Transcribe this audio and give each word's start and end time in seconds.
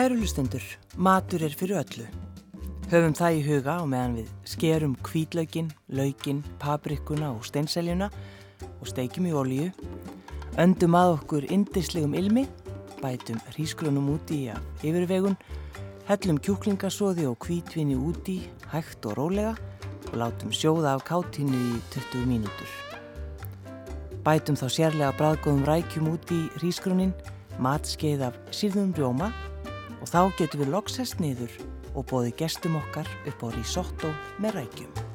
Kæru 0.00 0.16
hlustundur, 0.16 0.62
matur 0.96 1.42
er 1.44 1.52
fyrir 1.52 1.76
öllu. 1.76 2.06
Höfum 2.88 3.12
það 3.18 3.34
í 3.36 3.40
huga 3.44 3.72
og 3.82 3.88
meðan 3.92 4.14
við 4.16 4.28
skerum 4.48 4.94
kvítlaukin, 5.04 5.66
laukin, 5.92 6.38
paprikuna 6.62 7.28
og 7.34 7.42
steinseljuna 7.44 8.08
og 8.70 8.88
steikjum 8.88 9.26
í 9.28 9.34
olju, 9.36 9.66
öndum 10.64 10.96
að 10.96 11.12
okkur 11.18 11.44
indislegum 11.52 12.16
ilmi, 12.16 12.46
bætum 13.02 13.42
hrísgrunum 13.50 14.08
úti 14.14 14.38
í 14.38 14.48
að 14.54 14.88
yfirvegun, 14.88 15.36
hellum 16.08 16.40
kjúklingasóði 16.48 17.28
og 17.28 17.36
kvítvinni 17.44 18.00
úti 18.00 18.38
hægt 18.72 19.04
og 19.04 19.18
rólega 19.20 19.52
og 20.14 20.16
látum 20.22 20.48
sjóða 20.48 20.94
af 20.94 21.04
kátinu 21.10 21.60
í 21.74 21.76
20 21.92 22.24
mínútur. 22.24 22.72
Bætum 24.24 24.56
þá 24.56 24.64
sérlega 24.64 25.12
bræðgóðum 25.20 25.68
rækjum 25.68 26.08
úti 26.14 26.40
í 26.46 26.50
hrísgrunin, 26.56 27.12
matskeið 27.60 28.30
af 28.30 28.42
sírðum 28.48 28.96
rjóma 28.96 29.28
og 30.00 30.08
þá 30.08 30.20
getum 30.38 30.64
við 30.64 30.74
loksest 30.74 31.20
niður 31.22 31.54
og 31.94 32.08
bóði 32.10 32.34
gestum 32.40 32.80
okkar 32.80 33.08
upp 33.28 33.46
á 33.46 33.48
risotto 33.56 34.12
með 34.40 34.60
rækjum. 34.60 35.09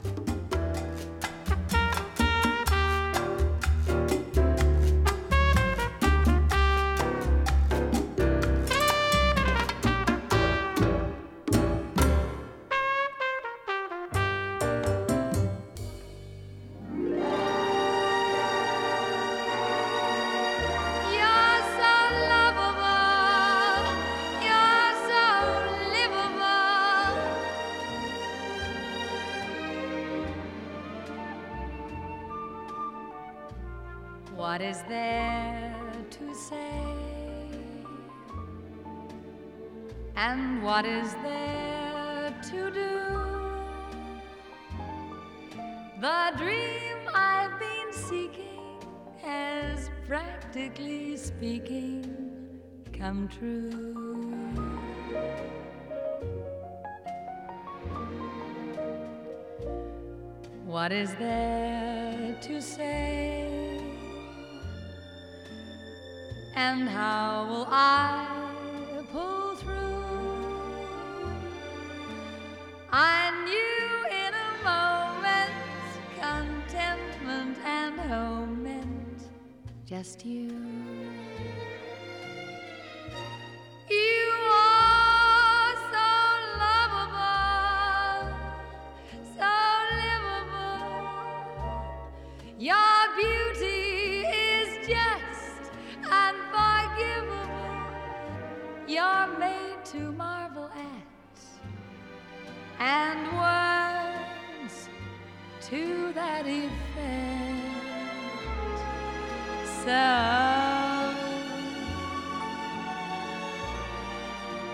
The 46.05 46.33
dream 46.37 46.97
I've 47.15 47.57
been 47.59 47.91
seeking 47.91 48.77
has 49.23 49.89
practically 50.05 51.17
speaking 51.17 52.59
come 52.93 53.27
true. 53.27 53.95
What 60.63 60.91
is 60.91 61.15
there 61.15 62.37
to 62.39 62.61
say? 62.61 63.65
and 66.55 66.87
how 66.87 67.47
will 67.49 67.67
I 67.69 68.34
just 79.85 80.25
you. 80.25 80.49
You 83.87 84.31
are 84.51 85.75
so 85.93 86.09
lovable, 86.63 88.33
so 89.37 89.53
livable. 90.01 90.89
Your 92.57 92.97
beauty 93.15 94.25
is 94.25 94.87
just 94.87 95.71
unforgivable. 96.01 97.69
You're 98.87 99.27
made 99.37 99.85
to 99.85 100.11
marvel 100.13 100.71
at, 100.73 101.39
and 102.79 103.27
words 103.37 104.89
to 105.69 106.11
that 106.13 106.47
effect. 106.47 106.84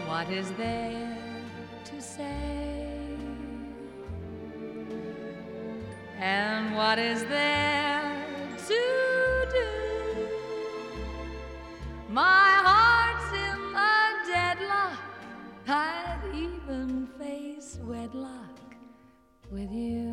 What 0.08 0.30
is 0.30 0.52
there 0.54 1.18
to 1.84 2.02
say? 2.02 3.18
And 6.18 6.76
what 6.76 6.98
is 6.98 7.26
there 7.26 8.26
to 8.68 9.48
do? 9.52 10.28
My 12.08 12.50
heart's 12.64 13.34
in 13.34 13.60
a 13.76 14.14
deadlock. 14.32 15.00
I'd 15.68 16.24
even 16.34 17.08
face 17.20 17.80
wedlock 17.84 18.60
with 19.50 19.72
you. 19.72 20.11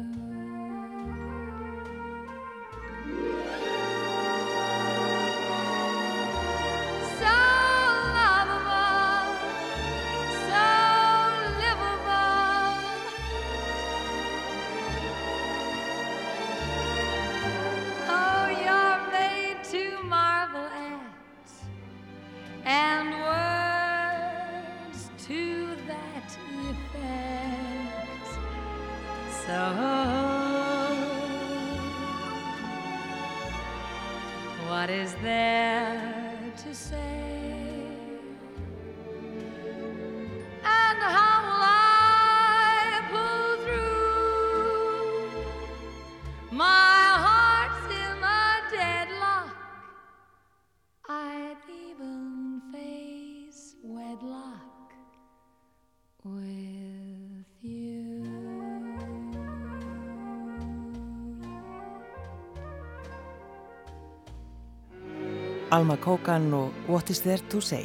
Alma 65.78 65.94
Kókan 65.96 66.54
og 66.54 66.72
What 66.88 67.10
is 67.10 67.20
there 67.22 67.42
to 67.50 67.60
say? 67.60 67.84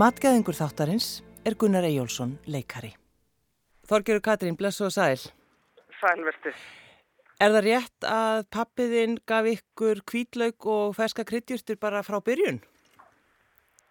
Matgæðingur 0.00 0.56
þáttarins 0.56 1.20
er 1.44 1.58
Gunnar 1.60 1.84
Eyjólfsson, 1.84 2.38
leikari. 2.48 2.94
Þorgerur 3.84 4.22
Katrín, 4.24 4.56
blessu 4.56 4.86
og 4.86 4.94
sæl. 4.94 5.20
Sælverti. 5.98 6.54
Er 7.44 7.52
það 7.52 7.66
rétt 7.66 8.06
að 8.08 8.46
pappiðinn 8.56 9.18
gaf 9.28 9.50
ykkur 9.50 10.00
kvítlaug 10.08 10.70
og 10.76 10.96
ferska 10.96 11.26
kryddjúrstur 11.28 11.76
bara 11.82 12.00
frá 12.06 12.16
byrjun? 12.24 12.62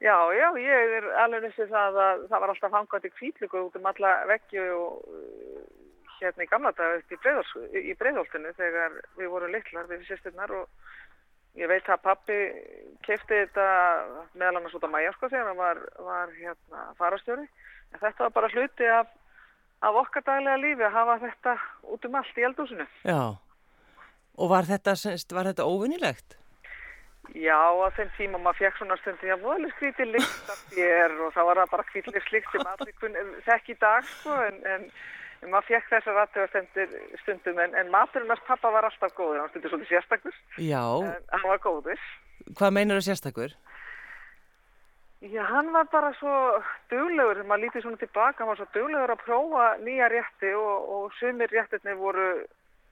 Já, 0.01 0.17
já, 0.33 0.47
ég 0.57 0.97
er 0.97 1.11
alveg 1.27 1.45
nýttið 1.45 1.69
það 1.75 2.01
að 2.07 2.25
það 2.31 2.41
var 2.41 2.55
alltaf 2.55 2.77
hangandi 2.79 3.13
kvítlugu 3.19 3.67
út 3.67 3.77
um 3.77 3.89
alla 3.93 4.15
veggju 4.33 4.65
og 4.79 5.05
uh, 5.13 5.61
hérna 6.17 6.47
í 6.47 6.49
gamla 6.49 6.73
dag 6.73 7.03
upp 7.03 7.13
í, 7.13 7.93
breiðholtinu 8.01 8.57
þegar 8.57 8.97
við 9.21 9.33
vorum 9.35 9.53
litlar 9.53 9.93
við 9.93 10.07
sýsturnar 10.09 10.57
og 10.57 10.89
ég 11.59 11.69
veit 11.69 11.89
að 11.89 12.03
pappi 12.03 12.37
kefti 13.05 13.41
þetta 13.43 13.67
meðal 14.33 14.59
annars 14.59 14.77
út 14.77 14.87
á 14.87 14.95
mæja 14.95 15.13
sko 15.15 15.29
þegar 15.29 15.51
hann 15.51 15.59
var, 15.59 15.81
var 16.01 16.31
hérna 16.37 16.85
farastjóri 16.99 17.45
en 17.45 18.01
þetta 18.01 18.25
var 18.25 18.35
bara 18.37 18.51
hluti 18.53 18.89
af, 18.89 19.09
af 19.85 19.99
okkar 20.03 20.25
daglega 20.29 20.61
lífi 20.61 20.87
að 20.87 20.95
hafa 20.97 21.17
þetta 21.25 21.57
út 21.95 22.07
um 22.07 22.21
allt 22.21 22.39
í 22.39 22.47
eldúsinu. 22.47 22.87
Já. 23.05 23.21
Og 24.33 24.49
var 24.49 24.65
þetta, 24.65 24.95
þetta 24.97 25.67
óvinnilegt? 25.69 26.39
Já, 27.31 27.55
á 27.55 27.87
þeim 27.95 28.09
tíma 28.17 28.39
maður 28.41 28.65
fekk 28.65 28.79
svona 28.79 28.95
stundin, 28.99 29.29
já, 29.31 29.37
voðalega 29.39 29.75
skrítið 29.77 30.09
lykt 30.11 30.49
af 30.51 30.63
þér 30.73 31.13
og 31.23 31.29
það 31.33 31.47
var 31.49 31.61
bara 31.71 31.85
kvítlir 31.87 32.25
slikt 32.27 32.49
sem 32.51 32.67
allir 32.67 32.97
kun, 32.99 33.15
þekk 33.45 33.69
í 33.71 33.75
dag, 33.79 34.09
sko, 34.17 34.39
en, 34.49 34.57
en 34.73 34.83
maður 35.51 35.69
fekk 35.71 35.91
þessar 35.91 36.17
rættuðastendir 36.19 36.95
stundum, 37.23 37.59
en, 37.59 37.75
en 37.79 37.91
maturinn 37.93 38.31
hans 38.33 38.47
pappa 38.47 38.71
var 38.73 38.87
alltaf 38.87 39.13
góður, 39.17 39.41
hann 39.41 39.51
stundur 39.51 39.73
svolítið 39.73 39.93
sérstakur, 39.95 40.39
Já. 40.57 40.83
en 41.03 41.29
hann 41.35 41.49
var 41.49 41.61
góður. 41.63 42.09
Hvað 42.57 42.75
meinar 42.75 42.99
þú 42.99 43.07
sérstakur? 43.07 43.55
Já, 45.23 45.43
hann 45.47 45.71
var 45.71 45.85
bara 45.87 46.09
svo 46.19 46.33
duglegur, 46.91 47.37
þegar 47.37 47.47
maður 47.47 47.63
lítið 47.63 47.85
svona 47.85 47.99
tilbaka, 48.01 48.41
hann 48.41 48.49
var 48.49 48.59
svo 48.59 48.65
duglegur 48.75 49.13
að 49.13 49.21
prófa 49.21 49.67
nýja 49.79 50.09
rétti 50.11 50.49
og, 50.59 50.89
og 50.95 51.15
sumir 51.15 51.53
réttirni 51.53 51.95
voru, 51.95 52.25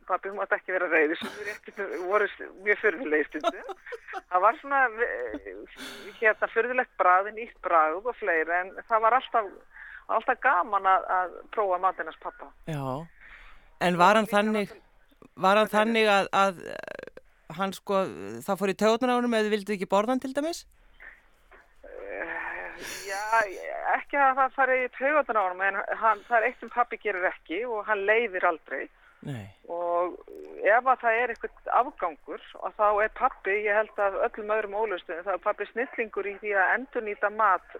pappi, 0.07 0.31
þú 0.31 0.37
mátt 0.37 0.55
ekki 0.55 0.71
vera 0.71 0.87
reyði, 0.93 1.17
sumir 1.19 1.49
réttirni 1.49 1.99
voru 2.05 2.29
mjög 2.63 2.79
fyrðulegi 2.85 3.27
stundu. 3.27 3.75
Það 4.31 4.45
var 4.45 4.61
svona, 4.61 4.79
eh, 5.09 5.51
hérna, 6.21 6.51
fyrðulegt 6.53 6.95
brað, 7.03 7.27
nýtt 7.35 7.59
brað 7.67 7.99
og 7.99 8.15
fleiri, 8.21 8.55
en 8.61 8.71
það 8.87 9.05
var 9.09 9.19
alltaf, 9.19 9.51
alltaf 10.17 10.41
gaman 10.43 10.87
að, 10.89 11.09
að 11.17 11.33
prófa 11.55 11.79
matinast 11.81 12.21
pappa. 12.23 12.51
Já, 12.69 12.83
en 13.87 13.97
var 14.01 14.19
hann 14.19 14.29
þannig, 14.29 14.75
var 15.35 15.61
hann 15.61 15.71
þannig 15.71 16.11
að, 16.11 16.29
að 16.43 16.61
hann 17.57 17.73
sko, 17.75 18.05
það 18.45 18.61
fór 18.61 18.73
í 18.73 18.77
töðunar 18.79 19.13
á 19.13 19.17
hann 19.19 19.39
eða 19.41 19.53
vildi 19.55 19.75
ekki 19.77 19.89
borðan 19.91 20.23
til 20.23 20.33
dæmis? 20.35 20.63
Já, 22.81 23.21
ekki 23.95 24.17
að 24.17 24.39
það 24.39 24.55
fari 24.55 24.79
í 24.85 24.89
taugatun 24.95 25.37
á 25.37 25.43
hann, 25.43 25.61
en 25.67 25.79
hann, 26.01 26.23
það 26.27 26.37
er 26.39 26.47
eitt 26.49 26.63
sem 26.63 26.73
pappi 26.73 26.99
gerir 27.01 27.29
ekki 27.29 27.63
og 27.67 27.85
hann 27.89 28.05
leiðir 28.09 28.47
aldrei. 28.49 28.87
Nei. 29.21 29.45
Og 29.69 30.15
ef 30.65 30.87
að 30.89 31.03
það 31.03 31.17
er 31.19 31.33
eitthvað 31.33 31.73
afgangur 31.77 32.45
og 32.57 32.77
þá 32.79 32.87
er 33.03 33.11
pappi, 33.19 33.57
ég 33.67 33.77
held 33.77 34.01
að 34.01 34.17
öllum 34.27 34.53
öðrum 34.55 34.77
ólustunum, 34.81 35.25
þá 35.27 35.33
er 35.35 35.43
pappi 35.43 35.67
snillingur 35.69 36.29
í 36.31 36.33
því 36.41 36.55
að 36.57 36.71
endur 36.77 37.05
nýta 37.05 37.29
mat 37.35 37.75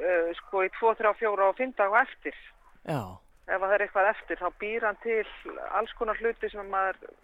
uh, 0.00 0.32
sko 0.40 0.64
í 0.66 0.72
2, 0.78 0.96
3, 1.02 1.14
4 1.20 1.48
og 1.50 1.60
5 1.60 1.76
dag 1.78 1.92
og 1.94 2.00
eftir. 2.02 2.40
Já. 2.86 3.00
Ef 3.46 3.60
að 3.60 3.68
það 3.68 3.76
er 3.76 3.84
eitthvað 3.84 4.10
eftir, 4.10 4.40
þá 4.42 4.60
býr 4.60 4.88
hann 4.88 4.98
til 5.04 5.54
alls 5.78 5.92
konar 5.98 6.18
hluti 6.18 6.50
sem 6.50 6.66
maður 6.70 7.14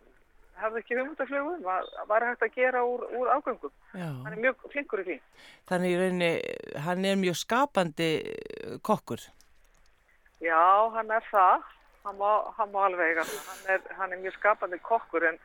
hefði 0.63 0.83
ekki 0.83 0.97
hugmyndaflögu 0.99 1.55
var, 1.65 2.27
hægt 2.27 2.45
að 2.47 2.57
gera 2.57 2.83
úr, 2.87 3.05
úr 3.19 3.31
ágöngum. 3.33 3.73
Já. 3.97 4.09
Hann 4.25 4.33
er 4.33 4.41
mjög 4.45 4.67
flinkur 4.73 5.03
í 5.03 5.07
því. 5.09 5.19
Þannig 5.71 5.95
í 5.95 6.01
rauninni, 6.01 6.33
hann 6.87 7.07
er 7.09 7.21
mjög 7.21 7.39
skapandi 7.41 8.11
eh, 8.21 8.75
kokkur. 8.87 9.25
Já, 10.43 10.63
hann 10.97 11.11
er 11.15 11.27
það. 11.31 11.69
Hann 12.03 12.19
má, 12.19 12.31
hann 12.59 12.73
má 12.75 12.81
alveg. 12.89 13.23
Hann 13.23 13.75
er, 13.75 13.83
hann 13.99 14.15
er 14.15 14.23
mjög 14.23 14.39
skapandi 14.39 14.79
kokkur 14.83 15.27
en 15.31 15.39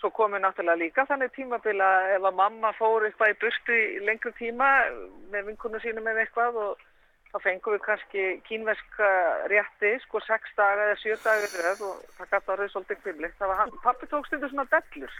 svo 0.00 0.10
komið 0.12 0.44
náttúrulega 0.44 0.82
líka 0.82 1.06
þannig 1.08 1.32
tímabila 1.36 1.92
ef 2.16 2.26
að 2.28 2.36
mamma 2.40 2.72
fór 2.76 3.06
eitthvað 3.06 3.32
í 3.32 3.38
burtu 3.44 3.76
í 3.76 4.02
lengru 4.04 4.32
tíma 4.36 4.68
með 5.32 5.50
vinkunum 5.52 5.82
sínum 5.84 6.10
eða 6.10 6.26
eitthvað 6.26 6.60
og 6.64 6.84
þá 7.36 7.38
fengum 7.44 7.74
við 7.74 7.82
kannski 7.84 8.24
kínverska 8.46 9.08
rétti, 9.52 9.92
sko 10.04 10.20
6 10.24 10.54
daga 10.56 10.86
eða 10.86 10.96
7 11.02 11.18
daga 11.24 11.48
röð 11.66 11.82
og 11.88 12.02
það 12.16 12.30
gæti 12.32 12.52
að 12.52 12.60
rauð 12.60 12.72
svolítið 12.72 13.00
kvimlikt. 13.02 13.36
Það 13.40 13.50
var 13.52 13.60
hann, 13.60 13.74
pappi 13.84 14.08
tók 14.10 14.28
stundu 14.28 14.50
svona 14.52 14.66
dellur, 14.72 15.16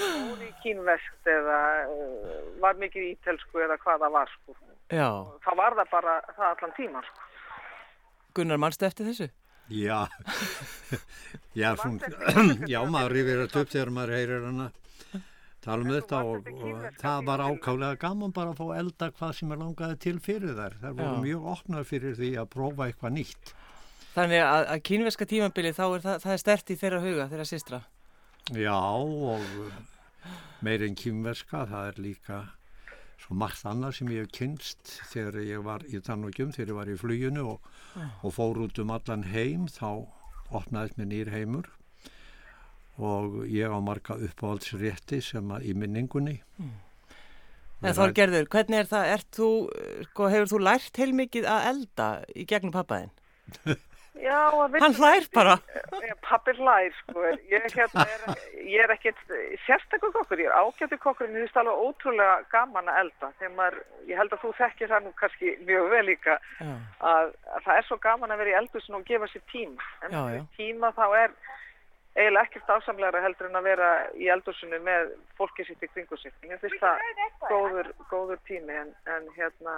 hún 0.00 0.44
í 0.44 0.50
kínverst 0.64 1.32
eða 1.34 1.60
uh, 1.88 2.38
var 2.62 2.80
mikið 2.82 3.08
ítelsku 3.14 3.64
eða 3.64 3.78
hvað 3.84 4.04
það 4.04 4.16
var, 4.18 4.34
sko. 4.36 4.56
Já. 4.90 5.08
Það 5.46 5.60
var 5.62 5.78
það 5.80 5.92
bara 5.94 6.16
það 6.36 6.48
allan 6.50 6.76
tíma, 6.76 7.04
sko. 7.08 7.28
Gunnar, 8.36 8.60
mannstu 8.62 8.88
eftir 8.90 9.08
þessu? 9.10 9.30
Já, 9.70 10.08
já, 11.60 11.76
svona, 11.78 12.10
já 12.72 12.80
maður 12.90 13.14
rifir 13.14 13.42
þetta 13.44 13.62
upp 13.64 13.72
þegar 13.74 13.92
maður 13.94 14.14
heyrir 14.18 14.46
hana 14.48 14.68
tala 15.60 15.84
um 15.84 15.92
þetta 15.92 16.20
og, 16.24 16.48
og 16.50 16.84
það 17.00 17.26
var 17.28 17.42
ákálega 17.44 18.00
gaman 18.00 18.34
bara 18.34 18.54
að 18.54 18.60
fá 18.62 18.78
elda 18.80 19.10
hvað 19.12 19.34
sem 19.38 19.52
er 19.52 19.60
langaði 19.60 19.98
til 20.00 20.16
fyrir 20.24 20.56
þær. 20.56 20.76
Það 20.82 21.00
voru 21.02 21.24
mjög 21.26 21.48
opnar 21.54 21.86
fyrir 21.88 22.16
því 22.18 22.30
að 22.40 22.50
prófa 22.54 22.88
eitthvað 22.88 23.16
nýtt. 23.18 23.52
Þannig 24.14 24.42
að, 24.42 24.62
að 24.74 24.84
kínverska 24.88 25.28
tímabili 25.30 25.74
þá 25.76 25.84
er 25.86 26.04
það, 26.06 26.16
það 26.24 26.32
er 26.34 26.42
stert 26.42 26.72
í 26.72 26.78
þeirra 26.80 27.02
huga, 27.04 27.28
þeirra 27.30 27.46
systra. 27.46 27.82
Já, 28.56 28.74
og 28.74 29.44
meir 30.64 30.82
en 30.88 30.96
kýmverska, 30.98 31.66
það 31.70 31.92
er 31.92 32.00
líka 32.08 32.40
svo 33.20 33.36
margt 33.38 33.66
annað 33.68 33.98
sem 33.98 34.12
ég 34.14 34.24
hef 34.24 34.32
kynst 34.36 34.94
þegar 35.12 35.40
ég 35.44 35.64
var 35.66 35.84
í 35.88 36.00
Tannókjum, 36.04 36.54
þegar 36.56 36.72
ég 36.72 36.78
var 36.78 36.92
í 36.92 36.96
fluginu 37.00 37.46
og, 37.54 37.68
og 38.24 38.34
fór 38.34 38.62
út 38.64 38.80
um 38.82 38.94
allan 38.94 39.26
heim, 39.30 39.68
þá 39.68 40.06
opnaðist 40.50 40.98
mér 40.98 41.10
nýr 41.12 41.32
heimur 41.34 41.68
og 43.00 43.42
ég 43.48 43.72
á 43.72 43.78
marga 43.80 44.18
uppáhaldsrétti 44.20 45.20
sem 45.24 45.52
að 45.54 45.70
í 45.70 45.74
minningunni. 45.78 46.40
En 47.80 47.94
þá 47.96 48.02
er 48.04 48.16
gerður, 48.18 48.48
hvernig 48.52 48.82
er 48.82 48.90
það, 48.90 49.12
þú, 49.32 49.50
sko, 50.10 50.26
hefur 50.34 50.50
þú 50.50 50.58
lært 50.66 51.00
heilmikið 51.00 51.46
að 51.48 51.68
elda 51.70 52.08
í 52.36 52.44
gegnum 52.48 52.74
pappaðinn? 52.74 53.14
Já, 54.20 54.40
að 54.52 54.74
Hann 54.82 54.96
hlær 54.98 55.26
bara. 55.34 55.54
Pappi 56.26 56.52
hlær, 56.58 56.90
sko. 57.00 57.22
Ég, 57.50 57.66
hérna, 57.74 58.04
er, 58.04 58.42
ég 58.68 58.82
er 58.84 58.92
ekkert 58.94 59.20
sérstaklega 59.66 60.12
kokkur, 60.18 60.42
ég 60.42 60.50
er 60.50 60.58
ágættu 60.60 60.98
kokkur 61.00 61.28
en 61.28 61.38
ég 61.38 61.46
finnst 61.46 61.60
alveg 61.60 61.84
ótrúlega 61.86 62.34
gaman 62.52 62.90
að 62.92 63.00
elda. 63.04 63.30
Þegar 63.38 63.54
maður, 63.56 63.78
ég 64.10 64.20
held 64.20 64.34
að 64.36 64.42
þú 64.44 64.52
þekkir 64.60 64.92
það 64.92 65.06
nú 65.06 65.14
kannski 65.22 65.54
mjög 65.68 65.88
vel 65.94 66.02
líka 66.10 66.36
að, 66.60 67.32
að 67.54 67.64
það 67.68 67.78
er 67.78 67.88
svo 67.88 67.98
gaman 68.04 68.34
að 68.34 68.42
vera 68.44 68.52
í 68.52 68.58
eldhúsinu 68.60 69.00
og 69.00 69.08
gefa 69.08 69.30
sér 69.32 69.46
tíma. 69.54 69.88
En 70.04 70.14
Já, 70.16 70.22
já. 70.36 70.44
tíma 70.58 70.92
þá 70.98 71.06
er 71.22 71.34
eiginlega 72.18 72.46
ekkert 72.48 72.70
ásamlega 72.74 73.22
heldur 73.24 73.48
en 73.48 73.58
að 73.60 73.66
vera 73.70 73.90
í 74.18 74.28
eldhúsinu 74.34 74.80
með 74.84 75.12
fólki 75.38 75.64
sitt 75.64 75.82
í 75.86 75.90
kringu 75.94 76.18
sitt. 76.20 76.34
Mér 76.44 76.58
finnst 76.62 76.82
það 76.82 77.00
góður, 77.48 77.92
góður 78.10 78.40
tími 78.48 78.74
en, 78.82 78.90
en 79.06 79.28
hérna, 79.36 79.76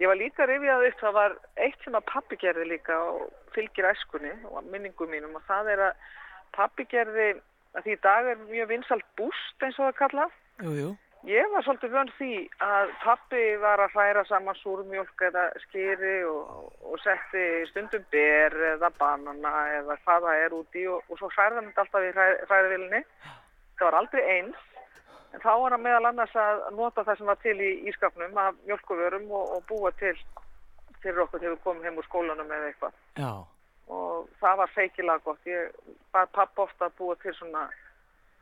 ég 0.00 0.08
var 0.08 0.18
líka 0.18 0.48
rifjað 0.48 0.86
upp, 0.88 0.98
það 1.02 1.18
var 1.18 1.36
eitt 1.66 1.84
sem 1.84 1.98
að 1.98 2.08
pappi 2.08 2.40
gerði 2.40 2.66
líka 2.72 2.96
og 3.10 3.28
fylgir 3.54 3.90
æskunni 3.90 4.32
og 4.48 4.64
minningum 4.72 5.12
mínum 5.12 5.36
og 5.36 5.44
það 5.48 5.74
er 5.74 5.84
að 5.90 6.08
pappi 6.56 6.86
gerði, 6.90 7.28
að 7.76 7.86
því 7.86 7.94
í 7.94 8.02
dag 8.06 8.32
er 8.32 8.42
mjög 8.48 8.72
vinsalt 8.72 9.06
búst 9.20 9.64
eins 9.64 9.78
og 9.78 9.90
það 9.90 10.00
kallað. 10.02 10.36
jú, 10.64 10.74
jú. 10.80 10.90
Ég 11.28 11.50
var 11.52 11.60
svolítið 11.60 11.92
vön 11.92 12.10
því 12.16 12.34
að 12.64 12.92
pappi 13.02 13.40
var 13.60 13.82
að 13.84 13.92
hræra 13.92 14.22
saman 14.24 14.56
súrmjólk 14.56 15.24
eða 15.26 15.42
skýri 15.66 16.14
og, 16.24 16.70
og 16.80 17.02
setti 17.02 17.42
stundum 17.68 18.06
ber 18.14 18.56
eða 18.70 18.88
banana 18.96 19.52
eða 19.74 19.98
hvað 20.06 20.24
það 20.24 20.44
er 20.46 20.56
úti 20.56 20.86
og, 20.88 21.02
og 21.12 21.20
svo 21.20 21.28
hræði 21.34 21.58
hann 21.58 21.68
alltaf 21.74 22.06
í 22.08 22.14
hræðivilni. 22.48 23.02
Það 23.76 23.84
var 23.84 23.98
aldrei 24.00 24.22
eins, 24.38 24.64
en 25.34 25.42
þá 25.44 25.50
var 25.62 25.76
hann 25.76 25.84
meðal 25.84 26.10
annars 26.10 26.36
að 26.36 26.64
nota 26.76 27.04
það 27.06 27.20
sem 27.20 27.30
var 27.32 27.40
til 27.44 27.56
í 27.60 27.70
ískapnum 27.90 28.40
af 28.42 28.58
mjölkuvörum 28.66 29.30
og, 29.30 29.56
og 29.56 29.64
búa 29.70 29.92
til 30.00 30.16
fyrir 31.00 31.24
okkur 31.24 31.40
þegar 31.40 31.56
við 31.56 31.64
komum 31.64 31.86
heim 31.86 31.98
úr 32.00 32.08
skólanum 32.08 32.52
eða 32.52 32.70
eitthvað. 32.72 33.00
Já, 33.16 33.32
Og 33.90 34.28
það 34.38 34.58
var 34.60 34.70
feikilega 34.70 35.22
gott. 35.24 35.46
Ég 35.50 35.94
var 36.14 36.28
pappa 36.30 36.62
ofta 36.62 36.86
að 36.86 36.98
búa 37.00 37.16
til 37.18 37.32
svona 37.34 37.64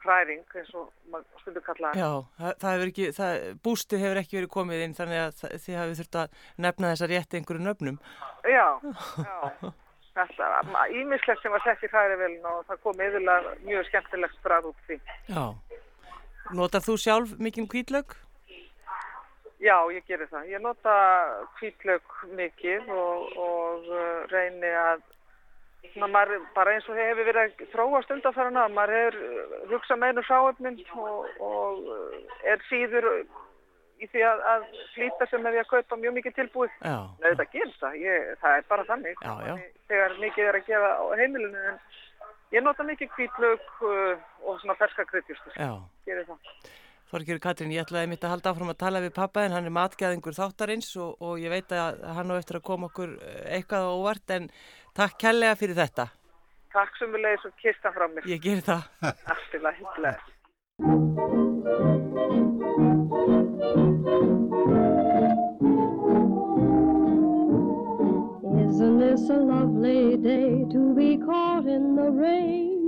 hræring 0.05 0.45
eins 0.55 0.71
og 0.79 0.91
maður 1.11 1.43
stundur 1.43 1.65
kalla 1.67 1.91
já, 1.99 2.11
það, 2.39 2.53
það 2.63 2.75
hefur 2.75 2.91
ekki, 2.93 3.07
það, 3.17 3.41
bústið 3.67 4.03
hefur 4.05 4.21
ekki 4.21 4.39
verið 4.39 4.53
komið 4.55 4.85
inn 4.85 4.95
þannig 4.95 5.23
að 5.25 5.33
það, 5.41 5.55
þið 5.65 5.79
hafið 5.81 6.01
þurft 6.01 6.19
að 6.21 6.37
nefna 6.67 6.93
þessa 6.93 7.09
rétti 7.11 7.41
einhverju 7.41 7.65
nöfnum. 7.65 7.99
Já, 8.47 8.67
já. 9.29 9.73
Þetta, 10.19 10.85
ímislegt 10.99 11.43
sem 11.43 11.55
var 11.55 11.63
sett 11.67 11.83
í 11.87 11.91
hrærivelin 11.93 12.47
og 12.51 12.63
það 12.71 12.81
kom 12.87 13.03
yfirlega 13.09 13.57
mjög 13.67 13.91
skemmtilegt 13.91 14.41
brað 14.47 14.71
út 14.71 14.87
því. 14.87 15.01
Já. 15.31 15.45
Notar 16.57 16.85
þú 16.85 16.97
sjálf 17.01 17.37
mikinn 17.43 17.69
hvítlaug? 17.69 18.17
Já, 19.59 19.77
ég 19.91 20.05
gerir 20.07 20.29
það. 20.31 20.51
Ég 20.53 20.63
nota 20.63 20.95
hvítlaug 21.59 22.19
mikið 22.39 22.91
og, 22.95 23.33
og 23.43 23.89
uh, 23.91 24.21
reyni 24.31 24.71
að 24.71 25.03
svona, 25.93 26.09
maður, 26.15 26.45
bara 26.55 26.77
eins 26.77 26.87
og 26.87 26.99
hefur 26.99 27.27
verið 27.27 27.43
að 27.43 27.67
þróast 27.73 28.15
undanfærana, 28.15 28.69
maður 28.71 28.95
hefur 28.99 29.19
uh, 29.27 29.59
hugsað 29.73 30.01
meðnum 30.05 30.29
sáöfnin 30.29 30.81
og, 30.95 31.27
og 31.43 31.91
uh, 31.91 32.39
er 32.47 32.63
síður 32.71 33.11
í 33.99 34.07
því 34.07 34.23
að, 34.29 34.43
að 34.53 34.67
flýta 34.95 35.27
sem 35.27 35.47
er 35.47 35.57
því 35.57 35.63
að 35.65 35.71
kaupa 35.73 35.99
mjög 35.99 36.17
mikið 36.21 36.37
tilbúið. 36.39 36.75
Já. 36.79 36.99
Nei, 37.19 37.29
þetta 37.29 37.49
gerist 37.57 37.81
það. 37.83 37.97
Ég, 38.05 38.29
það 38.43 38.59
er 38.61 38.69
bara 38.71 38.89
þannig. 38.93 39.25
Já, 39.25 39.33
já. 39.49 39.55
Þegar 39.91 40.19
mikið 40.23 40.51
er 40.53 40.59
að 40.61 40.69
gefa 40.69 40.93
á 40.95 41.05
heimilinu. 41.19 41.65
En 41.67 41.81
ég 42.55 42.65
nota 42.65 42.87
mikið 42.87 43.15
hvítlaug 43.17 43.71
uh, 43.87 44.27
og 44.45 44.61
svona 44.63 44.77
ferska 44.81 45.07
kryddjústur. 45.09 45.57
Já. 45.57 45.73
Gerir 46.09 46.29
það. 46.29 46.53
Þorgjör 47.09 47.39
Katrín, 47.41 47.73
ég 47.73 47.87
ætlaði 47.87 48.11
mitt 48.11 48.25
að 48.27 48.35
halda 48.35 48.51
áfram 48.53 48.73
að 48.75 48.81
tala 48.83 49.01
við 49.01 49.15
pappa 49.17 49.47
en 49.47 49.55
hann 49.57 49.69
er 49.71 49.73
matgæðingur 49.73 50.37
þáttarins 50.37 50.91
og, 51.01 51.17
og 51.25 51.41
ég 51.41 51.49
veit 51.55 51.73
að 51.73 52.03
hann 52.19 52.35
á 52.37 52.37
eftir 52.37 52.61
að 52.61 52.67
koma 52.69 52.91
okkur 52.91 53.17
eh, 53.17 53.41
eitthvað 53.57 53.89
óvart 53.95 54.37
en 54.37 54.51
takk 54.99 55.17
kærlega 55.25 55.57
fyrir 55.57 55.81
þetta. 55.81 56.11
Takk 56.77 57.01
sem 57.01 57.17
við 57.17 57.25
leiðis 57.25 57.49
og 57.49 57.59
kista 57.65 57.97
frá 57.97 58.11
mér. 58.13 58.29
Ég 58.29 58.45
ger 58.45 58.61
það. 58.69 58.89
Allt 59.33 59.53
til 59.55 61.38
this 69.29 69.37
a 69.37 69.41
lovely 69.41 70.17
day 70.17 70.65
to 70.71 70.95
be 70.95 71.19
caught 71.19 71.67
in 71.67 71.97
the 71.97 72.11
rain? 72.11 72.79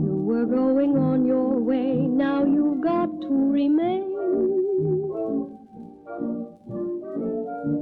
You 0.00 0.14
were 0.26 0.46
going 0.46 0.96
on 0.96 1.26
your 1.26 1.58
way, 1.58 1.96
now 1.96 2.44
you've 2.44 2.80
got 2.80 3.06
to 3.22 3.50
remain. 3.50 4.10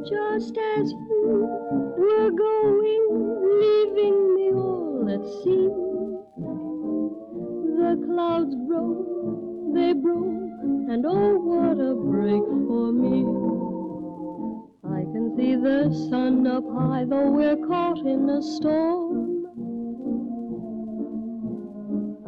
Just 0.08 0.56
as 0.76 0.90
you 0.90 1.48
were 1.98 2.30
going, 2.30 3.02
leaving 3.60 4.34
me 4.34 4.52
all 4.54 5.08
at 5.12 5.24
sea. 5.42 5.68
The 7.78 8.06
clouds 8.06 8.54
broke, 8.66 9.74
they 9.74 9.92
broke, 9.92 10.62
and 10.90 11.04
oh, 11.06 11.36
what 11.36 11.78
a 11.80 11.94
break 11.94 12.44
for 12.66 12.92
me. 12.92 13.51
See 15.36 15.56
the 15.56 15.90
sun 16.10 16.46
up 16.46 16.64
high, 16.76 17.04
though 17.08 17.30
we're 17.30 17.56
caught 17.66 17.98
in 18.00 18.28
a 18.28 18.42
storm. 18.42 19.46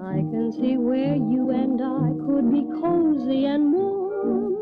I 0.01 0.25
can 0.33 0.51
see 0.53 0.79
where 0.79 1.15
you 1.15 1.51
and 1.51 1.83
I 1.83 2.15
could 2.25 2.51
be 2.51 2.65
cozy 2.81 3.45
and 3.45 3.73
warm. 3.75 4.55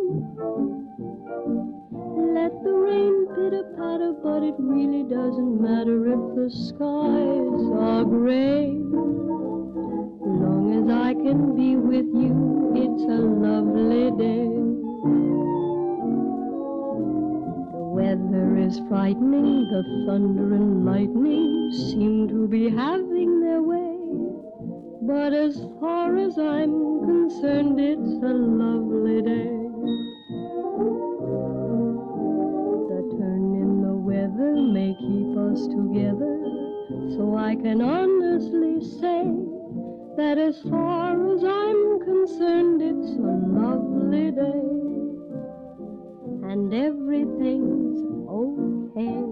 Let 2.35 2.53
the 2.65 2.73
rain 2.73 3.29
pitter 3.29 3.63
patter, 3.77 4.13
but 4.13 4.43
it 4.43 4.55
really 4.59 5.05
doesn't 5.05 5.61
matter 5.63 6.09
if 6.09 6.35
the 6.35 6.51
skies 6.51 7.71
are 7.79 8.05
gray. 8.05 8.75
Long 10.43 10.83
as 10.83 10.91
I 10.91 11.15
can 11.15 11.55
be 11.55 11.77
with 11.77 12.07
you, 12.13 12.73
it's 12.75 13.05
a 13.05 13.23
lovely 13.23 14.11
day. 14.19 14.63
The 17.93 17.97
weather 17.97 18.57
is 18.57 18.81
frightening, 18.89 19.69
the 19.69 19.83
thunder 20.07 20.55
and 20.55 20.87
lightning 20.87 21.71
seem 21.73 22.27
to 22.27 22.49
be 22.49 22.71
having 22.71 23.41
their 23.41 23.61
way. 23.63 23.99
But 25.03 25.35
as 25.35 25.67
far 25.79 26.17
as 26.17 26.39
I'm 26.39 27.05
concerned, 27.05 27.79
it's 27.79 28.25
a 28.25 28.33
lovely 28.33 29.21
day. 29.21 29.53
The 32.89 33.03
turn 33.13 33.61
in 33.61 33.83
the 33.83 33.93
weather 33.93 34.55
may 34.57 34.95
keep 34.95 35.37
us 35.37 35.67
together, 35.67 36.41
so 37.15 37.37
I 37.37 37.57
can 37.57 37.83
honestly 37.83 38.81
say 38.81 39.37
that 40.17 40.39
as 40.39 40.63
far 40.63 41.13
as 41.35 41.45
I'm 41.45 42.01
concerned, 42.01 42.81
it's 42.81 43.11
a 43.19 43.37
lovely 43.53 44.31
day. 44.31 44.92
And 46.53 46.75
everything's 46.75 48.05
okay. 48.29 49.32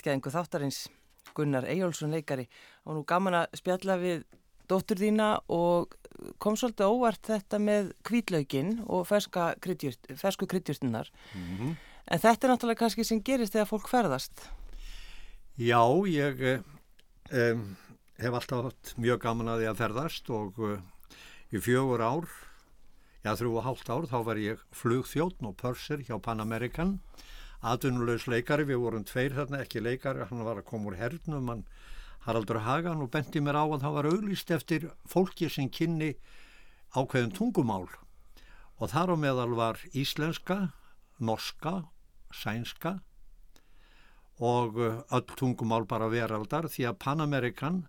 Matgæðingu 0.00 0.32
þáttarins 0.32 0.84
Gunnar 1.36 1.66
Eyjólfsson 1.68 2.14
leikari. 2.14 2.46
Og 2.88 2.96
nú 2.96 3.04
gaman 3.04 3.42
að 3.42 3.58
spjalla 3.60 3.98
við 4.00 4.24
dóttur 4.70 5.00
þína 5.00 5.34
og 5.52 5.92
kom 6.40 6.56
svolítið 6.56 6.88
óvart 6.88 7.26
þetta 7.26 7.58
með 7.60 7.92
kvítlaugin 8.06 8.78
og 8.86 9.08
kryddjurt, 9.08 10.10
fersku 10.16 10.46
kryddjurtinnar 10.46 11.10
en 11.34 12.20
þetta 12.20 12.46
er 12.46 12.52
náttúrulega 12.52 12.80
kannski 12.84 13.04
sem 13.04 13.22
gerist 13.22 13.54
þegar 13.54 13.68
fólk 13.70 13.88
ferðast. 13.90 14.44
Já, 15.58 15.82
ég 16.08 16.44
um, 17.32 17.64
hef 18.20 18.38
alltaf 18.38 18.94
mjög 18.96 19.20
gaman 19.24 19.52
að 19.52 19.62
því 19.62 19.70
að 19.70 19.80
ferðast 19.82 20.30
og 20.30 20.62
uh, 20.62 20.78
í 21.50 21.60
fjögur 21.60 22.04
ár, 22.04 22.28
já 23.24 23.34
þrjú 23.36 23.56
og 23.58 23.66
hálft 23.66 23.90
ár, 23.90 24.06
þá 24.06 24.18
var 24.28 24.40
ég 24.40 24.62
flugþjóttn 24.76 25.50
og 25.50 25.58
pörsir 25.60 26.04
hjá 26.06 26.16
Pan 26.22 26.40
American, 26.40 27.00
atvinnulegs 27.60 28.26
leikari, 28.30 28.64
við 28.68 28.82
vorum 28.84 29.04
tveir 29.04 29.34
þarna, 29.36 29.62
ekki 29.64 29.82
leikari, 29.84 30.24
hann 30.30 30.44
var 30.46 30.60
að 30.60 30.68
koma 30.70 30.90
úr 30.90 30.98
hernum, 31.00 31.48
hann 31.52 31.64
Haraldur 32.26 32.60
Hagan 32.64 33.00
og 33.00 33.10
benti 33.12 33.40
mér 33.40 33.56
á 33.56 33.64
að 33.64 33.82
það 33.84 33.96
var 33.96 34.08
auglýst 34.10 34.50
eftir 34.52 34.88
fólki 35.08 35.48
sem 35.48 35.70
kynni 35.72 36.14
ákveðin 36.92 37.32
tungumál. 37.32 37.86
Og 38.80 38.92
þar 38.92 39.12
á 39.12 39.16
meðal 39.20 39.54
var 39.56 39.80
íslenska, 39.96 40.72
norska, 41.20 41.84
sænska 42.32 43.00
og 44.40 44.78
uh, 44.80 45.00
öll 45.12 45.26
tungumál 45.36 45.84
bara 45.88 46.08
veraldar 46.08 46.68
því 46.72 46.86
að 46.88 47.00
Pan-Amerikan 47.04 47.82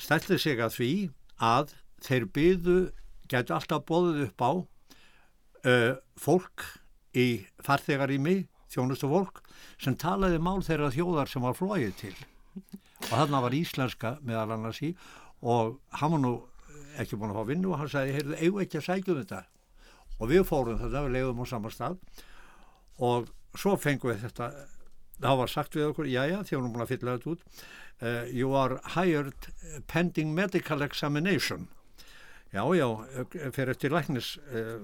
stælti 0.00 0.38
sig 0.40 0.60
að 0.60 0.76
því 0.78 0.92
að 1.44 1.74
þeir 2.04 2.28
byðu, 2.36 2.78
gætu 3.28 3.56
alltaf 3.56 3.84
bóðið 3.88 4.24
upp 4.28 4.44
á 4.44 4.52
uh, 4.52 5.92
fólk 6.16 6.64
í 7.14 7.44
farþegarými, 7.64 8.46
þjónustu 8.74 9.10
fólk 9.10 9.40
sem 9.80 9.96
talaði 9.98 10.40
mál 10.42 10.60
þeirra 10.66 10.92
þjóðar 10.94 11.30
sem 11.30 11.44
var 11.44 11.56
flóið 11.58 11.94
til. 12.00 12.14
Og 13.04 13.12
þarna 13.12 13.42
var 13.44 13.56
íslenska 13.56 14.16
meðal 14.26 14.54
annars 14.56 14.82
í 14.84 14.92
og 15.44 15.78
hann 16.00 16.14
var 16.14 16.22
nú 16.22 16.34
ekki 17.00 17.18
búin 17.18 17.32
að 17.34 17.40
fá 17.40 17.48
vinnu 17.50 17.72
og 17.72 17.80
hann 17.80 17.90
sagði, 17.90 18.14
heyrðu, 18.18 18.36
eigum 18.40 18.62
ekki 18.64 18.80
að 18.80 18.86
sækjum 18.88 19.20
þetta? 19.22 19.40
Og 20.20 20.30
við 20.30 20.44
fórum 20.46 20.78
þetta, 20.78 21.02
við 21.06 21.16
leiðum 21.16 21.42
á 21.42 21.46
sama 21.50 21.72
stað 21.74 21.98
og 23.02 23.30
svo 23.58 23.74
fengum 23.80 24.12
við 24.12 24.22
þetta 24.28 24.50
það 25.22 25.40
var 25.40 25.50
sagt 25.50 25.76
við 25.78 25.88
okkur, 25.90 26.10
já 26.10 26.22
já, 26.30 26.38
er 26.42 26.66
búin 26.66 26.84
að 26.84 26.92
fylla 26.94 27.16
þetta 27.16 27.32
út. 27.34 27.64
Uh, 28.02 28.24
you 28.34 28.54
are 28.58 28.80
hired 28.96 29.48
pending 29.86 30.34
medical 30.34 30.82
examination 30.82 31.68
já 32.54 32.62
já, 32.78 32.86
fyrir 33.50 33.72
eftir 33.72 33.90
læknis 33.90 34.28
uh, 34.54 34.78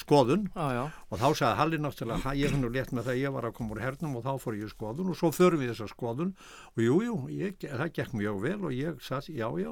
skoðun. 0.00 0.46
Já, 0.54 0.66
já, 0.78 0.84
og 1.10 1.20
þá 1.20 1.26
sagði 1.36 1.58
Halli 1.58 1.80
náttúrulega 1.82 2.24
"Ha, 2.24 2.32
ég 2.40 2.52
finn 2.54 2.64
nú 2.64 2.70
létt 2.72 2.92
með 2.92 3.08
það 3.08 3.12
að 3.12 3.20
ég 3.20 3.34
var 3.34 3.48
að 3.48 3.54
koma 3.58 3.74
úr 3.76 3.82
hernum 3.84 4.16
og 4.16 4.24
þá 4.24 4.32
fór 4.40 4.56
ég 4.56 4.72
skoðun 4.72 5.12
og 5.12 5.18
svo 5.20 5.30
förum 5.36 5.60
við 5.60 5.74
þessa 5.74 5.90
skoðun. 5.92 6.32
Og 6.72 6.82
jú, 6.86 6.96
jú, 7.04 7.16
ég, 7.36 7.58
það 7.60 7.92
gekk 8.00 8.16
mjög 8.16 8.40
vel 8.46 8.58
og 8.64 8.72
ég 8.72 9.04
satt, 9.04 9.28
já, 9.28 9.48
já. 9.60 9.70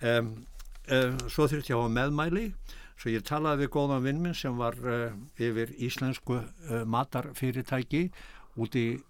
Um, 0.00 0.32
um, 0.88 1.20
svo 1.28 1.48
þurfti 1.50 1.74
ég 1.74 1.76
að 1.76 1.84
hafa 1.84 1.94
meðmæli. 1.98 2.46
Svo 2.98 3.12
ég 3.12 3.22
talaði 3.28 3.66
við 3.66 3.72
góðan 3.76 4.04
vinn 4.08 4.22
minn 4.24 4.34
sem 4.34 4.56
var 4.56 4.74
uh, 4.82 5.12
yfir 5.36 5.76
íslensku 5.76 6.40
uh, 6.40 6.84
matarfyrirtæki 6.88 8.08
úti 8.56 8.88
í, 8.88 9.00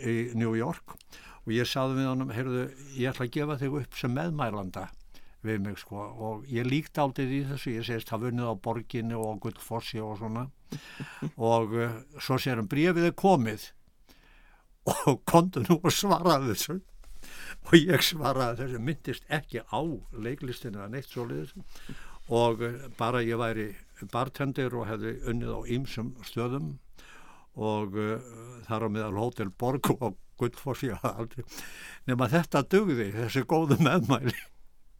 í 0.00 0.16
New 0.34 0.56
York. 0.56 0.96
Og 1.44 1.52
ég 1.54 1.68
saði 1.68 2.00
við 2.00 2.08
honum, 2.10 2.32
heyrðu, 2.34 2.70
ég 2.96 3.12
ætla 3.12 3.28
að 3.28 3.36
gefa 3.36 3.58
þig 3.60 3.82
upp 3.84 4.00
sem 4.00 4.16
meðmælanda 4.16 4.88
við 5.46 5.62
mig 5.64 5.78
sko. 5.80 6.02
Og 6.26 6.48
ég 6.50 6.66
líkt 6.68 6.98
aldrei 7.00 7.26
í 7.38 7.44
þessu, 7.48 7.76
ég 7.76 7.86
segist 7.86 8.10
það 8.10 8.26
vunnið 8.26 8.50
á 8.50 8.54
borginni 8.66 9.18
og 9.18 9.40
Gullfossi 9.44 10.02
og 10.02 10.18
svona. 10.20 10.46
Og 11.36 11.76
uh, 11.76 11.96
svo 12.18 12.38
sér 12.42 12.60
hann 12.60 12.70
brífið 12.70 13.10
er 13.10 13.16
komið. 13.16 13.70
Og 15.10 15.22
kontu 15.26 15.64
nú 15.66 15.78
að 15.82 15.96
svara 15.96 16.40
þessu. 16.44 16.80
Og 17.66 17.76
ég 17.78 18.04
svaraði 18.06 18.62
þessu 18.64 18.82
myndist 18.82 19.32
ekki 19.32 19.64
á 19.66 19.80
leiklistinu 20.12 20.82
eða 20.82 20.92
neitt 20.92 21.10
svoleiðis. 21.10 21.54
Og 22.30 22.62
uh, 22.66 22.84
bara 22.98 23.24
ég 23.26 23.40
væri 23.40 23.70
bartendir 24.12 24.74
og 24.76 24.90
hefði 24.90 25.16
unnið 25.30 25.56
á 25.56 25.60
ýmsum 25.78 26.12
stöðum. 26.26 26.76
Og 27.56 27.96
uh, 27.96 28.30
þar 28.68 28.86
á 28.86 28.88
meðal 28.92 29.18
Hotel 29.22 29.50
Borg 29.50 29.94
og 29.96 30.18
Gullfossi 30.36 30.90
og 30.92 31.04
aldrei 31.08 31.46
nema 32.08 32.28
þetta 32.28 32.60
dugði, 32.68 33.08
þessi 33.14 33.42
góðu 33.48 33.78
meðmæli 33.80 34.34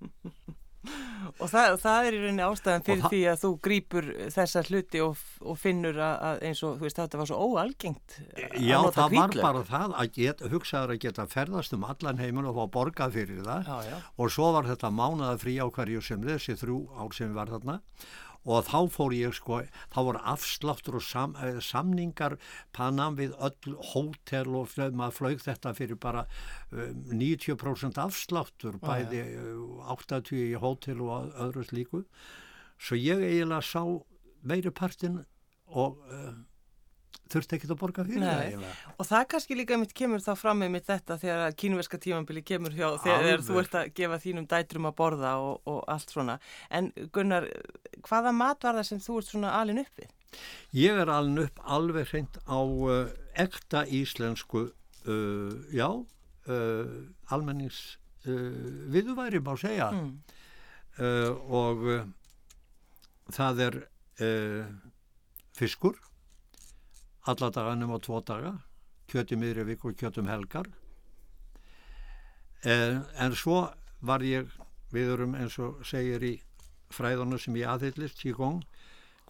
og 1.42 1.48
það, 1.50 1.72
það 1.82 2.06
er 2.08 2.14
í 2.14 2.18
rauninni 2.22 2.44
ástæðan 2.46 2.84
fyrir 2.86 3.00
það- 3.02 3.12
því 3.14 3.20
að 3.32 3.40
þú 3.42 3.48
grýpur 3.66 4.06
þessa 4.36 4.62
hluti 4.68 5.00
og, 5.02 5.22
og 5.50 5.56
finnur 5.58 5.96
að, 6.06 6.42
eins 6.46 6.60
og 6.62 6.76
þú 6.78 6.86
veist 6.86 7.00
þetta 7.00 7.18
var 7.20 7.30
svo 7.30 7.38
óalgengt 7.48 8.14
Já, 8.62 8.78
það 8.94 9.00
var 9.00 9.10
hvítlauk. 9.16 9.42
bara 9.42 9.62
það 9.66 9.96
að 10.04 10.12
get, 10.20 10.44
hugsaður 10.52 10.94
að 10.94 11.00
geta 11.06 11.26
ferðast 11.32 11.74
um 11.74 11.88
allan 11.90 12.22
heiminn 12.22 12.46
og 12.52 12.60
fá 12.60 12.64
borgað 12.78 13.16
fyrir 13.18 13.42
það 13.48 13.66
Já, 13.72 13.76
já. 13.90 13.98
og 14.22 14.30
svo 14.36 14.52
var 14.54 14.70
þetta 14.70 14.92
mánaða 15.00 15.40
frí 15.42 15.56
á 15.58 15.66
hverju 15.66 16.04
sem 16.06 16.22
þessi 16.28 16.56
þrjú 16.62 16.78
ár 17.02 17.18
sem 17.18 17.34
var 17.34 17.50
þarna 17.56 17.80
og 18.46 18.66
þá 18.68 18.78
fór 18.94 19.14
ég 19.16 19.34
sko, 19.36 19.60
þá 19.92 19.98
voru 20.08 20.22
afsláttur 20.32 20.98
og 21.00 21.04
sam, 21.04 21.34
eh, 21.42 21.58
samningar 21.60 22.36
panam 22.76 23.18
við 23.18 23.34
öll 23.42 23.76
hótel 23.92 24.54
og 24.54 24.70
flög, 24.70 24.94
maður 24.94 25.18
flög 25.18 25.42
þetta 25.42 25.74
fyrir 25.74 25.98
bara 26.00 26.26
um, 26.70 27.04
90% 27.10 27.98
afsláttur, 27.98 28.78
bæði 28.82 29.22
uh, 29.34 29.94
80 29.96 30.34
í 30.38 30.54
hótel 30.62 31.02
og 31.02 31.32
öðru 31.34 31.66
slíku. 31.66 32.04
Svo 32.78 32.98
ég 33.00 33.24
eiginlega 33.24 33.64
sá 33.64 33.82
meiri 34.46 34.70
partin 34.70 35.24
og 35.66 35.98
uh, 36.06 36.36
þurfti 37.32 37.56
ekki 37.56 37.68
að 37.72 37.78
borga 37.80 38.04
fyrir 38.06 38.22
það. 38.22 38.66
Og 38.96 39.06
það 39.08 39.24
kannski 39.32 39.56
líka 39.58 39.78
mitt 39.80 39.94
kemur 39.98 40.22
þá 40.22 40.32
fram 40.38 40.60
með 40.62 40.70
mitt 40.76 40.86
þetta 40.86 41.16
þegar 41.22 41.56
kínverska 41.62 41.98
tímambili 42.02 42.42
kemur 42.46 42.74
hjá 42.76 42.86
þegar 43.02 43.42
þú 43.46 43.58
ert 43.62 43.74
að 43.80 43.90
gefa 43.98 44.18
þínum 44.22 44.46
dætrum 44.50 44.86
að 44.90 44.94
borða 45.00 45.32
og, 45.42 45.58
og 45.66 45.80
allt 45.90 46.14
svona. 46.14 46.38
En 46.70 46.92
Gunnar, 47.12 47.48
hvaða 48.06 48.32
mat 48.36 48.62
var 48.62 48.78
það 48.78 48.88
sem 48.90 49.02
þú 49.02 49.18
ert 49.20 49.32
svona 49.32 49.54
alin 49.58 49.82
uppið? 49.82 50.12
Ég 50.76 50.98
er 51.02 51.10
alveg 51.10 51.48
upp 51.50 51.60
alveg 51.76 52.10
hreint 52.12 52.38
á 52.46 52.58
uh, 52.60 53.10
ekta 53.34 53.84
íslensku, 53.88 54.66
uh, 55.06 55.52
já, 55.72 55.88
uh, 56.46 56.96
almennings 57.32 57.96
uh, 58.26 58.90
viðværi 58.92 59.40
má 59.42 59.54
segja 59.58 59.90
Mm. 59.96 60.12
uh, 60.98 61.30
og 61.50 61.86
það 63.34 63.62
er 63.66 63.74
fiskur, 65.56 65.96
alla 67.26 67.50
daga 67.50 67.74
nema 67.74 67.98
tvo 68.02 68.20
daga, 68.22 68.52
kjötum 69.10 69.42
miðri 69.42 69.64
viku 69.66 69.90
og 69.90 69.98
kjötum 69.98 70.28
helgar. 70.30 70.68
Uh, 72.66 73.02
en 73.22 73.34
svo 73.38 73.66
var 74.00 74.22
ég, 74.26 74.48
við 74.94 75.12
erum 75.14 75.34
eins 75.38 75.58
og 75.62 75.82
segir 75.86 76.22
í 76.22 76.34
fræðunum 76.94 77.40
sem 77.42 77.56
ég 77.58 77.70
aðhyllist, 77.70 78.20
Qigong, 78.22 78.62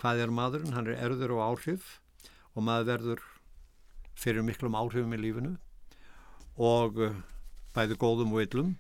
hvað 0.00 0.24
er 0.26 0.32
maðurinn, 0.32 0.76
hann 0.76 0.88
er 0.92 1.00
erður 1.08 1.38
og 1.38 1.44
áhrif 1.46 1.96
og 2.54 2.64
maður 2.68 2.90
verður 2.92 3.24
fyrir 4.16 4.44
miklum 4.44 4.76
áhrifum 4.76 5.14
í 5.16 5.20
lífinu 5.20 5.54
og 6.56 7.00
uh, 7.00 7.16
bæði 7.76 7.96
góðum 8.00 8.36
og 8.36 8.44
illum. 8.44 8.74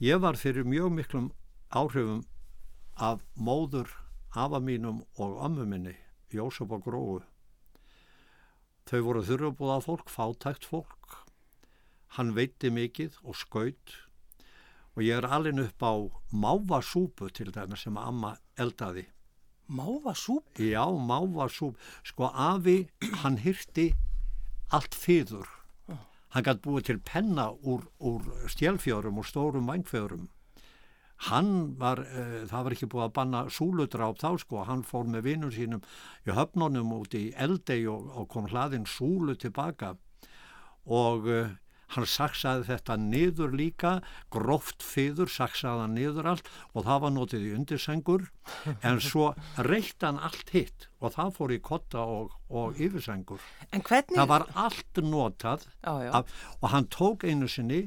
Ég 0.00 0.20
var 0.20 0.36
fyrir 0.36 0.68
mjög 0.68 0.92
miklum 0.92 1.30
áhrifum 1.72 2.24
af 2.96 3.24
móður 3.36 3.88
afa 4.36 4.60
mínum 4.60 5.02
og 5.16 5.40
ömmu 5.44 5.64
minni, 5.64 5.96
Jósef 6.32 6.70
og 6.72 6.84
Gróu. 6.84 7.22
Þau 8.86 9.00
voru 9.02 9.22
þurrabúða 9.26 9.80
fólk, 9.82 10.10
fátækt 10.10 10.66
fólk. 10.68 11.22
Hann 12.14 12.36
veitti 12.36 12.70
mikið 12.70 13.16
og 13.26 13.34
skaut 13.34 13.96
og 14.96 15.02
ég 15.04 15.18
er 15.18 15.26
alveg 15.28 15.58
upp 15.60 15.82
á 15.84 15.92
mávasúpu 16.32 17.28
til 17.34 17.50
þarna 17.52 17.76
sem 17.76 17.98
amma 18.00 18.36
eldaði. 18.56 19.04
Máva 19.68 20.14
súp? 20.14 20.46
Já, 20.56 20.86
mávasúp. 20.86 21.76
Sko 22.06 22.30
afi, 22.30 22.86
hann 23.22 23.36
hyrti 23.42 23.90
allt 24.70 24.94
fyrður. 24.94 25.50
Hann 26.32 26.46
gæti 26.46 26.62
búið 26.64 26.86
til 26.88 27.02
penna 27.02 27.50
úr, 27.66 27.84
úr 27.98 28.22
stjálfjörum 28.52 29.18
og 29.18 29.26
stórum 29.26 29.68
vangfjörum. 29.68 30.28
Hann 31.30 31.76
var, 31.80 32.02
uh, 32.04 32.42
það 32.48 32.66
var 32.66 32.76
ekki 32.76 32.90
búið 32.92 33.04
að 33.06 33.14
banna 33.18 33.44
súludráp 33.52 34.18
þá 34.20 34.30
sko, 34.42 34.64
hann 34.68 34.84
fór 34.84 35.08
með 35.08 35.28
vinnum 35.30 35.52
sínum 35.54 35.84
í 36.26 36.34
höfnunum 36.36 36.92
út 36.98 37.16
í 37.16 37.30
eldei 37.32 37.86
og, 37.88 38.10
og 38.12 38.28
kom 38.32 38.50
hlaðin 38.52 38.84
súlu 38.90 39.36
tilbaka 39.40 39.94
og 40.86 41.24
uh, 41.26 41.54
hann 41.94 42.06
saksaði 42.10 42.66
þetta 42.70 42.96
niður 42.98 43.54
líka, 43.56 43.92
gróft 44.32 44.84
fyrður, 44.84 45.30
saksaði 45.30 45.84
hann 45.84 45.94
niður 45.98 46.30
allt 46.32 46.50
og 46.72 46.86
það 46.88 47.02
var 47.04 47.14
notið 47.14 47.46
í 47.46 47.52
undirsengur 47.56 48.26
en 48.86 49.00
svo 49.02 49.30
reytti 49.68 50.08
hann 50.08 50.18
allt 50.18 50.50
hitt 50.54 50.88
og 50.98 51.14
það 51.14 51.32
fór 51.38 51.54
í 51.54 51.60
kotta 51.62 52.02
og, 52.02 52.34
og 52.50 52.80
yfirsengur. 52.82 53.42
En 53.70 53.84
hvernig... 53.86 54.18
Það 54.18 54.32
var 54.32 54.48
allt 54.66 55.02
notað 55.04 55.68
Já, 55.80 55.94
já. 56.08 56.10
af, 56.18 56.36
og 56.60 56.68
hann 56.74 56.90
tók 56.92 57.26
einu 57.28 57.50
sinni 57.50 57.84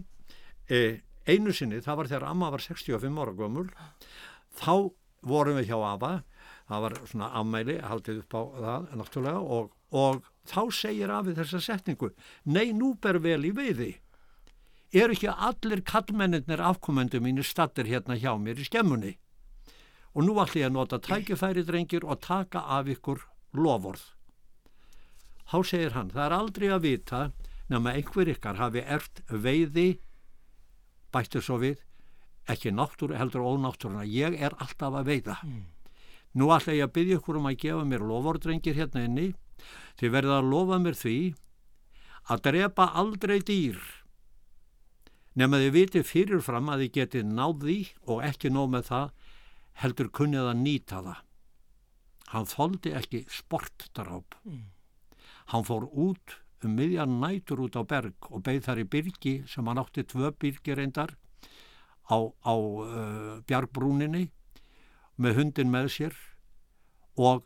eh, 0.72 1.04
einu 1.30 1.54
sinni, 1.56 1.82
það 1.86 2.00
var 2.00 2.10
þegar 2.12 2.28
amma 2.30 2.50
var 2.54 2.64
65 2.64 3.22
ára 3.24 3.36
gömul 3.38 3.70
þá 4.60 4.74
vorum 5.30 5.60
við 5.60 5.72
hjá 5.72 5.78
Ava 5.78 6.12
það 6.70 6.84
var 6.86 6.98
svona 7.10 7.30
ammæli, 7.40 7.80
haldið 7.82 8.22
upp 8.24 8.36
á 8.38 8.42
það 8.66 8.92
náttúrulega 9.00 9.40
og, 9.58 9.72
og 9.90 10.22
þá 10.50 10.62
segir 10.76 11.14
Afi 11.14 11.34
þessa 11.38 11.64
setningu 11.66 12.12
nei, 12.46 12.70
nú 12.74 12.94
ber 13.02 13.20
vel 13.24 13.42
í 13.48 13.54
veiði. 13.56 13.96
Er 14.94 15.14
ekki 15.14 15.30
allir 15.30 15.82
kallmennir 15.86 16.62
afkomendu 16.66 17.22
mínu 17.22 17.46
stattir 17.46 17.90
hérna 17.90 18.18
hjá 18.18 18.32
mér 18.42 18.62
í 18.62 18.66
skemmunni? 18.66 19.18
Og 20.18 20.26
nú 20.26 20.38
ætlum 20.42 20.64
ég 20.64 20.70
að 20.70 20.78
nota 20.78 21.02
tækifæri 21.02 21.66
drengir 21.66 22.06
og 22.06 22.22
taka 22.26 22.64
af 22.78 22.90
ykkur 22.90 23.22
lofórð 23.54 24.08
þá 25.50 25.58
segir 25.66 25.96
hann, 25.96 26.12
það 26.14 26.26
er 26.26 26.36
aldrei 26.38 26.70
að 26.70 26.86
vita 26.86 27.22
nema 27.70 27.96
einhver 27.98 28.30
ykkar 28.34 28.60
hafi 28.60 28.84
ert 28.86 29.24
veiði 29.30 29.90
bættu 31.14 31.42
svo 31.42 31.60
við 31.62 31.84
ekki 32.50 32.74
náttúru 32.74 33.18
heldur 33.18 33.46
ónáttúruna. 33.46 34.06
Ég 34.06 34.40
er 34.42 34.56
alltaf 34.58 34.96
að 34.98 35.12
veiða. 35.12 35.38
Nú 36.38 36.50
ætla 36.54 36.78
ég 36.78 36.88
að 36.88 36.96
byggja 36.98 37.20
ykkur 37.20 37.40
um 37.40 37.50
að 37.50 37.60
gefa 37.64 37.86
mér 37.86 38.06
lofordrengir 38.06 38.78
hérna 38.78 39.06
inni. 39.06 39.30
Þið 40.00 40.14
verða 40.16 40.40
að 40.40 40.50
lofa 40.50 40.80
mér 40.82 40.98
því 40.98 41.18
að 42.30 42.44
drepa 42.46 42.92
aldrei 43.00 43.40
dýr 43.42 43.80
nema 45.40 45.60
þið 45.62 45.74
viti 45.76 46.02
fyrirfram 46.04 46.70
að 46.72 46.84
þið 46.84 46.94
getið 46.98 47.32
náð 47.32 47.54
því 47.64 47.78
og 48.12 48.24
ekki 48.28 48.52
nóg 48.52 48.70
með 48.74 48.88
það 48.90 49.12
heldur 49.80 50.10
kunnið 50.20 50.50
að 50.52 50.62
nýta 50.64 51.02
það. 51.06 51.20
Hann 52.30 52.50
þoldi 52.50 52.94
ekki 53.00 53.22
sportdráp. 53.32 54.36
Hann 55.50 55.66
fór 55.66 55.88
út 55.90 56.36
um 56.68 56.76
miðjan 56.78 57.20
nætur 57.22 57.64
út 57.66 57.78
á 57.80 57.84
berg 57.88 58.30
og 58.30 58.44
beigð 58.46 58.66
þar 58.68 58.82
í 58.84 58.88
byrgi 58.96 59.34
sem 59.48 59.68
hann 59.68 59.82
átti 59.82 60.06
tvö 60.08 60.32
byrgi 60.40 60.76
reyndar 60.78 61.16
á, 62.10 62.18
á 62.20 62.54
uh, 62.56 63.40
bjargbrúninni 63.48 64.30
með 65.20 65.42
hundin 65.42 65.72
með 65.72 65.92
sér 65.96 66.18
og 67.20 67.46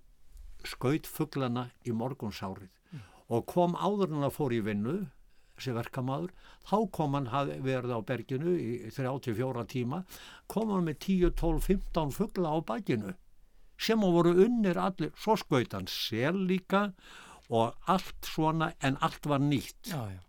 skaut 0.64 1.10
fugglana 1.10 1.70
í 1.84 1.92
morgunsárið. 1.92 2.70
Og 3.34 3.46
kom 3.50 3.74
áður 3.76 4.14
en 4.14 4.28
að 4.28 4.36
fór 4.36 4.54
í 4.54 4.62
vinnu 4.64 4.98
þessi 5.58 5.74
verkamaður, 5.76 6.32
þá 6.66 6.78
kom 6.96 7.18
hann 7.18 7.30
verið 7.64 7.94
á 7.94 8.00
berginu 8.06 8.54
í 8.58 8.70
34 8.94 9.66
tíma 9.70 10.04
kom 10.52 10.72
hann 10.74 10.88
með 10.88 11.00
10, 11.06 11.36
12, 11.40 11.68
15 11.70 12.16
fuggla 12.18 12.54
á 12.54 12.58
bakinu 12.66 13.14
sem 13.78 14.00
á 14.00 14.08
voru 14.08 14.34
unnir 14.46 14.78
allir, 14.80 15.12
svo 15.18 15.36
skaut 15.38 15.74
hann 15.74 15.90
sel 15.90 16.38
líka 16.48 16.84
og 16.88 17.33
allt 17.62 18.30
svona 18.30 18.72
en 18.82 18.98
allt 19.06 19.30
var 19.30 19.44
nýtt 19.44 19.92
Já, 19.92 20.02
já. 20.10 20.20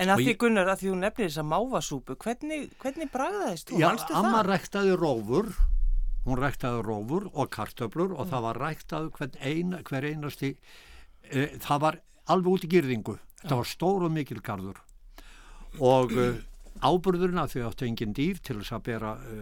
En 0.00 0.08
að 0.08 0.22
Og 0.22 0.24
því 0.24 0.34
Gunnar, 0.40 0.68
að 0.72 0.80
því 0.80 0.88
hún 0.88 1.02
nefnir 1.04 1.28
þessa 1.28 1.42
mávasúpu, 1.44 2.14
hvernig, 2.16 2.70
hvernig 2.80 3.10
bragðaðist 3.12 3.68
þú? 3.68 3.80
Já, 3.82 3.90
amma 4.16 4.38
það? 4.38 4.46
ræktaði 4.48 4.94
rófur 4.96 5.50
hún 6.26 6.40
ræktaði 6.42 6.82
rófur 6.82 7.28
og 7.34 7.50
kartöflur 7.54 8.16
og 8.16 8.30
það 8.32 8.44
var 8.48 8.60
ræktaði 8.64 9.12
hver, 9.14 9.36
ein, 9.46 9.76
hver 9.86 10.08
einasti 10.08 10.52
e, 11.30 11.46
það 11.62 11.82
var 11.84 12.00
alveg 12.34 12.56
út 12.56 12.66
í 12.66 12.72
gyrðingu 12.72 13.16
þetta 13.42 13.60
var 13.60 13.70
stór 13.70 14.08
og 14.08 14.14
mikil 14.16 14.42
garður 14.42 14.82
og 15.78 16.16
e, 16.16 16.26
áburðurinn 16.82 17.40
að 17.44 17.54
þau 17.54 17.68
áttu 17.68 17.86
engin 17.86 18.16
dýr 18.16 18.42
til 18.42 18.58
þess 18.58 18.74
að 18.74 18.84
bera 18.90 19.14
e, 19.22 19.38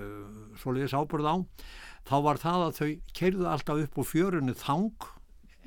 svoleiðis 0.61 0.97
áburð 0.99 1.31
á 1.31 1.37
þá 2.05 2.17
var 2.29 2.43
það 2.43 2.67
að 2.67 2.79
þau 2.81 2.91
keirðu 3.17 3.49
alltaf 3.49 3.85
upp 3.87 4.01
úr 4.03 4.11
fjörunni 4.11 4.57
þang 4.61 5.09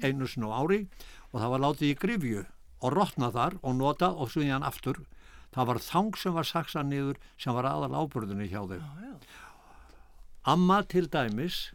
einu 0.05 0.29
sinni 0.29 0.45
á 0.45 0.53
ári 0.53 0.83
og 0.85 1.16
það 1.35 1.53
var 1.53 1.63
látið 1.65 1.91
í 1.91 1.97
grifju 1.99 2.45
og 2.77 2.93
rotna 2.93 3.31
þar 3.33 3.57
og 3.61 3.75
nota 3.75 4.11
og 4.13 4.31
svo 4.31 4.45
í 4.45 4.51
hann 4.51 4.65
aftur. 4.67 5.01
Það 5.55 5.69
var 5.71 5.81
þang 5.81 6.19
sem 6.21 6.35
var 6.35 6.47
saksað 6.47 6.89
niður 6.91 7.19
sem 7.39 7.55
var 7.55 7.67
aðal 7.69 7.95
áburðinni 8.03 8.49
hjá 8.51 8.61
þau 8.67 8.81
Amma 10.47 10.83
til 10.87 11.09
dæmis 11.11 11.71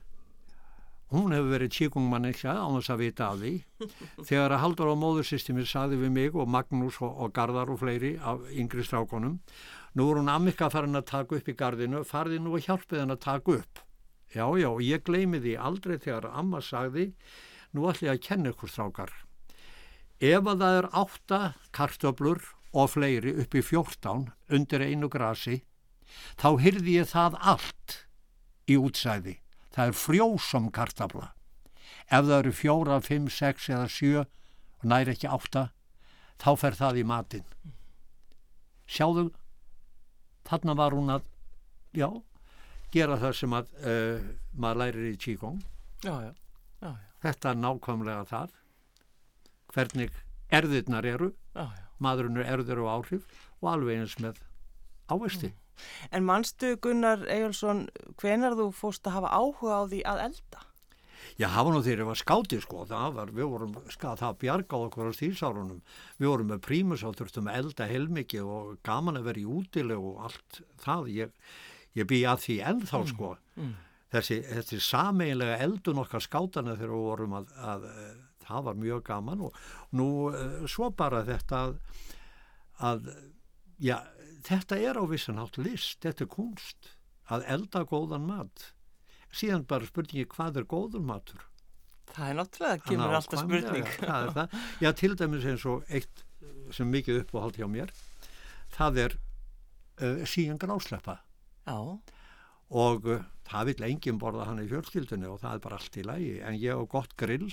hún 1.12 1.34
hefur 1.36 1.50
verið 1.52 1.74
tíkungmannisja 1.76 2.54
á 2.56 2.64
þess 2.72 2.92
að 2.94 3.02
vita 3.02 3.26
af 3.28 3.40
því. 3.42 3.52
Þegar 4.28 4.54
að 4.56 4.62
Haldur 4.62 4.92
á 4.92 4.96
móðursystimi 4.96 5.64
saði 5.68 5.98
við 6.00 6.14
mig 6.14 6.38
og 6.38 6.48
Magnús 6.48 6.96
og, 7.04 7.12
og 7.12 7.34
Garðar 7.36 7.72
og 7.74 7.82
fleiri 7.82 8.14
af 8.16 8.46
yngri 8.48 8.84
strákonum 8.86 9.40
nú 9.92 10.06
er 10.08 10.20
hún 10.22 10.32
Ammika 10.32 10.70
farin 10.72 10.96
að 10.96 11.10
taka 11.10 11.36
upp 11.36 11.50
í 11.52 11.56
gardinu 11.58 12.00
farði 12.08 12.40
nú 12.40 12.54
og 12.56 12.64
hjálpið 12.64 13.02
henn 13.02 13.12
að 13.12 13.24
taka 13.26 13.58
upp. 13.58 13.82
Já 14.32 14.46
já 14.56 14.70
og 14.70 14.80
ég 14.80 15.04
gleymi 15.04 15.42
því 15.44 15.58
aldrei 15.60 15.98
þegar 15.98 16.30
Amma 16.32 16.62
sagði 16.64 17.10
nú 17.76 17.84
ætlum 17.90 18.08
ég 18.08 18.16
að 18.16 18.24
kenna 18.30 18.54
ykkur 18.54 18.72
strákar 18.72 19.12
ef 20.22 20.46
að 20.46 20.62
það 20.62 20.78
er 20.78 20.88
átta 21.02 21.40
kartöflur 21.74 22.42
og 22.72 22.90
fleiri 22.94 23.34
upp 23.42 23.54
í 23.58 23.62
14 23.64 24.28
undir 24.54 24.84
einu 24.86 25.10
grasi 25.12 25.62
þá 26.40 26.48
hyrði 26.62 26.96
ég 27.00 27.10
það 27.10 27.38
allt 27.40 27.96
í 28.70 28.78
útsæði. 28.78 29.36
Það 29.72 29.90
er 29.90 29.98
frjósom 29.98 30.70
kartafla. 30.74 31.32
Ef 32.12 32.26
það 32.28 32.38
eru 32.38 32.52
fjóra, 32.54 32.98
fimm, 33.04 33.28
sex 33.32 33.68
eða 33.72 33.88
sjö 33.90 34.24
og 34.24 34.88
næri 34.88 35.14
ekki 35.14 35.30
átta, 35.30 35.70
þá 36.42 36.50
fer 36.60 36.76
það 36.76 37.00
í 37.00 37.06
matinn. 37.08 37.46
Sjáðu, 38.92 39.30
þarna 40.48 40.76
var 40.76 40.96
hún 40.96 41.14
að, 41.14 41.28
já, 41.96 42.08
gera 42.92 43.16
það 43.20 43.36
sem 43.38 43.56
að 43.56 43.70
uh, 43.80 44.26
maður 44.52 44.82
lærir 44.82 45.12
í 45.12 45.36
já. 46.82 46.92
þetta 47.22 47.52
er 47.52 47.62
nákvæmlega 47.62 48.26
það 48.28 48.58
hvernig 49.74 50.12
erðirnar 50.52 51.08
eru. 51.08 51.32
Já. 51.56 51.68
maðurinn 52.02 52.40
er 52.42 52.48
erður 52.56 52.84
og 52.84 52.92
áhrif 52.96 53.42
og 53.60 53.68
alveg 53.72 54.00
eins 54.02 54.18
með 54.18 54.40
ávesti 55.12 55.52
En 56.12 56.26
manstu 56.26 56.74
Gunnar 56.84 57.24
Eyjálsson 57.30 57.86
hvenar 58.20 58.56
þú 58.58 58.68
fórst 58.76 59.08
að 59.08 59.18
hafa 59.18 59.32
áhuga 59.32 59.78
á 59.78 59.82
því 59.88 60.00
að 60.08 60.22
elda? 60.26 60.64
Já, 61.38 61.48
var 61.48 61.70
nú 61.72 61.80
ég 61.86 62.02
var 62.04 62.18
skáti 62.18 62.58
sko, 62.60 62.82
það 62.88 63.14
var, 63.16 63.30
við 63.32 63.48
vorum, 63.52 63.76
skað, 63.94 64.18
það 64.20 64.40
bjargáð 64.42 64.86
okkur 64.88 65.08
á 65.08 65.12
stísárunum, 65.16 65.78
við 66.18 66.28
vorum 66.28 66.50
með 66.50 66.60
prímus 66.66 67.04
og 67.06 67.14
þurftum 67.18 67.48
að 67.48 67.60
elda 67.60 67.86
heilmikið 67.88 68.50
og 68.56 68.74
gaman 68.84 69.20
að 69.20 69.28
vera 69.30 69.42
í 69.42 69.46
útilegu 69.48 70.10
og 70.12 70.26
allt 70.26 70.60
það, 70.82 71.08
ég, 71.14 71.54
ég 71.98 72.10
bý 72.10 72.20
að 72.28 72.42
því 72.44 72.58
ennþá 72.72 73.02
sko, 73.12 73.30
þessi, 74.12 74.40
þessi 74.50 74.82
sameinlega 74.82 75.56
eldun 75.64 76.02
okkar 76.02 76.26
skátana 76.26 76.76
þegar 76.76 76.94
við 76.98 77.06
vorum 77.06 77.38
að, 77.38 77.54
að 77.70 77.88
það 78.46 78.66
var 78.68 78.80
mjög 78.80 79.04
gaman 79.08 79.46
og 79.48 79.60
nú 79.98 80.08
uh, 80.30 80.64
svo 80.70 80.90
bara 80.96 81.22
þetta 81.28 81.62
að, 81.68 81.78
að 82.90 83.08
já, 83.82 83.96
þetta 84.48 84.80
er 84.90 85.00
á 85.00 85.04
vissanátt 85.08 85.58
list, 85.62 86.00
þetta 86.04 86.26
er 86.26 86.32
kunst 86.32 86.92
að 87.32 87.46
elda 87.54 87.84
góðan 87.88 88.28
mat. 88.28 88.68
Síðan 89.32 89.64
bara 89.68 89.88
spurningi 89.88 90.28
hvað 90.28 90.60
er 90.60 90.68
góður 90.68 91.04
matur? 91.08 91.46
Það 92.12 92.28
er 92.28 92.36
náttúrulega, 92.36 92.72
það 92.76 92.88
kemur 92.90 93.14
alltaf 93.16 93.44
spurning. 93.46 93.92
það? 93.96 94.16
Er 94.18 94.32
það. 94.36 94.56
Já, 94.84 94.88
til 95.00 95.14
dæmis 95.16 95.46
eins 95.48 95.68
og 95.70 95.86
eitt 95.88 96.24
sem 96.72 96.90
mikið 96.92 97.22
uppáhald 97.22 97.56
hjá 97.56 97.68
mér 97.70 97.92
það 98.72 99.00
er 99.06 99.16
uh, 100.02 100.22
síðan 100.28 100.60
grásleppa. 100.60 101.18
Já, 101.66 101.78
og 102.72 103.08
uh, 103.08 103.24
það 103.48 103.72
vil 103.72 103.88
enginn 103.90 104.20
borða 104.20 104.48
hann 104.48 104.62
í 104.62 104.68
fjölskyldunni 104.70 105.28
og 105.30 105.42
það 105.42 105.58
er 105.58 105.64
bara 105.66 105.80
allt 105.80 105.98
í 105.98 106.06
lagi. 106.06 106.32
En 106.44 106.58
ég 106.60 106.78
á 106.78 106.82
gott 106.88 107.16
grill 107.20 107.50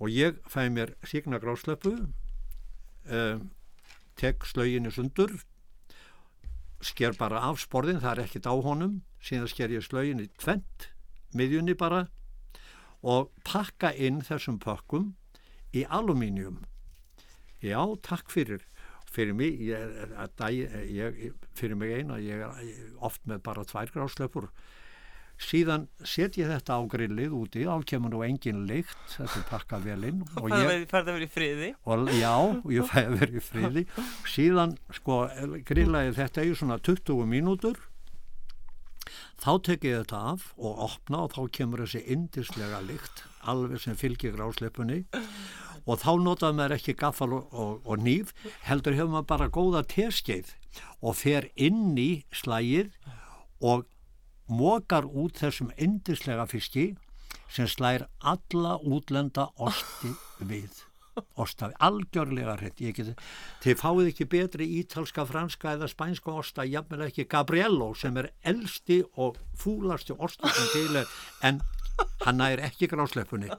og 0.00 0.08
ég 0.08 0.40
fæ 0.48 0.68
mér 0.72 0.94
sígna 1.04 1.38
grásleppu 1.40 1.92
uh, 2.00 3.40
tek 4.16 4.44
slöginni 4.48 4.92
sundur 4.92 5.32
sker 6.80 7.12
bara 7.18 7.42
af 7.44 7.60
sporðin, 7.60 8.00
það 8.00 8.12
er 8.14 8.22
ekkit 8.24 8.48
á 8.48 8.54
honum. 8.56 9.00
Síðan 9.20 9.50
sker 9.52 9.72
ég 9.72 9.84
slögin 9.84 10.22
í 10.22 10.30
tvent 10.40 10.88
miðjunni 11.36 11.76
bara 11.76 12.06
og 13.04 13.30
pakka 13.44 13.92
inn 13.92 14.22
þessum 14.24 14.58
pökkum 14.60 15.12
í 15.76 15.84
alumínium 15.84 16.64
já, 17.60 17.80
takk 18.02 18.32
fyrir 18.32 18.64
fyrir 19.10 19.34
mig. 19.34 19.58
Ég, 19.60 19.94
ég, 20.88 21.32
fyrir 21.58 21.76
mig 21.76 21.92
eina 21.98 22.20
ég 22.22 22.44
er 22.46 22.92
oft 23.02 23.24
með 23.28 23.42
bara 23.48 23.64
tvær 23.66 23.90
gráslöpur 23.92 24.48
síðan 25.40 25.86
set 26.04 26.36
ég 26.36 26.50
þetta 26.50 26.76
á 26.76 26.80
grillið 26.90 27.34
úti 27.36 27.64
þá 27.64 27.84
kemur 27.88 28.12
nú 28.12 28.22
engin 28.26 28.64
lykt 28.68 29.14
þetta 29.14 29.38
er 29.40 29.46
pakkað 29.48 29.86
vel 29.88 30.08
inn 30.10 30.24
og 30.40 30.50
það 30.52 30.84
færði 30.90 31.00
að 31.00 31.14
vera 31.16 31.26
í 31.26 31.30
friði. 31.36 31.70
Og 31.84 32.10
já, 32.12 32.34
ég 32.76 32.90
fæði 32.90 33.06
að 33.06 33.16
vera 33.22 33.38
í 33.40 33.44
friði. 33.44 33.84
Síðan 34.34 34.76
sko 34.98 35.22
grillaði 35.70 36.16
þetta 36.18 36.44
í 36.44 36.52
svona 36.60 36.78
20 36.90 37.24
mínútur. 37.30 37.80
Þá 39.40 39.52
tek 39.64 39.88
ég 39.88 40.02
þetta 40.02 40.20
af 40.34 40.50
og 40.60 40.84
opna 40.86 41.24
og 41.24 41.34
þá 41.34 41.42
kemur 41.56 41.82
þessi 41.86 42.04
indislega 42.12 42.82
lykt 42.84 43.24
alveg 43.48 43.80
sem 43.80 43.96
fylgir 43.96 44.36
grásleipunni 44.36 45.06
og 45.88 46.00
þá 46.02 46.10
notaði 46.20 46.58
maður 46.58 46.74
ekki 46.76 46.94
gaffal 47.00 47.30
og, 47.38 47.46
og, 47.56 47.78
og 47.88 48.02
nýf 48.04 48.34
heldur 48.66 48.98
hefur 48.98 49.14
maður 49.14 49.30
bara 49.32 49.48
góða 49.48 49.82
teskeið 49.88 50.52
og 51.00 51.16
fer 51.16 51.48
inn 51.56 51.96
í 51.98 52.10
slægir 52.36 52.92
og 53.64 53.88
mókar 54.50 55.06
út 55.06 55.40
þessum 55.40 55.70
indislega 55.78 56.46
fiski 56.50 56.90
sem 57.50 57.68
slægir 57.70 58.06
alla 58.20 58.76
útlenda 58.78 59.50
osti 59.56 60.12
við. 60.50 60.86
Ostafi, 61.36 61.74
algjörlega 61.82 62.54
geti, 62.78 63.12
þið 63.60 63.80
fáið 63.80 64.06
ekki 64.12 64.26
betri 64.30 64.68
ítalska, 64.78 65.26
franska 65.28 65.74
eða 65.74 65.88
spænska 65.90 66.32
osta, 66.32 66.64
jafnvel 66.64 67.08
ekki 67.08 67.26
Gabriello 67.28 67.90
sem 67.98 68.16
er 68.16 68.30
elsti 68.46 69.02
og 69.18 69.36
fúlasti 69.58 70.14
ostu 70.16 70.48
sem 70.48 70.70
til 70.72 71.02
er 71.02 71.10
en 71.44 71.60
hann 72.26 72.40
er 72.46 72.62
ekki 72.70 72.88
grásleipunni 72.90 73.50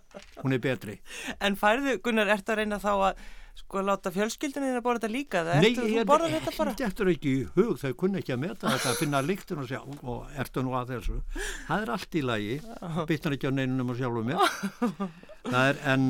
hún 0.43 0.53
er 0.55 0.59
betri. 0.63 0.99
En 1.39 1.55
færðu, 1.59 1.97
Gunnar, 2.03 2.27
ert 2.33 2.49
að 2.49 2.61
reyna 2.61 2.79
þá 2.81 2.91
að 3.11 3.21
sko 3.61 3.81
láta 3.83 4.11
fjölskyldinni 4.15 4.69
að 4.77 4.83
borða 4.85 5.01
þetta 5.01 5.11
líka 5.11 5.41
eða 5.43 5.55
Nei, 5.59 5.65
ertu 5.73 5.81
þú 5.83 5.89
ég 5.97 6.05
borða 6.07 6.29
þetta 6.31 6.51
bara? 6.57 6.73
Þetta 6.79 7.03
er 7.03 7.09
ekki 7.11 7.31
í 7.35 7.41
hug, 7.57 7.73
þau 7.81 7.91
kunna 7.99 8.21
ekki 8.21 8.33
að 8.35 8.39
meta 8.45 8.71
þetta 8.71 8.93
að 8.93 8.99
finna 9.01 9.21
líktin 9.27 9.59
og 9.61 9.67
segja, 9.67 9.81
og 10.07 10.37
ertu 10.39 10.63
nú 10.63 10.75
að 10.79 10.93
þessu? 10.95 11.17
Það 11.67 11.83
er 11.85 11.91
allt 11.97 12.15
í 12.15 12.21
lagi. 12.25 12.55
Bytnar 13.11 13.35
ekki 13.35 13.51
á 13.51 13.53
neinunum 13.57 13.91
og 13.91 13.99
sjálfum 13.99 14.31
mér. 14.31 14.45
Það 15.45 15.65
er, 15.67 15.81
en 15.93 16.07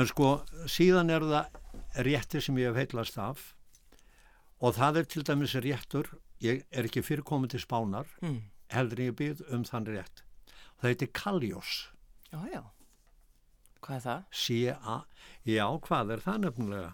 en 0.00 0.06
sko, 0.08 0.30
síðan 0.70 1.10
er 1.12 1.26
það 1.28 2.04
réttir 2.08 2.44
sem 2.46 2.58
ég 2.62 2.70
hef 2.72 2.78
heilast 2.94 3.18
af. 3.20 3.44
Og 4.64 4.74
það 4.76 5.00
er 5.02 5.08
til 5.12 5.22
dæmis 5.28 5.54
réttur 5.64 6.08
ég 6.40 6.64
er 6.72 6.88
ekki 6.88 7.02
fyrirkomið 7.04 7.54
til 7.56 7.62
spánar 7.66 8.08
Mm. 8.24 8.40
heldur 8.72 9.00
en 9.00 9.10
ég 9.12 9.16
býð 9.18 9.40
um 9.52 9.64
þann 9.64 9.86
rétt 9.92 10.22
það 10.80 10.92
heitir 10.92 11.12
Kaljós 11.16 11.78
Já, 12.30 12.38
já. 12.46 12.62
Hvað 13.80 13.96
er 13.96 14.02
það? 14.04 14.24
C-A, 14.38 14.96
já, 15.48 15.64
hvað 15.86 16.12
er 16.14 16.22
það 16.22 16.42
nefnilega? 16.44 16.90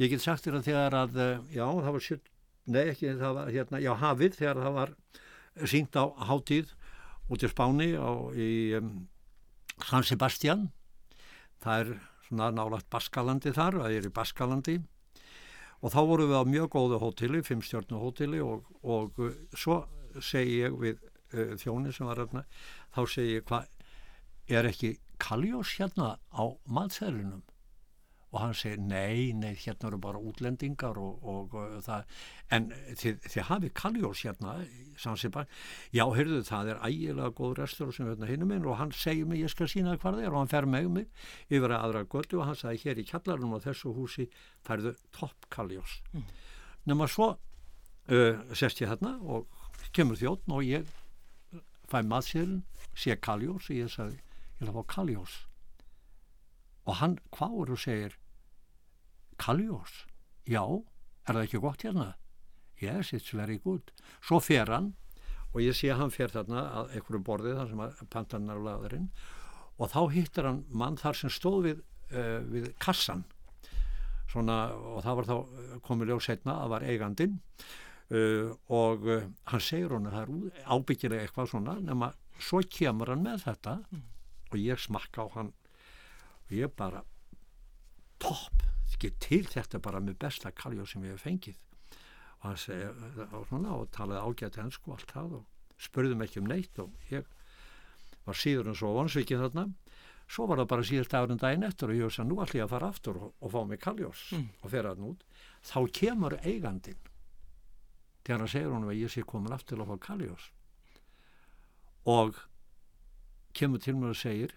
Ég 0.00 0.10
get 0.10 0.22
sagt 0.24 0.46
þér 0.46 0.56
að 0.58 0.66
þegar 0.66 0.96
að, 0.98 1.18
eh, 1.20 1.42
já, 1.54 1.66
það 1.68 1.92
var 1.94 2.06
nei 2.70 2.82
ekki, 2.90 3.12
það 3.20 3.34
var 3.36 3.50
hérna, 3.54 3.80
já, 3.84 3.90
hafið, 4.00 4.36
þegar 4.38 4.62
það 4.64 4.76
var 4.78 4.94
sínt 5.70 5.98
á 6.00 6.04
hátíð 6.30 6.72
út 7.30 7.44
í 7.44 7.50
Spáni 7.50 7.90
á, 7.94 8.10
í 8.34 8.50
um, 8.78 8.90
San 9.86 10.06
Sebastian, 10.06 10.70
það 11.62 11.84
er 11.84 11.92
svona 12.26 12.50
nálagt 12.56 12.90
Baskalandi 12.90 13.52
þar, 13.54 13.82
það 13.84 13.98
er 13.98 14.08
í 14.08 14.14
Baskalandi 14.16 14.76
og 15.80 15.94
þá 15.94 16.00
vorum 16.08 16.32
við 16.32 16.40
á 16.40 16.44
mjög 16.56 16.72
góðu 16.74 17.00
hóteli, 17.04 17.44
fimmstjórnu 17.46 18.00
hóteli 18.00 18.42
og, 18.44 18.66
og 18.82 19.20
uh, 19.22 19.36
svo 19.54 19.82
segi 20.18 20.64
ég 20.64 20.76
við 20.80 21.09
uh, 21.34 21.54
þjóni 21.60 21.94
sem 21.94 22.08
var 22.10 22.22
hérna, 22.24 22.44
þá 22.94 23.00
segi 23.14 23.38
ég 23.38 23.46
hvað 23.50 23.70
er 24.50 24.70
ekki 24.70 24.96
kaljós 25.20 25.76
hérna 25.78 26.16
á 26.32 26.44
matseðlunum 26.66 27.44
og 28.30 28.38
hann 28.38 28.52
segir 28.54 28.78
nei, 28.78 29.32
nei, 29.34 29.56
hérna 29.58 29.88
eru 29.88 29.98
bara 30.02 30.20
útlendingar 30.22 30.98
og, 31.02 31.24
og, 31.26 31.54
og 31.58 31.80
það 31.82 32.04
en 32.54 32.68
þið, 32.70 33.24
þið 33.26 33.46
hafið 33.48 33.72
kaljós 33.80 34.22
hérna 34.26 34.54
Sansibar, 35.00 35.48
já, 35.94 36.04
heyrðu 36.14 36.42
það 36.46 36.72
er 36.74 36.82
ægilega 36.86 37.34
góð 37.40 37.56
restur 37.58 37.90
sem 37.96 38.06
hérna 38.06 38.28
hinum 38.30 38.52
minn 38.52 38.68
og 38.70 38.78
hann 38.78 38.94
segir 38.94 39.26
mig, 39.26 39.42
ég 39.42 39.50
skal 39.50 39.70
sína 39.70 39.96
það 39.96 40.02
hvað 40.04 40.18
það 40.18 40.28
er 40.28 40.34
og 40.34 40.42
hann 40.42 40.52
fer 40.52 40.68
með 40.70 40.90
mig 40.94 41.08
yfir 41.48 41.74
að 41.74 41.86
aðra 41.88 42.04
götu 42.14 42.38
og 42.38 42.46
hann 42.50 42.60
sagði 42.60 42.82
hér 42.84 43.02
í 43.02 43.06
kjallarunum 43.10 43.56
á 43.58 43.64
þessu 43.66 43.94
húsi 43.96 44.28
færðu 44.66 44.94
topp 45.16 45.50
kaljós. 45.50 45.98
Mm. 46.14 46.30
nema 46.86 47.10
svo 47.10 47.32
uh, 47.34 48.54
sest 48.54 48.84
ég 48.84 48.92
hérna 48.92 49.16
og 49.26 49.50
kemur 49.96 50.18
þjóttn 50.20 50.54
og 50.54 50.66
ég 50.68 50.86
fæ 51.90 52.00
maðsérinn, 52.06 52.62
sé 52.94 53.16
kaljós 53.18 53.70
og 53.70 53.76
ég 53.76 53.90
sagði 53.92 54.20
ég 54.20 54.62
vil 54.62 54.74
fá 54.76 54.82
kaljós. 54.94 55.34
Og 56.86 56.98
hann 57.00 57.18
hváur 57.36 57.72
og 57.74 57.80
segir 57.80 58.16
kaljós? 59.40 60.04
Já, 60.48 60.64
er 61.26 61.36
það 61.36 61.44
ekki 61.46 61.62
gott 61.62 61.84
hérna? 61.86 62.14
Yes, 62.80 63.12
it's 63.12 63.34
very 63.36 63.58
good. 63.60 63.92
Svo 64.24 64.40
fer 64.40 64.70
hann 64.72 64.94
og 65.50 65.60
ég 65.64 65.76
sé 65.76 65.90
að 65.92 66.04
hann 66.04 66.14
fer 66.14 66.32
þarna 66.32 66.64
að 66.80 66.96
einhverju 66.96 67.22
borði 67.26 67.54
þar 67.58 67.70
sem 67.70 67.84
að 67.84 68.02
pantan 68.12 68.48
er 68.48 68.60
á 68.60 68.66
laðurinn 68.68 69.10
og 69.80 69.90
þá 69.90 70.00
hittar 70.14 70.48
hann 70.48 70.64
mann 70.68 70.98
þar 71.00 71.18
sem 71.18 71.32
stóð 71.32 71.60
við, 71.66 71.84
uh, 72.14 72.40
við 72.46 72.70
kassan 72.82 73.24
svona 74.30 74.60
og 74.76 75.00
það 75.02 75.18
var 75.18 75.28
þá 75.30 75.80
komið 75.86 76.12
ljóð 76.12 76.26
setna 76.28 76.58
að 76.62 76.74
var 76.74 76.86
eigandin 76.86 77.38
uh, 78.10 78.50
og 78.68 79.06
uh, 79.06 79.22
hann 79.52 79.60
segir 79.64 79.92
hann 79.94 80.08
að 80.10 80.16
það 80.16 80.34
er 80.50 80.66
ábyggilega 80.76 81.26
eitthvað 81.26 81.50
svona 81.52 81.76
nema 81.80 82.12
svo 82.40 82.62
kemur 82.72 83.12
hann 83.12 83.22
með 83.26 83.44
þetta 83.46 83.74
og 84.50 84.58
ég 84.58 84.80
smakka 84.82 85.24
á 85.24 85.26
hann 85.36 85.52
og 86.46 86.54
ég 86.56 86.72
bara 86.76 87.02
topp, 88.20 88.62
til 89.00 89.44
þetta 89.48 89.78
bara 89.80 90.00
með 90.02 90.18
besta 90.20 90.50
kaljó 90.52 90.84
sem 90.88 91.04
ég 91.06 91.14
hef 91.14 91.22
fengið. 91.24 91.58
Og 92.40 92.46
hann 92.50 92.58
segi 92.60 92.88
og, 92.88 93.44
svona, 93.48 93.74
og 93.76 93.86
talaði 93.94 94.24
ágætt 94.26 94.58
hensku 94.60 94.90
og 94.90 94.98
allt 94.98 95.12
það 95.14 95.36
og 95.38 95.44
spurði 95.80 96.16
mig 96.18 96.28
ekki 96.28 96.42
um 96.42 96.48
neitt 96.50 96.80
og 96.82 97.12
ég 97.12 97.28
var 98.26 98.36
síður 98.36 98.68
en 98.72 98.76
svo 98.76 98.90
vonsvikið 98.98 99.44
þarna. 99.46 99.64
Svo 100.30 100.46
var 100.50 100.60
það 100.60 100.68
bara 100.72 100.86
síðast 100.86 101.14
dagurinn 101.14 101.40
daginn 101.42 101.64
eftir 101.66 101.90
og 101.90 101.96
ég 101.98 102.06
veist 102.10 102.20
að 102.22 102.28
nú 102.30 102.36
ætlum 102.44 102.60
ég 102.60 102.66
að 102.66 102.74
fara 102.74 102.90
aftur 102.92 103.16
og, 103.18 103.30
og 103.40 103.54
fá 103.54 103.60
mig 103.66 103.80
kaljós 103.82 104.26
Mm. 104.36 104.48
og 104.62 104.70
fer 104.74 104.86
að 104.90 105.00
nút 105.06 105.24
þá 105.64 105.78
kemur 106.00 106.36
eigandinn 106.44 107.00
þegar 108.24 108.42
hann 108.42 108.52
segir 108.52 108.72
honum 108.72 108.92
að 108.92 109.02
ég 109.02 109.12
sé 109.12 109.24
komin 109.26 109.54
aftur 109.54 109.76
til 109.76 109.84
að 109.84 109.92
fá 109.92 110.04
kaljós 110.06 110.48
og 112.10 112.40
kemur 113.56 113.82
til 113.82 113.96
mér 113.98 114.14
og 114.14 114.20
segir 114.20 114.54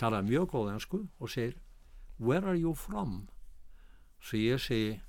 talaði 0.00 0.30
mjög 0.30 0.48
góð 0.54 0.72
ensku 0.74 1.02
og 1.18 1.32
segir 1.32 1.58
where 2.18 2.46
are 2.46 2.58
you 2.58 2.74
from 2.74 3.26
svo 4.20 4.38
ég 4.38 4.62
segi 4.62 5.00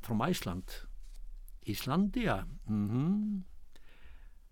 from 0.00 0.22
Iceland 0.26 0.76
Íslandia 1.68 2.42
mm 2.68 3.46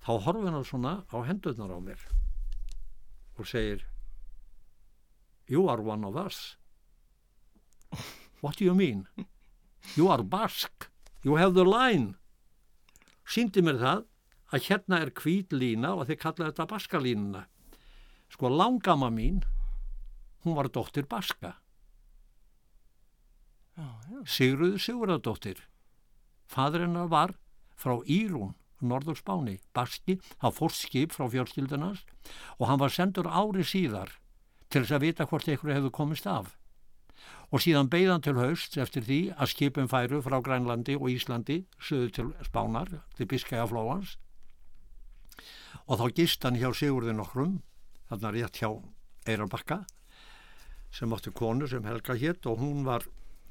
þá 0.04 0.12
horfir 0.24 0.52
hann 0.52 0.64
svona 0.64 0.92
á 1.11 1.16
hendurnar 1.26 1.74
á 1.74 1.81
mér 1.83 2.02
og 3.38 3.46
segir 3.46 3.85
you 5.48 5.68
are 5.68 5.83
one 5.83 6.04
of 6.04 6.16
us. 6.16 6.57
What 8.40 8.57
do 8.57 8.64
you 8.64 8.74
mean? 8.74 9.09
You 9.96 10.09
are 10.09 10.22
Basque. 10.22 10.90
You 11.24 11.37
have 11.37 11.54
the 11.54 11.66
line. 11.66 12.14
Sýndi 13.28 13.62
mér 13.64 13.81
það 13.83 14.04
að 14.54 14.66
hérna 14.68 15.00
er 15.04 15.12
hvít 15.12 15.52
lína 15.52 15.94
og 15.98 16.07
þeir 16.09 16.20
kalla 16.22 16.50
þetta 16.50 16.68
Baskalínuna. 16.70 17.46
Sko 18.33 18.50
langama 18.52 19.11
mín, 19.12 19.42
hún 20.44 20.57
var 20.57 20.70
dóttir 20.72 21.09
Baska. 21.09 21.57
Já, 23.78 23.88
já. 24.11 24.20
Sigruðu 24.26 24.78
Sigurðardóttir. 24.83 25.61
Fadur 26.48 26.87
hennar 26.87 27.11
var 27.12 27.35
frá 27.78 27.98
Írún, 28.07 28.54
Norður 28.81 29.18
Spáni, 29.18 29.59
Baski, 29.74 30.18
það 30.40 30.57
fórst 30.57 30.87
skip 30.87 31.14
frá 31.14 31.28
fjölskyldunars 31.31 32.04
og 32.59 32.68
hann 32.70 32.81
var 32.81 32.94
sendur 32.94 33.28
ári 33.31 33.66
síðar 33.66 34.11
til 34.68 34.83
þess 34.83 34.96
að 34.96 35.04
vita 35.07 35.26
hvort 35.26 35.48
einhverju 35.48 35.76
hefur 35.76 35.94
komist 35.94 36.26
af. 36.26 36.58
Og 37.49 37.63
síðan 37.65 37.89
beigðan 37.89 38.25
til 38.25 38.37
haust 38.37 38.77
eftir 38.77 39.07
því 39.07 39.21
að 39.33 39.53
skipin 39.55 39.89
færu 39.89 40.21
frá 40.25 40.37
Grænlandi 40.45 40.99
og 40.99 41.09
Íslandi 41.09 41.63
söðu 41.81 42.11
til 42.13 42.33
Spánar, 42.45 42.91
til 43.17 43.29
Biskæjaflóans 43.31 44.19
og 45.89 45.97
þá 45.97 46.07
gist 46.13 46.45
hann 46.45 46.59
hjá 46.61 46.69
Sigurði 46.77 47.15
nokkrum, 47.17 47.63
þarna 48.11 48.33
rétt 48.35 48.61
hjá 48.61 48.69
Eirarbakka 49.29 49.87
sem 50.93 51.13
átti 51.13 51.33
konu 51.33 51.69
sem 51.69 51.85
Helga 51.85 52.17
hétt 52.17 52.47
og 52.49 52.61
hún 52.61 52.85
var 52.85 53.07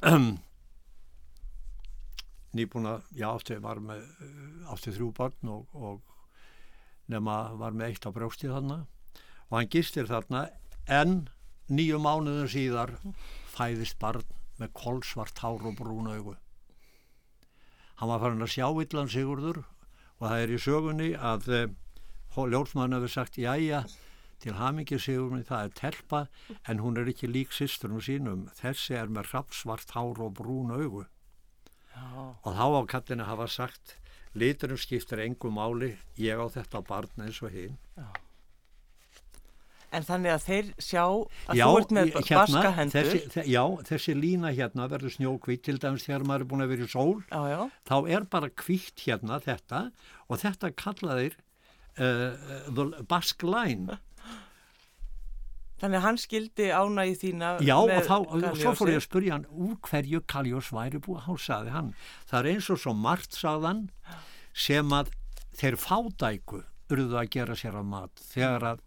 nýbúna, 2.58 3.00
já 3.18 3.30
átti 3.32 3.58
var 3.62 3.82
með 3.82 4.06
átti 4.70 4.94
þrjú 4.94 5.10
barn 5.18 5.52
og, 5.54 5.74
og 5.74 6.02
nema 7.10 7.40
var 7.58 7.74
með 7.74 7.94
eitt 7.94 8.06
á 8.06 8.12
brjóstið 8.14 8.54
þarna. 8.54 8.80
Og 9.50 9.58
hann 9.58 9.72
gistir 9.72 10.10
þarna 10.10 10.48
en 10.86 11.28
nýju 11.70 12.00
mánuðin 12.02 12.52
síðar 12.52 12.98
fæðist 13.58 13.98
barn 14.02 14.26
með 14.62 14.74
kolsvart 14.78 15.42
hár 15.44 15.66
og 15.66 15.78
brún 15.80 16.10
augu. 16.12 16.36
Hann 17.98 18.12
var 18.12 18.22
farin 18.22 18.46
að 18.46 18.54
sjá 18.54 18.68
illan 18.70 19.10
Sigurður 19.10 19.64
og 19.64 20.24
það 20.26 20.42
er 20.44 20.54
í 20.54 20.62
sögunni 20.62 21.12
að 21.18 21.50
eh, 21.54 21.70
ljósmann 22.38 22.94
hefur 22.94 23.14
sagt 23.14 23.40
jæja 23.42 23.84
til 24.42 24.54
hamingi 24.58 25.00
Sigurðurni 25.02 25.46
það 25.48 25.64
er 25.66 25.78
telpa 25.80 26.20
en 26.70 26.82
hún 26.84 27.02
er 27.02 27.10
ekki 27.10 27.30
lík 27.30 27.56
sýsturum 27.56 28.02
sínum. 28.04 28.46
Þessi 28.60 28.98
er 28.98 29.10
með 29.10 29.32
rapsvart 29.34 29.96
hár 29.98 30.22
og 30.22 30.36
brún 30.38 30.74
augu. 30.76 31.08
Já, 31.98 32.06
og 32.46 32.52
þá 32.54 32.66
á 32.78 32.82
kallinu 32.94 33.26
hafa 33.26 33.50
sagt 33.50 33.98
liturum 34.38 34.78
skiptir 34.78 35.24
engu 35.26 35.50
máli 35.50 35.96
ég 36.22 36.38
á 36.38 36.46
þetta 36.54 36.84
barn 36.86 37.26
eins 37.26 37.42
og 37.42 37.56
hinn 37.56 37.78
en 39.96 40.06
þannig 40.08 40.34
að 40.34 40.46
þeir 40.48 40.72
sjá 40.84 41.04
að 41.06 41.62
þú 41.62 41.68
ert 41.80 41.94
með 41.96 42.10
hérna, 42.18 42.40
baska 42.42 42.72
hendur. 42.76 42.98
þessi, 43.08 43.22
þe 43.34 43.44
já, 43.48 43.64
þessi 43.90 44.16
lína 44.18 44.52
hérna 44.56 44.88
verður 44.92 45.16
snjókvít 45.16 45.64
til 45.68 45.78
dæmis 45.84 46.08
þegar 46.08 46.26
maður 46.28 46.46
er 46.46 46.50
búin 46.52 46.66
að 46.66 46.74
vera 46.74 46.88
í 46.88 46.92
sól. 46.92 47.14
Já, 47.32 47.42
já, 47.54 47.62
þá 47.88 47.96
er 48.18 48.28
bara 48.36 48.52
kvítt 48.64 49.06
hérna 49.06 49.40
þetta 49.44 49.84
og 50.28 50.42
þetta 50.44 50.74
kallaðir 50.84 51.38
uh, 51.98 52.36
the 52.68 53.08
Basque 53.08 53.48
Line. 53.48 54.00
Þannig 55.78 56.00
að 56.00 56.06
hann 56.08 56.18
skildi 56.18 56.68
ánægi 56.74 57.18
þína 57.22 57.50
Já, 57.62 57.76
með 57.86 58.08
þá, 58.08 58.16
og 58.18 58.46
svo 58.58 58.72
fór 58.80 58.90
ég 58.90 58.98
að 58.98 59.06
spyrja 59.06 59.36
hann 59.36 59.46
úr 59.54 59.76
hverju 59.86 60.24
Kaljós 60.26 60.72
væri 60.74 61.02
búið, 61.06 61.28
þá 61.28 61.44
sagði 61.44 61.76
hann 61.76 61.92
það 62.32 62.40
er 62.40 62.50
eins 62.56 62.70
og 62.74 62.82
svo 62.82 62.94
margt 62.98 63.38
sagðan 63.38 63.84
sem 64.58 64.96
að 64.98 65.12
þeir 65.60 65.78
fádæku 65.78 66.64
urðu 66.90 67.20
að 67.22 67.30
gera 67.36 67.58
sér 67.60 67.78
að 67.78 67.92
mat 67.94 68.26
þegar 68.32 68.66
að 68.72 68.84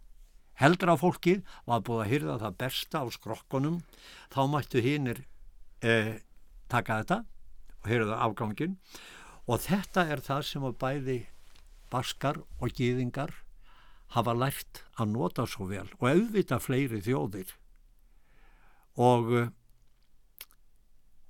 heldra 0.61 0.95
fólkið 0.99 1.41
var 1.67 1.83
búið 1.85 2.03
að 2.03 2.11
hyrða 2.11 2.37
það 2.45 2.57
besta 2.63 3.01
á 3.01 3.05
skrokkunum. 3.11 3.79
Þá 4.33 4.41
mættu 4.51 4.83
hinnir 4.85 5.23
eh, 5.81 6.21
taka 6.71 7.01
þetta 7.01 7.19
og 7.81 7.89
hyrða 7.89 8.19
afgangin 8.27 8.77
og 9.49 9.63
þetta 9.65 10.05
er 10.13 10.21
það 10.23 10.43
sem 10.47 10.67
að 10.67 10.77
bæði 10.81 11.17
baskar 11.91 12.39
og 12.61 12.75
gýðingar 12.77 13.33
hafa 14.15 14.35
lært 14.35 14.83
að 14.99 15.11
nota 15.15 15.47
svo 15.47 15.67
vel 15.71 15.87
og 15.99 16.05
auðvita 16.07 16.59
fleiri 16.61 17.01
þjóðir. 17.03 17.51
Og 18.99 19.31
uh, 19.31 19.49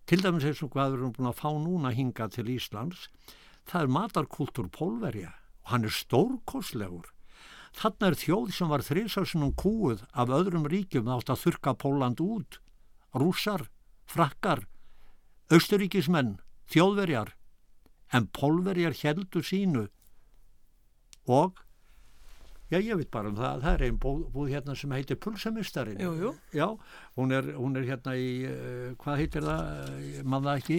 til 0.09 0.21
dæmis 0.23 0.45
eins 0.49 0.61
og 0.65 0.73
hvað 0.73 0.95
við 0.95 0.99
erum 0.99 1.13
búin 1.15 1.29
að 1.29 1.39
fá 1.39 1.49
núna 1.55 1.93
hinga 1.95 2.27
til 2.33 2.49
Íslands 2.51 3.07
það 3.69 3.85
er 3.85 3.93
matarkultúr 3.95 4.69
pólverja 4.73 5.29
og 5.63 5.73
hann 5.73 5.85
er 5.87 5.93
stórkostlegur 5.95 7.11
þarna 7.77 8.11
er 8.11 8.19
þjóð 8.19 8.51
sem 8.55 8.71
var 8.71 8.83
þrísásunum 8.85 9.55
kúuð 9.55 10.03
af 10.11 10.33
öðrum 10.33 10.67
ríkjum. 10.71 11.09
Átt 11.11 11.31
að 11.31 11.45
þurka 11.45 11.75
Póland 11.77 12.21
út. 12.23 12.59
Rússar, 13.15 13.67
frakkar 14.07 14.65
austuríkismenn, 15.51 16.37
þjóðverjar. 16.71 17.33
En 18.15 18.27
pólverjar 18.31 18.95
heldur 18.95 19.43
sínu. 19.43 19.89
Og 21.27 21.59
Já, 22.71 22.77
ég 22.79 22.95
veit 23.01 23.09
bara 23.11 23.27
um 23.27 23.35
það, 23.35 23.61
það 23.65 23.73
er 23.75 23.81
einn 23.89 23.97
búð, 23.99 24.19
búð 24.31 24.51
hérna 24.53 24.75
sem 24.79 24.91
heitir 24.95 25.17
Pulsamistarinn. 25.19 25.99
Jú, 25.99 26.11
jú. 26.21 26.29
Já, 26.55 26.69
hún 27.19 27.33
er, 27.35 27.49
hún 27.59 27.75
er 27.75 27.83
hérna 27.89 28.13
í, 28.15 28.29
uh, 28.47 28.93
hvað 29.01 29.17
heitir 29.19 29.43
það, 29.43 29.89
ég 30.07 30.29
man 30.31 30.45
það 30.47 30.61
ekki, 30.61 30.77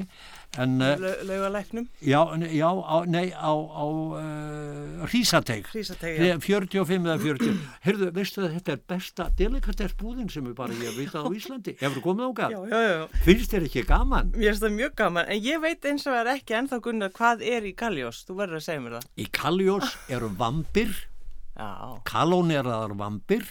en, 0.65 0.79
uh, 0.81 0.95
Lau- 1.03 1.27
Laugalæknum, 1.29 1.89
já, 2.01 2.23
já, 2.49 2.71
á, 2.73 2.97
nei, 3.13 3.27
á, 3.37 3.53
á 3.53 3.85
uh, 3.85 5.05
Hrísateig, 5.11 5.69
hrísategja. 5.69 6.39
45 6.41 7.05
eða 7.11 7.19
40. 7.21 7.61
Heyrðu, 7.87 8.09
veistu 8.17 8.41
það, 8.47 8.57
þetta 8.57 8.73
er 8.79 8.83
besta 8.95 9.29
delikatessbúðin 9.43 10.33
sem 10.33 10.49
er 10.49 10.57
bara 10.57 10.73
ég 10.81 10.97
veit 10.97 11.13
á 11.13 11.23
Íslandi. 11.39 11.77
Hefur 11.83 12.03
komið 12.09 12.33
ákað? 12.33 12.57
Já, 12.57 12.61
já, 12.73 12.83
já. 12.89 13.23
Finnst 13.29 13.53
þér 13.55 13.69
ekki 13.69 13.85
gaman? 13.93 14.33
Mér 14.33 14.49
finnst 14.55 14.65
það 14.67 14.77
mjög 14.81 14.97
gaman, 15.05 15.29
en 15.37 15.45
ég 15.45 15.63
veit 15.69 15.89
eins 15.93 16.09
og 16.09 16.17
er 16.23 16.33
ekki 16.39 16.57
ennþá 16.63 16.81
Gunnar 16.89 17.13
hvað 17.21 17.45
er 17.53 17.69
í 17.69 17.77
Galljós, 17.85 18.25
þú 18.29 18.41
verður 18.41 18.61
að 18.63 18.67
segja 18.71 18.85
mér 18.89 18.99
það. 18.99 19.09
Í 19.21 19.31
Kaljós 19.43 19.97
eru 20.17 20.33
vampir, 20.41 20.93
Já, 20.97 21.12
kalóneraðar 22.09 22.97
vampir, 22.99 23.45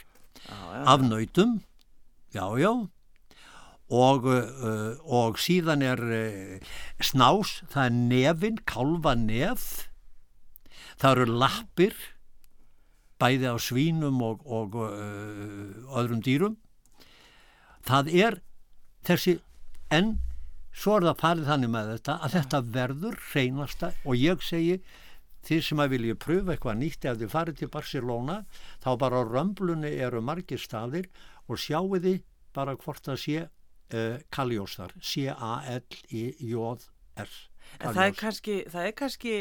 af 0.50 1.04
nautum. 1.06 1.62
Já, 2.34 2.58
já. 2.58 2.72
Og, 3.92 4.24
uh, 4.24 4.96
og 5.04 5.36
síðan 5.44 5.84
er 5.84 6.00
uh, 6.00 6.76
snás, 7.04 7.58
það 7.74 7.90
er 7.90 7.96
nefin 7.98 8.60
kálfa 8.64 9.18
nef. 9.20 9.66
Það 10.96 11.12
eru 11.12 11.40
lappir 11.42 11.98
bæði 13.20 13.52
á 13.52 13.58
svínum 13.60 14.22
og, 14.24 14.46
og 14.48 14.80
uh, 14.80 15.92
öðrum 16.00 16.24
dýrum. 16.24 16.56
Það 17.84 18.14
er 18.16 18.40
þessi 19.04 19.40
en 19.92 20.16
svo 20.72 20.98
er 20.98 21.10
það 21.10 21.22
farið 21.26 21.52
þannig 21.52 21.74
með 21.74 21.94
þetta 21.96 22.18
að 22.24 22.36
þetta 22.38 22.62
verður 22.78 23.22
hreinasta 23.32 23.92
og 24.06 24.16
ég 24.22 24.46
segi 24.46 24.78
þið 25.48 25.62
sem 25.68 25.80
að 25.84 25.92
vilja 25.96 26.16
pröfa 26.22 26.52
eitthvað 26.56 26.80
nýtt 26.82 27.06
ef 27.10 27.16
þið 27.22 27.34
farið 27.34 27.56
til 27.62 27.70
Barcelona 27.74 28.38
þá 28.84 28.92
bara 29.02 29.22
á 29.22 29.24
römblunni 29.26 29.92
eru 29.98 30.22
margir 30.26 30.62
staðir 30.62 31.08
og 31.48 31.56
sjáu 31.62 31.98
þið 31.98 32.20
bara 32.56 32.78
hvort 32.78 33.04
það 33.08 33.18
sé 33.24 33.38
uh, 33.48 34.16
Kaljóstar 34.34 34.92
C-A-L-I-J-S 36.12 37.34
En 37.80 37.94
það 37.96 38.06
er 38.06 38.16
kannski, 38.18 38.56
það 38.72 38.88
er 38.88 38.96
kannski 38.98 39.34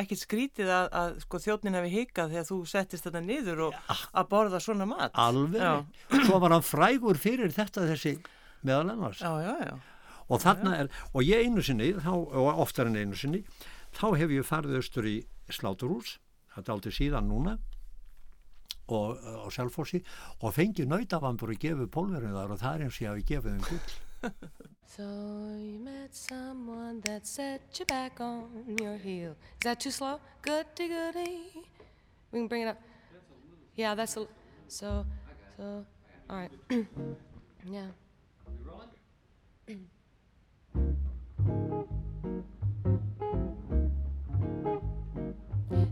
ekkit 0.00 0.20
skrítið 0.22 0.68
að, 0.70 0.88
að 1.00 1.14
sko, 1.24 1.40
þjótnin 1.42 1.76
hefði 1.78 1.92
hikað 1.94 2.34
þegar 2.34 2.46
þú 2.50 2.58
settist 2.70 3.06
þetta 3.08 3.22
niður 3.24 3.62
og 3.66 3.78
að 3.90 4.28
borða 4.30 4.60
svona 4.62 4.86
mat. 4.90 5.10
alveg, 5.18 5.62
Já, 5.62 5.72
svo 6.26 6.38
var 6.42 6.54
hann 6.54 6.66
frægur 6.66 7.18
fyrir 7.20 7.54
þetta 7.54 7.88
þessi 7.88 8.14
meðal 8.66 8.92
annars. 8.94 9.22
Já, 9.24 9.32
já, 9.42 9.54
já. 9.66 9.74
og 10.28 10.42
þarna 10.44 10.76
er, 10.84 10.92
og 11.10 11.26
ég 11.26 11.46
einu 11.46 11.64
sinni 11.66 11.90
þá, 11.96 12.12
og 12.14 12.62
oftar 12.66 12.90
en 12.90 13.00
einu 13.00 13.18
sinni 13.18 13.42
þá 13.96 14.06
hef 14.20 14.36
ég 14.36 14.46
farið 14.46 14.78
austur 14.78 15.08
í 15.10 15.16
Sláturhús 15.54 16.18
þetta 16.54 16.74
aldrei 16.74 16.92
síðan 16.94 17.28
núna 17.30 17.58
og 18.90 19.20
á 19.22 19.46
Selfossi 19.54 20.00
og 20.42 20.54
fengið 20.56 20.90
nautavambur 20.90 21.52
og 21.54 21.60
gefið 21.62 21.92
pólverinu 21.94 22.34
þar 22.34 22.54
og 22.56 22.62
það 22.62 22.74
er 22.74 22.80
eins 22.86 22.98
og 22.98 23.04
ég 23.04 23.12
hafi 23.12 23.28
gefið 23.30 23.52
þeim 23.54 23.66
gull 23.70 23.86
So 24.90 25.04
you 25.56 25.78
met 25.78 26.12
someone 26.12 27.00
that 27.02 27.24
set 27.24 27.78
you 27.78 27.86
back 27.86 28.20
on 28.20 28.76
your 28.80 28.96
heel. 28.96 29.30
Is 29.30 29.36
that 29.62 29.78
too 29.78 29.92
slow? 29.92 30.18
Goody 30.42 30.88
goody. 30.88 31.62
We 32.32 32.40
can 32.40 32.48
bring 32.48 32.62
it 32.62 32.68
up. 32.68 32.78
Yeah, 33.76 33.94
that's 33.94 34.16
a. 34.16 34.26
So, 34.66 35.06
so, 35.56 35.86
all 36.28 36.36
right. 36.36 36.50
yeah. 37.70 37.86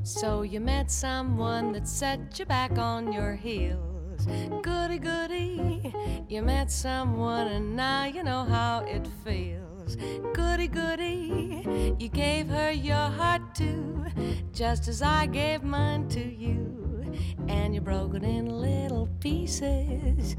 So 0.08 0.40
you 0.40 0.58
met 0.58 0.90
someone 0.90 1.72
that 1.72 1.86
set 1.86 2.38
you 2.38 2.46
back 2.46 2.78
on 2.78 3.12
your 3.12 3.34
heels. 3.34 4.26
Goody 4.62 4.98
goody. 4.98 5.92
You 6.30 6.40
met 6.40 6.72
someone 6.72 7.48
and 7.48 7.76
now 7.76 8.06
you 8.06 8.22
know 8.22 8.44
how 8.44 8.86
it 8.88 9.06
feels. 9.22 9.96
Goody 10.32 10.66
goody. 10.66 11.94
You 11.98 12.08
gave 12.08 12.48
her 12.48 12.70
your 12.70 13.10
heart 13.10 13.54
too, 13.54 14.06
just 14.50 14.88
as 14.88 15.02
I 15.02 15.26
gave 15.26 15.62
mine 15.62 16.08
to 16.08 16.24
you. 16.24 17.12
And 17.46 17.74
you 17.74 17.82
broke 17.82 18.14
it 18.14 18.22
in 18.22 18.48
little 18.48 19.10
pieces. 19.20 20.36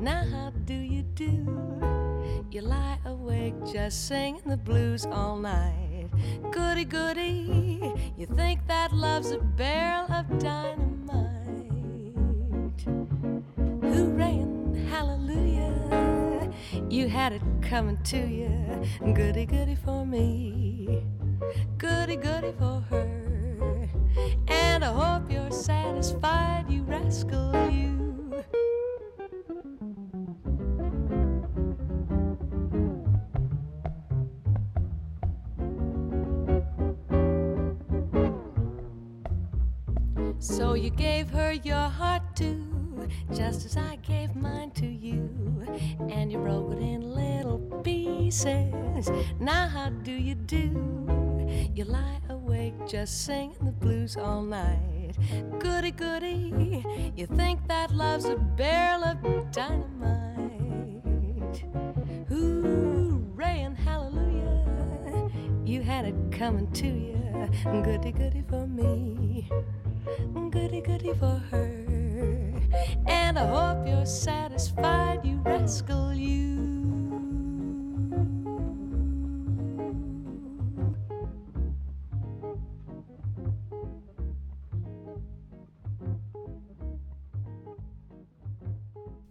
Now, 0.00 0.24
how 0.24 0.50
do 0.64 0.74
you 0.74 1.02
do? 1.02 1.46
You 2.50 2.62
lie 2.62 2.98
awake 3.04 3.54
just 3.70 4.08
singing 4.08 4.40
the 4.46 4.56
blues 4.56 5.04
all 5.04 5.36
night. 5.36 5.89
Goody, 6.50 6.84
goody, 6.84 7.92
you 8.16 8.26
think 8.26 8.66
that 8.66 8.92
love's 8.92 9.30
a 9.30 9.38
barrel 9.38 10.10
of 10.12 10.38
dynamite. 10.38 11.28
Hooray 13.56 14.38
and 14.38 14.88
hallelujah, 14.88 16.52
you 16.88 17.08
had 17.08 17.32
it 17.32 17.42
coming 17.62 17.98
to 18.04 18.18
you. 18.18 19.12
Goody, 19.14 19.46
goody 19.46 19.74
for 19.76 20.04
me, 20.04 21.04
goody, 21.78 22.16
goody 22.16 22.52
for 22.58 22.84
her. 22.90 23.88
And 24.48 24.84
I 24.84 24.92
hope 24.92 25.30
you're 25.30 25.50
satisfied, 25.50 26.66
you 26.68 26.82
rascal, 26.82 27.70
you. 27.70 28.09
Just 43.32 43.64
as 43.64 43.76
I 43.76 43.96
gave 43.96 44.34
mine 44.34 44.70
to 44.72 44.86
you. 44.86 45.28
And 46.08 46.30
you 46.32 46.38
broke 46.38 46.72
it 46.72 46.78
in 46.78 47.02
little 47.14 47.58
pieces. 47.82 49.10
Now, 49.38 49.68
how 49.68 49.90
do 49.90 50.12
you 50.12 50.34
do? 50.34 51.06
You 51.74 51.84
lie 51.84 52.20
awake 52.28 52.74
just 52.86 53.24
singing 53.24 53.56
the 53.62 53.72
blues 53.72 54.16
all 54.16 54.42
night. 54.42 55.12
Goody, 55.58 55.90
goody, 55.90 56.84
you 57.16 57.26
think 57.26 57.66
that 57.68 57.92
love's 57.92 58.26
a 58.26 58.36
barrel 58.36 59.04
of 59.04 59.50
dynamite. 59.52 61.00
Hooray 62.28 63.62
and 63.62 63.76
hallelujah, 63.76 65.30
you 65.64 65.82
had 65.82 66.04
it 66.04 66.14
coming 66.30 66.70
to 66.72 66.86
you. 66.86 67.16
Goody, 67.64 68.12
goody 68.12 68.44
for 68.48 68.66
me 68.66 69.50
goody 70.50 70.80
goody 70.80 71.12
for 71.14 71.40
her. 71.50 71.79
And 73.06 73.38
I 73.38 73.46
hope 73.46 73.86
you're 73.86 74.06
satisfied, 74.06 75.24
you 75.24 75.40
rascal, 75.44 76.14
you. 76.14 76.50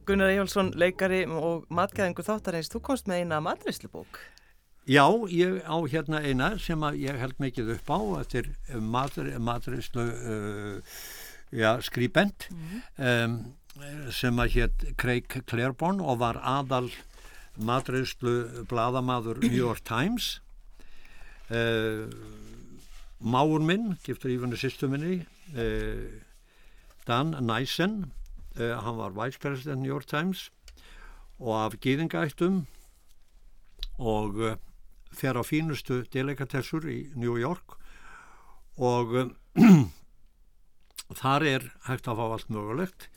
Gunnar 0.09 0.31
Ejjálsson, 0.33 0.71
leikari 0.73 1.21
og 1.29 1.67
matgæðingu 1.69 2.23
þáttarins, 2.25 2.71
þú 2.73 2.79
komst 2.87 3.09
með 3.09 3.23
eina 3.23 3.37
matreslubók. 3.45 4.17
Já, 4.89 5.05
ég 5.29 5.59
á 5.69 5.77
hérna 5.85 6.23
eina 6.25 6.47
sem 6.57 6.81
að 6.81 6.95
ég 7.03 7.17
held 7.21 7.35
mikið 7.37 7.75
upp 7.75 7.91
á 7.93 7.99
eftir 8.23 8.47
matreyslu 8.81 10.05
uh, 10.09 10.95
ja, 11.51 11.81
skrýbent 11.81 12.49
mm 12.49 12.57
-hmm. 12.57 13.25
um, 13.25 13.55
sem 14.11 14.39
að 14.39 14.51
hétt 14.53 14.97
Craig 14.97 15.27
Claiborne 15.45 16.03
og 16.03 16.19
var 16.19 16.35
aðal 16.43 16.91
matreyslu 17.55 18.65
bladamadur 18.69 19.37
New 19.41 19.57
York 19.57 19.83
Times 19.85 20.41
uh, 21.49 22.07
Máur 23.19 23.59
minn, 23.59 23.97
giftur 24.03 24.29
ífunni 24.29 24.55
sýstuminni 24.55 25.25
uh, 25.55 26.21
Dan 27.07 27.35
Nysen 27.41 28.11
hann 28.55 28.97
var 28.97 29.25
vice 29.25 29.39
president 29.39 29.81
New 29.81 29.91
York 29.91 30.07
Times 30.07 30.51
og 31.39 31.65
af 31.65 31.79
gýðingættum 31.79 32.65
og 33.97 34.57
fer 35.11 35.37
á 35.39 35.43
fínustu 35.43 36.03
delikatessur 36.13 36.85
í 36.89 37.11
New 37.15 37.37
York 37.37 37.77
og 38.77 39.31
þar 41.17 41.45
er 41.47 41.67
hægt 41.87 42.09
að 42.09 42.19
fá 42.19 42.25
allt 42.27 42.51
mögulegt. 42.53 43.07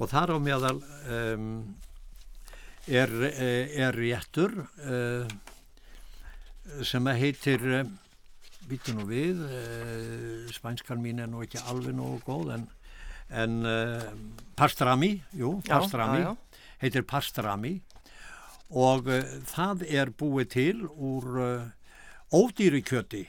Og 0.00 0.10
þar 0.10 0.34
á 0.34 0.38
meðal 0.40 0.78
um, 0.80 1.48
er, 2.88 3.10
er 3.10 3.96
réttur 3.98 4.54
uh, 4.64 5.26
sem 6.86 7.10
heitir 7.18 7.64
býtu 8.70 8.94
nú 8.94 9.04
við 9.08 9.42
uh, 9.42 10.46
spænskar 10.54 11.00
mín 11.00 11.20
er 11.20 11.28
nú 11.30 11.42
ekki 11.44 11.60
alveg 11.68 11.96
nógu 11.98 12.22
góð 12.28 12.54
en, 12.56 12.68
en 13.30 13.58
pastrami, 14.58 15.16
jú, 15.36 15.58
pastrami 15.66 16.22
já, 16.22 16.30
já, 16.30 16.32
já. 16.32 16.64
heitir 16.86 17.06
pastrami. 17.08 17.74
Og 18.70 19.08
það 19.50 19.80
er 19.90 20.12
búið 20.14 20.50
til 20.54 20.84
úr 20.86 21.26
ódýri 22.30 22.84
kjöti 22.86 23.24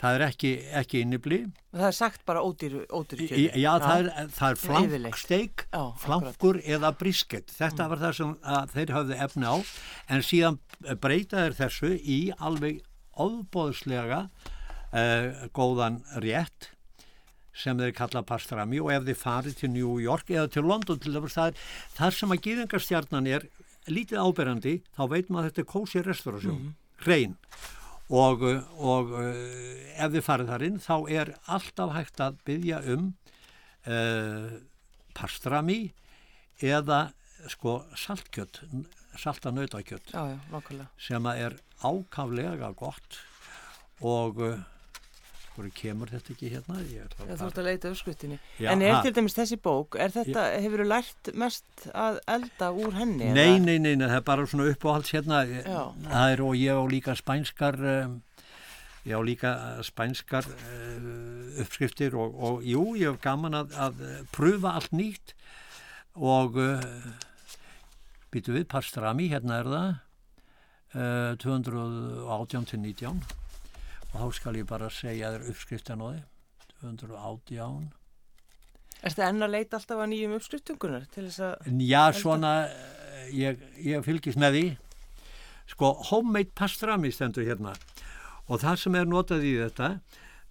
það 0.00 0.16
er 0.16 0.24
ekki, 0.26 0.50
ekki 0.80 1.02
innibli. 1.04 1.38
Það 1.74 1.86
er 1.88 1.96
sagt 1.96 2.24
bara 2.28 2.42
ódýri, 2.44 2.82
ódýri 2.88 3.28
kjöti. 3.28 3.44
Já, 3.46 3.60
já. 3.60 3.70
það 3.84 4.00
er, 4.00 4.32
það 4.36 4.54
er 4.54 4.60
flanksteik 4.64 5.64
flankur 6.02 6.60
eða 6.64 6.92
brisket. 7.00 7.54
Þetta 7.54 7.84
mm. 7.84 7.92
var 7.92 8.02
það 8.04 8.16
sem 8.18 8.34
þeir 8.74 8.94
hafði 8.96 9.20
efni 9.26 9.52
á. 9.52 9.56
En 10.10 10.26
síðan 10.26 10.58
breyta 11.02 11.46
þeir 11.46 11.56
þessu 11.60 11.94
í 12.00 12.20
alveg 12.38 12.82
óbóðslega 13.20 14.20
uh, 14.26 15.48
góðan 15.56 16.02
rétt 16.24 16.70
sem 17.60 17.76
þeir 17.76 17.96
kalla 17.96 18.24
pastrami. 18.26 18.80
Og 18.80 18.92
ef 18.94 19.08
þeir 19.08 19.22
farið 19.22 19.58
til 19.62 19.74
New 19.74 19.96
York 20.02 20.30
eða 20.32 20.50
til 20.52 20.66
London 20.68 21.00
til 21.02 21.16
að 21.18 21.32
það 21.34 22.06
er 22.06 22.20
sem 22.20 22.32
að 22.32 22.46
gýðingarstjarnan 22.46 23.32
er 23.38 23.50
lítið 23.90 24.20
áberandi 24.22 24.78
þá 24.94 25.02
veit 25.08 25.30
maður 25.32 25.46
að 25.46 25.50
þetta 25.50 25.62
er 25.62 25.74
kósi 25.74 26.02
restaurasjón 26.04 26.56
mm 26.60 26.78
hrein 27.04 27.36
og, 28.10 28.42
og 28.78 29.14
uh, 29.14 29.30
ef 30.00 30.12
þið 30.14 30.26
farið 30.26 30.52
þar 30.52 30.66
inn 30.66 30.80
þá 30.82 30.94
er 31.20 31.32
alltaf 31.46 31.94
hægt 31.94 32.22
að 32.24 32.40
byggja 32.48 32.80
um 32.94 33.12
uh, 33.86 34.58
pastrami 35.16 35.80
eða 36.60 37.10
sko 37.50 37.80
saltkjött 37.96 38.62
salta 39.20 39.52
nautakjött 39.54 40.12
sem 41.00 41.26
er 41.32 41.56
ákaflega 41.80 42.72
gott 42.78 43.20
og 44.00 44.42
uh, 44.44 44.58
hverju 45.60 45.74
kemur 45.76 46.10
þetta 46.10 46.32
ekki 46.34 46.50
hérna? 46.54 46.78
Já, 46.88 47.04
þú 47.12 47.46
ert 47.46 47.60
að 47.60 47.66
leita 47.66 47.90
öskutinni 47.92 48.38
en 48.70 48.84
er 48.84 48.98
til 49.04 49.12
dæmis 49.16 49.36
þessi 49.36 49.58
bók 49.60 49.98
þetta, 50.00 50.46
hefur 50.56 50.82
þú 50.84 50.88
lært 50.88 51.30
mest 51.38 51.86
að 51.92 52.20
elda 52.34 52.70
úr 52.72 52.96
henni? 52.96 53.30
Nei, 53.36 53.60
nei, 53.62 53.76
nei, 53.78 53.94
nei, 53.94 54.06
það 54.06 54.16
er 54.18 54.26
bara 54.30 54.48
svona 54.50 54.68
uppáhalds 54.72 55.14
hérna. 55.14 55.44
Það 56.08 56.34
er 56.34 56.44
og 56.46 56.58
ég 56.58 56.80
á 56.80 56.84
líka 56.90 57.16
spænskar 57.18 57.78
um, 57.94 58.18
ég 59.06 59.16
á 59.16 59.22
líka 59.24 59.54
spænskar 59.86 60.48
uh, 60.48 61.62
uppskriftir 61.62 62.16
og, 62.18 62.36
og 62.36 62.64
jú, 62.66 62.84
ég 63.00 63.12
hef 63.12 63.20
gaman 63.24 63.58
að, 63.62 63.74
að 63.88 64.06
pröfa 64.34 64.76
allt 64.80 64.94
nýtt 64.96 65.34
og 66.16 66.58
uh, 66.60 66.86
býtu 68.30 68.54
við 68.56 68.68
pastrami, 68.70 69.30
hérna 69.32 69.60
er 69.60 69.70
það 69.74 69.90
uh, 70.94 71.36
218 71.44 72.72
til 72.72 72.82
19 72.84 73.39
og 74.10 74.16
þá 74.18 74.36
skal 74.40 74.58
ég 74.58 74.68
bara 74.70 74.90
segja 74.90 75.32
þér 75.34 75.48
uppskriftan 75.52 76.04
á 76.04 76.06
þið 76.10 76.22
218 76.80 77.88
Er 79.00 79.14
þetta 79.14 79.28
enn 79.30 79.44
að 79.44 79.54
leita 79.54 79.78
alltaf 79.78 80.00
að 80.02 80.10
nýjum 80.12 80.36
uppskriftungunar 80.36 81.06
til 81.14 81.26
þess 81.28 81.40
að 81.46 81.68
Já, 81.88 82.02
svona 82.12 82.52
ég, 83.32 83.60
ég 83.80 84.04
fylgis 84.04 84.36
með 84.40 84.56
því. 84.56 84.64
Sko, 85.70 85.92
homemade 86.10 86.52
pastrami 86.58 87.12
stendur 87.14 87.46
hérna. 87.46 87.72
Og 88.50 88.60
það 88.60 88.82
sem 88.82 88.98
er 88.98 89.08
notað 89.08 89.46
í 89.46 89.54
þetta 89.60 89.90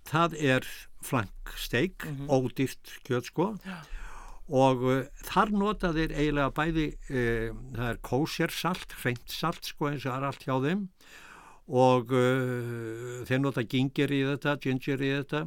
það 0.09 0.35
er 0.55 0.67
flanksteik 1.05 2.05
mm 2.05 2.17
-hmm. 2.17 2.29
ódýrt 2.29 2.99
kjöt 3.05 3.25
sko. 3.29 3.55
Já. 3.65 3.77
og 4.49 4.81
uh, 4.81 5.05
þar 5.29 5.51
notaðir 5.53 6.11
eiginlega 6.11 6.49
bæði 6.49 6.87
uh, 7.13 7.53
það 7.75 7.89
er 7.89 7.97
kósérsalt, 8.01 8.95
hreint 9.03 9.29
sko 9.29 9.89
eins 9.91 10.05
og 10.05 10.11
það 10.11 10.17
er 10.17 10.25
allt 10.25 10.43
hjá 10.43 10.55
þeim 10.63 10.87
og 11.69 12.13
uh, 12.15 13.19
þeir 13.29 13.43
nota 13.43 13.63
gingir 13.63 14.11
í 14.13 14.23
þetta, 14.25 14.55
ginger 14.63 15.03
í 15.05 15.11
þetta 15.19 15.43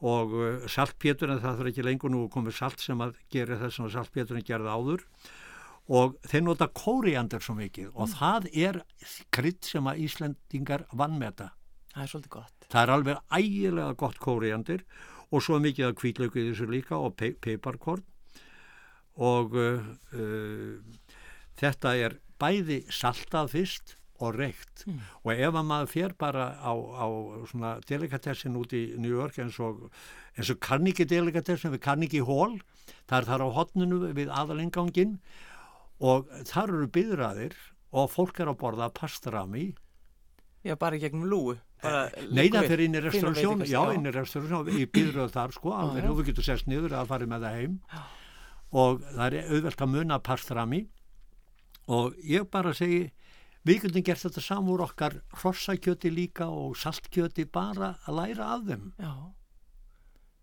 og 0.00 0.34
uh, 0.34 0.66
saltpétur 0.70 1.30
en 1.30 1.42
það 1.42 1.60
þarf 1.60 1.70
ekki 1.70 1.86
lengur 1.86 2.12
nú 2.12 2.24
koma 2.32 2.52
salt 2.54 2.82
sem 2.82 3.00
að 3.04 3.14
gera 3.32 3.58
þess 3.60 3.84
að 3.84 3.94
saltpéturinn 3.94 4.46
gerði 4.46 4.74
áður 4.74 5.06
og 5.90 6.18
þeir 6.30 6.44
nota 6.46 6.68
kóriander 6.74 7.42
svo 7.42 7.56
mikið 7.58 7.92
og 7.92 8.08
mm. 8.08 8.16
það 8.18 8.50
er 8.66 8.80
krydd 9.34 9.62
sem 9.66 9.90
að 9.90 10.02
Íslandingar 10.06 10.86
vann 10.94 11.18
með 11.18 11.32
þetta. 11.32 11.48
Það 11.90 12.02
er 12.02 12.10
svolítið 12.12 12.34
gott. 12.36 12.66
Það 12.70 12.82
er 12.82 12.92
alveg 12.94 13.22
ægilega 13.34 13.96
gott 13.98 14.20
kóriander 14.22 14.84
og 15.30 15.44
svo 15.46 15.58
mikið 15.62 15.88
að 15.88 15.96
kvítlaugu 16.02 16.42
í 16.42 16.48
þessu 16.50 16.68
líka 16.70 16.98
og 16.98 17.14
pe 17.18 17.32
peiparkorn 17.38 18.06
og 19.20 19.56
uh, 19.58 19.88
uh, 20.14 21.08
þetta 21.60 21.94
er 21.98 22.18
bæði 22.40 22.82
saltað 22.94 23.50
fyrst 23.54 23.96
og 24.20 24.36
reykt. 24.36 24.84
Og 25.24 25.32
ef 25.32 25.54
að 25.54 25.66
maður 25.68 25.90
fer 25.94 26.14
bara 26.20 26.50
á, 26.60 26.72
á 26.72 27.06
svona 27.50 27.74
delikatessin 27.88 28.58
út 28.60 28.74
í 28.76 28.84
New 29.00 29.12
York 29.16 29.38
eins 29.40 29.58
og, 29.64 29.86
eins 30.36 30.52
og 30.52 30.60
Carnegie 30.60 31.08
delikatessin 31.08 31.72
við 31.72 31.82
Carnegie 31.86 32.24
Hall 32.26 32.60
það 33.10 33.18
er 33.18 33.28
þar 33.30 33.44
á 33.46 33.48
hotninu 33.56 34.00
við 34.16 34.30
aðalengangin 34.30 35.18
og 36.00 36.28
þar 36.48 36.74
eru 36.76 36.90
byðraðir 36.94 37.56
og 37.90 38.10
fólk 38.12 38.40
er 38.40 38.50
að 38.52 38.60
borða 38.60 38.90
pastrami. 38.94 39.72
Já, 40.64 40.76
bara 40.76 40.98
gegnum 41.00 41.24
lúu. 41.28 41.56
bara 41.82 42.10
Nei, 42.28 42.50
það 42.52 42.62
við. 42.62 42.68
fyrir 42.68 42.84
inn 42.84 42.96
í 42.98 43.00
restaurasjón, 43.00 43.62
já, 43.64 43.80
inn 43.96 44.06
í 44.06 44.12
restaurasjón, 44.12 44.68
í 44.76 44.86
býðröð 44.92 45.30
þar 45.32 45.54
sko, 45.56 45.72
alveg, 45.72 46.08
og 46.10 46.18
þú 46.18 46.26
getur 46.28 46.44
sest 46.44 46.68
niður 46.68 46.98
að 46.98 47.08
fara 47.08 47.28
með 47.30 47.46
það 47.46 47.56
heim. 47.56 47.78
Og 48.70 49.00
það 49.06 49.36
er 49.38 49.48
auðvelt 49.54 49.80
að 49.80 49.92
muna 49.94 50.18
pastrami. 50.20 50.82
Og 51.90 52.18
ég 52.28 52.44
bara 52.52 52.74
segi, 52.76 53.08
við 53.66 53.82
getum 53.84 54.02
gert 54.06 54.22
þetta 54.24 54.40
samúr 54.44 54.82
okkar 54.86 55.18
hrossakjöti 55.42 56.10
líka 56.14 56.46
og 56.48 56.76
saltkjöti 56.80 57.44
bara 57.52 57.94
að 58.06 58.16
læra 58.20 58.46
af 58.56 58.64
þeim. 58.68 58.92
Já. 58.98 59.12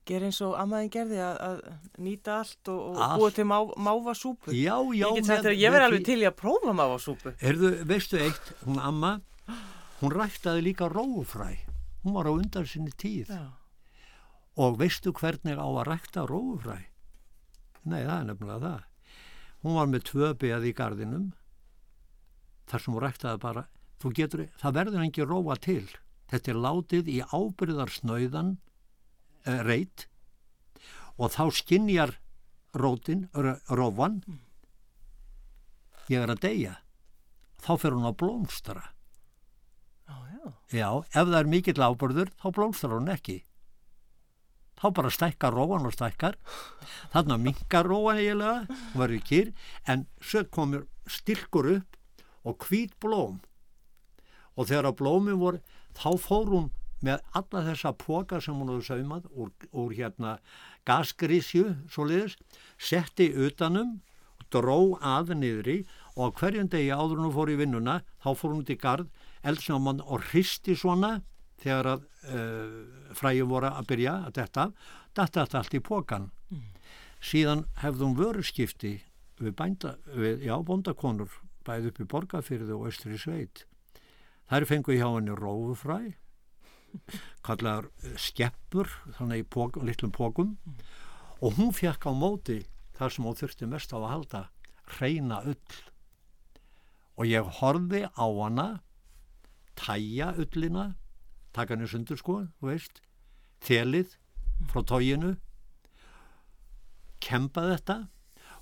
Ger 0.08 0.24
eins 0.24 0.38
og 0.46 0.54
ammaðin 0.56 0.92
gerði 0.94 1.18
að, 1.20 1.38
að 1.44 1.58
nýta 2.00 2.38
allt 2.40 2.70
og, 2.72 2.84
og 2.94 3.00
Allt. 3.04 3.20
búa 3.20 3.32
til 3.36 3.44
má, 3.50 3.58
mávasúpu. 3.76 4.54
Já, 4.56 4.78
já. 4.96 5.08
Ég 5.18 5.26
með- 5.28 5.50
ég 5.60 5.74
verði 5.74 5.88
alveg 5.90 6.06
til 6.08 6.20
í 6.24 6.28
að 6.30 6.38
prófa 6.40 6.72
mávasúpu. 6.78 7.34
Erðu, 7.44 7.72
veistu 7.90 8.22
eitt, 8.24 8.54
hún 8.64 8.80
amma, 8.80 9.18
hún 10.00 10.14
ræktaði 10.16 10.64
líka 10.70 10.88
rófræ, 10.88 11.50
hún 12.06 12.16
var 12.16 12.30
á 12.30 12.32
undan 12.32 12.66
sinni 12.66 12.92
tíð 12.96 13.34
Já. 13.36 13.52
og 14.56 14.78
veistu 14.80 15.12
hvernig 15.12 15.60
á 15.60 15.68
að 15.68 15.84
rækta 15.92 16.24
rófræ? 16.30 16.78
Nei, 17.88 18.04
það 18.08 18.16
er 18.22 18.26
nefnilega 18.32 18.64
það. 18.64 18.82
Hún 19.64 19.76
var 19.76 19.88
með 19.92 20.04
tvö 20.08 20.32
beð 20.40 20.70
í 20.72 20.74
gardinum, 20.78 21.28
þar 22.68 22.84
sem 22.84 22.94
hún 22.96 23.04
ræktaði 23.04 23.42
bara, 23.44 23.64
þú 24.02 24.12
getur, 24.18 24.44
það 24.62 24.76
verður 24.82 25.06
engi 25.06 25.26
róa 25.28 25.56
til. 25.64 25.86
Þetta 26.28 26.52
er 26.52 26.60
látið 26.66 27.08
í 27.14 27.18
ábyrðarsnauðan 27.24 28.50
uh, 29.48 29.60
reit 29.64 30.08
og 31.18 31.32
þá 31.34 31.44
skinjar 31.56 32.18
rótin, 32.78 33.26
r- 33.34 33.58
rófan, 33.74 34.20
ég 36.12 36.22
er 36.24 36.32
að 36.36 36.44
deyja. 36.44 36.76
Þá 37.64 37.72
fer 37.82 37.96
hún 37.96 38.06
að 38.08 38.18
blómstra. 38.22 38.84
Já, 40.08 40.16
já. 40.36 40.52
Já, 40.78 40.90
ef 41.10 41.16
það 41.32 41.38
er 41.40 41.50
mikill 41.52 41.82
ábyrður, 41.88 42.30
þá 42.38 42.48
blómstrar 42.60 42.94
hún 43.00 43.10
ekki. 43.12 43.40
Þá 44.78 44.86
bara 44.94 45.10
stækkar 45.10 45.56
róan 45.58 45.88
og 45.90 45.96
stækkar. 45.96 46.38
Þannig 47.16 47.34
að 47.34 47.46
minkar 47.48 47.90
róan 47.90 48.20
eiginlega, 48.22 48.68
hún 48.70 49.02
verður 49.02 49.24
kýr, 49.32 49.50
en 49.90 50.06
svo 50.22 50.44
komur 50.54 50.86
styrkur 51.10 51.72
upp 51.80 51.97
og 52.48 52.68
hvít 52.68 52.96
blóm. 53.04 53.42
Og 54.58 54.70
þegar 54.70 54.92
að 54.92 55.00
blómi 55.02 55.36
voru, 55.38 55.62
þá 55.98 56.10
fór 56.22 56.52
hún 56.54 56.70
með 57.04 57.22
alla 57.38 57.62
þessa 57.68 57.94
póka 57.94 58.40
sem 58.42 58.58
hún 58.58 58.72
hefur 58.72 58.88
saumað 58.88 59.28
úr, 59.30 59.52
úr 59.70 59.94
hérna 59.94 60.38
gasgrísju, 60.88 61.76
svo 61.92 62.08
liðis, 62.10 62.38
setti 62.78 63.30
utanum, 63.36 64.00
dró 64.54 64.96
að 65.04 65.36
niðri 65.38 65.82
og 66.16 66.38
hverjum 66.40 66.70
degi 66.72 66.94
áður 66.96 67.26
hún 67.26 67.34
fór 67.36 67.52
í 67.52 67.58
vinnuna, 67.60 68.00
þá 68.24 68.30
fór 68.40 68.56
hún 68.56 68.66
til 68.66 68.80
garð, 68.82 69.10
eldsnáman 69.44 70.02
og 70.06 70.24
hristi 70.32 70.76
svona 70.76 71.20
þegar 71.62 71.92
að 71.92 72.06
uh, 72.32 73.12
fræjum 73.18 73.52
voru 73.52 73.70
að 73.72 73.90
byrja 73.92 74.16
að 74.28 74.38
detta, 74.40 74.66
detta 75.18 75.44
þetta 75.44 75.60
allt 75.62 75.78
í 75.78 75.84
pókan. 75.84 76.32
Síðan 77.18 77.66
hefði 77.82 78.06
hún 78.06 78.18
vöruskipti 78.18 78.94
við, 79.42 79.54
bænda, 79.58 79.96
við 80.14 80.46
já, 80.48 80.56
bóndakonur, 80.64 81.32
bæði 81.68 81.92
upp 81.92 82.00
í 82.02 82.08
borgarfyrði 82.14 82.76
og 82.76 82.88
austri 82.90 83.20
sveit. 83.20 83.66
Þær 84.48 84.66
fengu 84.70 84.96
hjá 84.96 85.08
henni 85.10 85.36
rófufræ, 85.36 86.00
kallaðar 87.46 87.90
eh, 88.04 88.16
skeppur, 88.22 88.90
þannig 89.18 89.44
í 89.44 89.48
pók, 89.52 89.80
litlum 89.84 90.14
pókum 90.16 90.56
og 91.44 91.58
hún 91.60 91.74
fekk 91.76 92.08
á 92.10 92.12
móti 92.16 92.62
þar 92.98 93.14
sem 93.14 93.28
hún 93.28 93.38
þurfti 93.38 93.70
mest 93.70 93.94
á 93.94 94.00
að 94.00 94.10
halda, 94.10 94.42
reyna 94.98 95.42
ull. 95.46 95.82
Og 97.18 97.30
ég 97.30 97.52
horfði 97.60 98.06
á 98.10 98.26
hana, 98.26 98.68
tæja 99.78 100.32
ullina, 100.38 100.96
taka 101.54 101.76
henni 101.76 101.90
sundur 101.90 102.18
sko, 102.18 102.40
þú 102.58 102.72
veist, 102.72 103.02
þelið 103.66 104.16
frá 104.72 104.82
tóginu, 104.90 105.36
kempa 107.22 107.66
þetta 107.74 107.98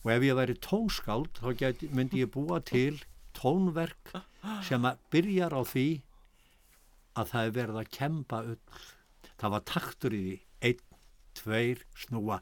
og 0.06 0.12
ef 0.14 0.22
ég 0.22 0.38
væri 0.38 0.54
tónskáld 0.62 1.40
þá 1.42 1.48
geti, 1.58 1.90
myndi 1.90 2.22
ég 2.22 2.30
búa 2.30 2.60
til 2.62 3.00
tónverk 3.34 4.14
sem 4.68 4.86
að 4.86 5.00
byrjar 5.10 5.56
á 5.58 5.62
því 5.66 5.88
að 7.18 7.32
það 7.32 7.48
er 7.48 7.56
verið 7.56 7.80
að 7.82 7.90
kempa 7.96 8.42
ull. 8.52 8.84
Það 9.36 9.54
var 9.56 9.64
taktur 9.66 10.14
í 10.16 10.20
því, 10.22 10.36
einn, 10.70 10.84
tveir, 11.36 11.82
snúa, 11.98 12.38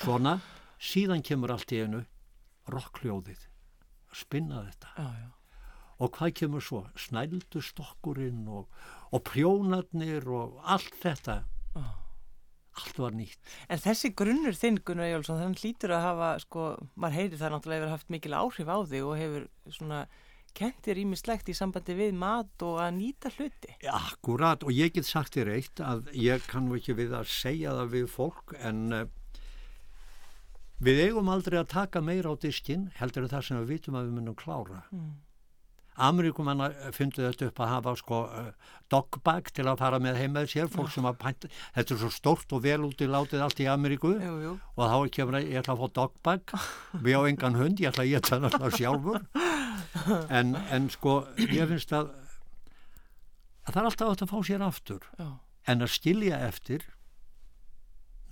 svona, 0.00 0.34
síðan 0.80 1.22
kemur 1.26 1.52
allt 1.54 1.76
í 1.76 1.82
einu 1.84 2.02
rockljóðið, 2.72 3.44
að 4.08 4.18
spinna 4.24 4.64
þetta. 4.70 4.96
Já, 4.96 5.08
já. 5.20 5.30
Og 6.02 6.10
hvað 6.16 6.34
kemur 6.40 6.64
svo? 6.64 6.80
Snældu 6.98 7.60
stokkurinn 7.62 8.48
og, 8.50 8.72
og 9.12 9.24
prjónarnir 9.28 10.28
og 10.32 10.60
allt 10.64 10.94
þetta. 11.02 11.42
Allt 12.72 12.96
var 12.96 13.12
nýtt. 13.12 13.40
En 13.68 13.80
þessi 13.82 14.14
grunnur 14.16 14.56
þinn, 14.56 14.78
Gunnar 14.80 15.10
Jólfsson, 15.10 15.40
þannig 15.42 15.60
hlýtur 15.60 15.92
að 15.92 16.04
hafa, 16.06 16.28
sko, 16.40 16.68
maður 16.96 17.18
heyri 17.18 17.40
það 17.40 17.52
náttúrulega 17.52 17.82
hefur 17.82 17.92
haft 17.92 18.12
mikil 18.14 18.36
áhrif 18.38 18.70
á 18.72 18.78
þig 18.88 19.02
og 19.04 19.18
hefur 19.20 19.48
svona 19.76 19.98
kentir 20.56 21.00
ímislegt 21.00 21.48
í 21.48 21.56
sambandi 21.56 21.96
við 21.96 22.14
mat 22.16 22.64
og 22.64 22.78
að 22.80 22.94
nýta 22.98 23.32
hluti. 23.36 23.74
Akkurat 23.88 24.64
og 24.64 24.72
ég 24.72 24.92
get 24.96 25.08
sagt 25.08 25.36
þér 25.36 25.52
eitt 25.56 25.82
að 25.84 26.08
ég 26.16 26.44
kann 26.48 26.68
nú 26.68 26.78
ekki 26.78 26.96
við 26.96 27.12
að 27.16 27.28
segja 27.32 27.74
það 27.76 27.92
við 27.96 28.08
fólk 28.12 28.54
en 28.60 28.82
uh, 28.96 29.04
við 30.82 31.06
eigum 31.08 31.30
aldrei 31.32 31.58
að 31.60 31.72
taka 31.72 32.04
meira 32.04 32.32
á 32.32 32.36
diskinn 32.40 32.90
heldur 32.98 33.26
en 33.26 33.32
það 33.32 33.46
sem 33.48 33.62
við 33.62 33.76
vitum 33.76 34.00
að 34.00 34.08
við 34.08 34.16
munum 34.18 34.38
klára. 34.38 34.82
Mm. 34.92 35.12
Ameríkumanna 36.00 36.70
fundu 36.96 37.20
þetta 37.26 37.50
upp 37.50 37.60
að 37.60 37.68
hafa 37.72 37.92
sko 38.00 38.20
uh, 38.24 38.46
dogbag 38.92 39.50
til 39.52 39.66
að 39.68 39.80
fara 39.82 39.98
með 40.02 40.18
heim 40.20 40.32
með 40.36 40.48
sér, 40.52 40.70
fólk 40.72 40.90
sem 40.92 41.06
að 41.08 41.18
pænta, 41.20 41.50
þetta 41.76 41.94
er 41.94 42.00
svo 42.00 42.10
stórt 42.12 42.54
og 42.56 42.62
vel 42.64 42.80
út 42.86 43.04
í 43.04 43.08
látið 43.10 43.44
allt 43.44 43.60
í 43.60 43.68
Ameríku 43.68 44.14
Jú, 44.16 44.32
jú. 44.44 44.54
og 44.76 44.92
þá 44.92 45.12
kemur 45.16 45.38
ég 45.40 45.60
ætla 45.60 45.76
að 45.76 45.82
fá 45.82 45.94
dogbag, 46.00 46.54
við 47.04 47.18
á 47.18 47.22
engan 47.28 47.58
hund, 47.60 47.82
ég 47.82 47.92
ætla 47.92 48.06
að 48.06 48.12
geta 48.14 48.40
alltaf 48.40 48.78
sjálfur 48.78 49.20
en, 50.32 50.56
en 50.72 50.88
sko 50.92 51.18
ég 51.44 51.68
finnst 51.70 51.92
að, 51.96 52.10
að 53.66 53.74
það 53.74 53.80
er 53.82 53.90
alltaf 53.90 54.14
átt 54.14 54.26
að 54.26 54.32
fá 54.32 54.38
sér 54.48 54.66
aftur 54.66 55.06
Já. 55.20 55.28
en 55.68 55.84
að 55.84 55.94
skilja 55.98 56.40
eftir 56.48 56.88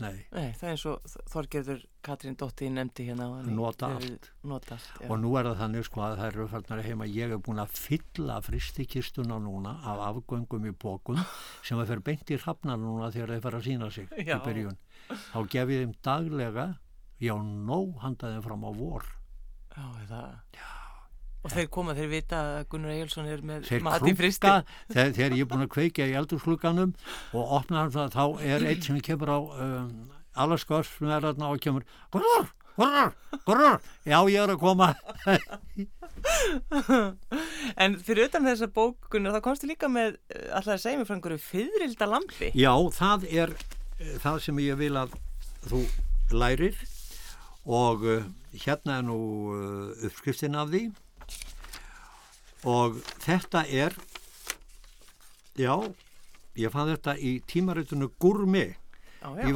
nei, 0.01 0.16
Nei, 0.32 0.51
það 0.59 0.64
er 0.66 0.72
eins 0.74 0.84
og 0.90 1.12
Þorgerður 1.32 1.82
Katrín 2.07 2.36
Dóttir 2.40 2.70
nefndi 2.72 3.05
hérna. 3.11 3.28
Nota 3.44 3.90
allt. 3.96 4.30
Nota 4.48 4.74
allt, 4.76 5.03
og 5.07 5.20
nú 5.20 5.34
er 5.38 5.48
það 5.51 5.59
þannig 5.62 5.86
sko 5.88 6.03
að 6.07 6.16
það 6.20 6.28
eru 6.30 6.46
farnar 6.55 6.82
heima 6.86 7.09
ég 7.11 7.34
er 7.36 7.42
búin 7.44 7.61
að 7.62 7.76
fylla 7.76 8.38
fristikistuna 8.46 9.38
núna 9.44 9.76
af 9.84 10.03
afgöngum 10.09 10.66
í 10.70 10.74
bókun 10.74 11.20
sem 11.66 11.78
að 11.80 11.92
fer 11.94 12.05
beint 12.11 12.32
í 12.32 12.40
hrafnar 12.40 12.80
núna 12.80 13.12
þegar 13.12 13.34
þeir 13.36 13.44
fara 13.48 13.61
að 13.61 13.68
sína 13.68 13.90
sig 13.94 14.09
Já. 14.24 14.36
í 14.38 14.42
byrjun 14.48 14.78
þá 15.30 15.38
gef 15.55 15.74
ég 15.76 15.84
þeim 15.84 15.94
daglega 16.07 16.66
já, 17.20 17.34
nóg 17.36 17.98
handaði 18.05 18.40
fram 18.48 18.64
á 18.64 18.70
vor 18.72 19.05
Já, 19.70 19.84
það. 20.09 20.30
Já. 20.57 20.68
Og 21.41 21.49
þeir 21.55 21.68
koma, 21.72 21.95
þeir 21.97 22.11
vita 22.12 22.36
að 22.36 22.66
Gunnar 22.72 22.91
Egilson 22.93 23.24
er 23.32 23.41
með 23.41 23.62
þeir 23.70 23.80
mat 23.86 24.03
í 24.05 24.12
fristi. 24.18 24.45
krunka 24.45 24.93
þegar, 24.93 25.12
þegar 25.16 25.32
ég 25.38 25.45
er 25.47 25.49
búin 25.49 25.64
að 25.64 25.70
kveika 25.72 26.05
í 26.05 26.12
eldurslugganum 26.20 26.91
og 27.32 27.43
opna 27.61 27.80
hann 27.80 27.93
það, 27.95 28.12
þá 28.12 28.24
er 28.53 28.61
eitt 28.68 28.84
sem 28.84 28.99
kemur 29.07 29.32
á 29.32 29.38
um, 29.41 29.88
Alaskars 30.45 30.91
sem 30.99 31.09
er 31.09 31.24
þarna 31.24 31.49
og 31.55 31.62
kemur 31.64 31.86
Gurur, 32.12 32.45
gurur, 32.76 33.16
gurur 33.49 33.80
já 34.05 34.18
ég 34.28 34.36
er 34.45 34.53
að 34.53 34.61
koma 34.61 34.93
En 37.80 37.97
fyrir 38.05 38.28
utan 38.28 38.45
þessa 38.45 38.68
bókunar, 38.68 39.32
þá 39.32 39.41
komstu 39.45 39.64
líka 39.70 39.88
með, 39.88 40.18
eh, 40.34 40.51
alltaf 40.53 40.74
að 40.76 40.82
segja 40.84 40.99
mig 41.01 41.09
frá 41.09 41.16
einhverju 41.16 41.41
fyririlda 41.41 42.05
lampi. 42.12 42.53
já 42.53 42.72
það 42.93 43.24
er 43.32 43.49
uh, 43.57 44.16
það 44.20 44.36
sem 44.45 44.61
ég 44.68 44.76
vil 44.80 44.93
að 45.01 45.16
þú 45.70 45.80
lærir 46.36 46.76
og 47.64 48.05
uh, 48.05 48.28
hérna 48.53 49.01
er 49.01 49.05
nú 49.09 49.16
uh, 49.57 50.05
uppskriftin 50.05 50.57
af 50.61 50.68
því 50.72 50.91
og 52.69 53.01
þetta 53.25 53.65
er 53.69 53.97
já 55.57 55.75
ég 56.59 56.73
fann 56.73 56.91
þetta 56.91 57.17
í 57.17 57.39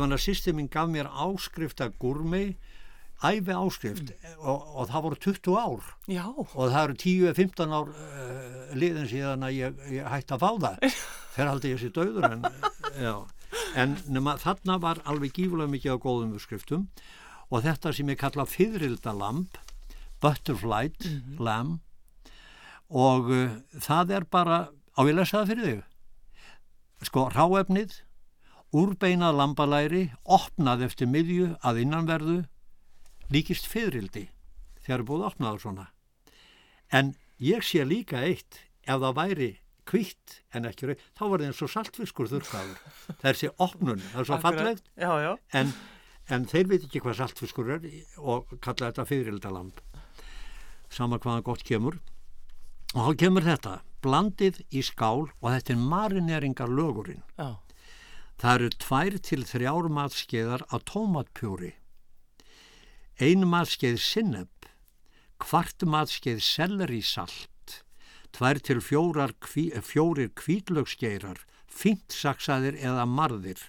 fann 0.00 0.16
að 0.16 0.22
sýsti 0.26 0.54
minn 0.56 0.70
gaf 0.72 0.90
mér 0.92 1.08
áskrift 1.08 1.80
að 1.84 1.96
gúrmi, 2.00 2.44
æfi 3.24 3.54
áskrift 3.56 4.12
og, 4.36 4.60
og 4.60 4.90
það 4.90 5.06
voru 5.06 5.20
20 5.26 5.56
ár. 5.56 5.86
Já, 6.12 6.24
og 6.36 6.60
það 6.60 6.80
eru 6.82 6.96
10-15 7.04 7.76
ár 7.78 7.92
uh, 7.94 8.74
liðin 8.76 9.08
síðan 9.10 9.46
að 9.48 9.56
ég, 9.56 9.80
ég 9.96 10.10
hætti 10.12 10.36
að 10.36 10.44
fá 10.44 10.50
það. 10.66 10.98
Þegar 11.34 11.50
haldi 11.50 11.72
ég 11.72 11.80
sér 11.82 11.94
döður 11.96 12.28
en, 12.28 12.44
en 13.80 13.96
nema, 14.12 14.36
þarna 14.42 14.78
var 14.82 15.00
alveg 15.08 15.34
gífulega 15.34 15.72
mikið 15.72 15.96
á 15.96 16.04
góðum 16.04 16.36
uppskriftum 16.36 16.84
og 17.50 17.64
þetta 17.64 17.92
sem 17.96 18.12
ég 18.12 18.20
kalla 18.20 18.46
fyrrildalamb, 18.48 19.58
butterfly 20.22 20.92
lamb 21.42 21.80
og 22.94 23.30
uh, 23.34 23.56
það 23.82 24.12
er 24.20 24.26
bara, 24.30 24.58
á 24.94 25.00
ég 25.02 25.16
lesa 25.16 25.40
það 25.42 25.50
fyrir 25.52 25.68
þig, 25.70 25.82
sko 27.10 27.26
ráefnið, 27.34 27.96
úrbeinað 28.74 29.36
lambalæri, 29.38 30.04
opnað 30.24 30.86
eftir 30.88 31.10
miðju 31.10 31.50
að 31.66 31.82
innanverðu, 31.84 32.38
líkist 33.34 33.66
fyrrildi 33.70 34.28
þegar 34.84 35.04
búið 35.08 35.24
að 35.24 35.28
opna 35.32 35.50
það 35.50 35.60
svona. 35.64 35.84
En 36.94 37.12
ég 37.42 37.64
sé 37.66 37.84
líka 37.88 38.20
eitt, 38.26 38.60
ef 38.84 39.00
það 39.00 39.18
væri 39.18 39.50
kvitt 39.88 40.38
en 40.56 40.68
ekki 40.68 40.88
rauð, 40.88 41.02
þá 41.16 41.22
var 41.24 41.42
það 41.42 41.46
eins 41.48 41.62
og 41.64 41.72
saltfiskur 41.72 42.30
þurrkaður. 42.30 42.78
Það 43.20 43.28
er 43.30 43.38
sér 43.40 43.54
opnun, 43.64 44.02
það 44.12 44.20
er 44.22 44.28
svo 44.30 44.38
fallegt, 44.44 44.90
Já, 44.96 45.10
já. 45.24 45.30
en, 45.60 45.72
en 46.36 46.46
þeir 46.48 46.70
veit 46.70 46.86
ekki 46.86 47.02
hvað 47.04 47.18
saltfiskur 47.20 47.72
er 47.76 47.86
og 48.20 48.54
kalla 48.64 48.90
þetta 48.90 49.06
fyririldalamb. 49.10 49.82
Sama 50.94 51.18
hvaðan 51.20 51.44
gott 51.46 51.64
kemur. 51.66 51.98
Og 52.94 53.08
þá 53.08 53.14
kemur 53.18 53.42
þetta, 53.42 53.78
blandið 54.06 54.60
í 54.70 54.80
skál 54.86 55.26
og 55.26 55.46
þetta 55.48 55.72
er 55.74 55.86
marineringar 55.90 56.70
lögurinn. 56.70 57.24
Já. 57.34 57.58
Það 58.38 58.54
eru 58.54 58.68
tvær 58.84 59.16
til 59.28 59.42
þrjár 59.48 59.88
matskeiðar 59.96 60.62
af 60.70 60.84
tómatpjúri, 60.90 61.72
ein 63.22 63.46
matskeið 63.50 63.98
sinneb, 64.02 64.68
kvart 65.42 65.82
matskeið 65.86 66.42
sellerísalt, 66.42 67.78
tvær 68.34 68.58
til 68.62 68.82
fjórar, 68.82 69.34
kví, 69.42 69.68
fjórir 69.82 70.30
kvítlögskeirar, 70.38 71.38
fínt 71.66 72.14
saksaðir 72.14 72.78
eða 72.78 73.06
marðir, 73.10 73.62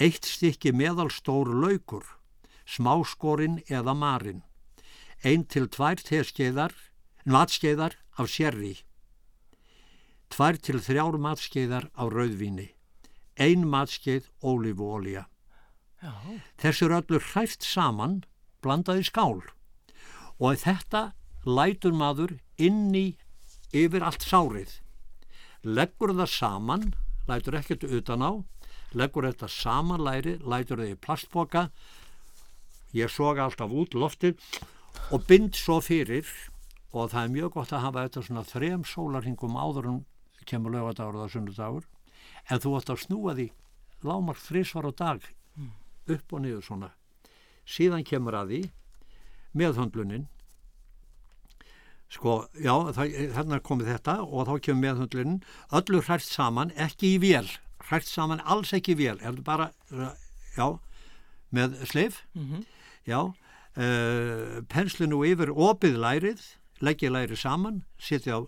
eitt 0.00 0.28
stykki 0.28 0.72
meðalstór 0.76 1.52
laukur, 1.52 2.04
smáskorinn 2.64 3.60
eða 3.68 3.96
marinn, 3.96 4.44
ein 5.24 5.44
til 5.44 5.68
tvær 5.68 6.00
teskeiðar, 6.00 6.76
matskeiðar 7.28 7.96
af 8.18 8.30
sérri, 8.32 8.74
tvær 10.34 10.58
til 10.60 10.80
þrjár 10.82 11.18
matskeiðar 11.22 11.88
af 11.94 12.12
rauðvíni, 12.12 12.72
ein 13.38 13.66
matskeið 13.70 14.28
ólífuolja. 14.42 15.26
Já. 16.02 16.12
Þessu 16.60 16.88
er 16.88 16.98
öllu 17.00 17.20
hræft 17.22 17.64
saman, 17.66 18.20
blandað 18.62 19.02
í 19.02 19.06
skál 19.08 19.40
og 20.38 20.60
þetta 20.62 21.12
lætur 21.46 21.94
maður 21.94 22.36
inn 22.58 22.94
í 22.94 23.06
yfir 23.74 24.04
allt 24.06 24.22
sárið. 24.26 24.70
Leggur 25.66 26.14
það 26.14 26.30
saman, 26.30 26.84
lætur 27.26 27.58
ekkert 27.58 27.86
utan 27.86 28.22
á, 28.22 28.32
leggur 28.94 29.26
þetta 29.26 29.48
saman 29.50 30.04
læri, 30.04 30.38
lætur 30.38 30.78
það 30.82 30.92
í 30.94 31.00
plastboka, 31.02 31.68
ég 32.94 33.10
soga 33.10 33.48
alltaf 33.48 33.74
út 33.74 33.98
loftið 33.98 34.38
og 35.12 35.26
bind 35.28 35.58
svo 35.58 35.80
fyrir 35.84 36.28
og 36.92 37.10
það 37.12 37.22
er 37.24 37.32
mjög 37.34 37.50
gott 37.52 37.72
að 37.72 37.82
hafa 37.84 38.04
þetta 38.06 38.22
svona 38.26 38.44
þrem 38.48 38.84
sólarhingum 38.88 39.56
áður 39.60 39.88
en 39.90 39.98
kemur 40.48 40.72
lögadagur 40.72 41.18
eða 41.20 41.32
sunnudagur. 41.34 41.84
En 42.50 42.58
þú 42.62 42.76
ætti 42.78 42.94
að 42.94 43.02
snúa 43.04 43.34
því 43.36 43.48
lámark 44.08 44.40
þrísvar 44.40 44.88
á 44.88 44.92
dag 44.96 45.20
upp 46.08 46.32
og 46.32 46.40
niður 46.40 46.64
svona. 46.64 46.90
Síðan 47.68 48.04
kemur 48.08 48.32
að 48.38 48.48
því 48.54 48.60
meðhöndlunin. 49.60 50.26
Sko, 52.08 52.38
já, 52.56 52.72
þarna 53.36 53.58
komið 53.60 53.90
þetta 53.92 54.14
og 54.24 54.46
þá 54.48 54.54
kemur 54.64 54.80
meðhöndlunin. 54.86 55.42
Öllu 55.76 56.00
hrært 56.06 56.24
saman, 56.24 56.70
ekki 56.80 57.10
í 57.18 57.20
vél. 57.20 57.50
Hrært 57.84 58.08
saman 58.08 58.40
alls 58.48 58.72
ekki 58.76 58.94
í 58.96 59.00
vél. 59.02 59.18
Er 59.20 59.36
bara, 59.44 59.70
já 60.56 60.78
með 61.52 61.76
sleif, 61.88 62.22
Mhm. 62.34 62.64
já 63.06 63.20
uh, 63.76 64.60
penslinu 64.68 65.20
yfir 65.24 65.52
opið 65.52 65.96
lærið, 66.00 66.40
leggja 66.80 67.10
lærið 67.10 67.42
saman 67.42 67.82
setja 67.98 68.38
á 68.38 68.40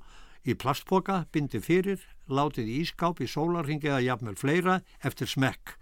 í 0.47 0.55
plastpoka 0.57 1.27
bindi 1.33 1.61
fyrir, 1.61 2.01
látið 2.29 2.71
í 2.71 2.81
ískáp 2.85 3.21
í 3.21 3.29
sólarhingi 3.29 3.91
eða 3.91 4.07
jafnvel 4.07 4.39
fleira 4.41 4.81
eftir 5.05 5.29
smekk 5.29 5.77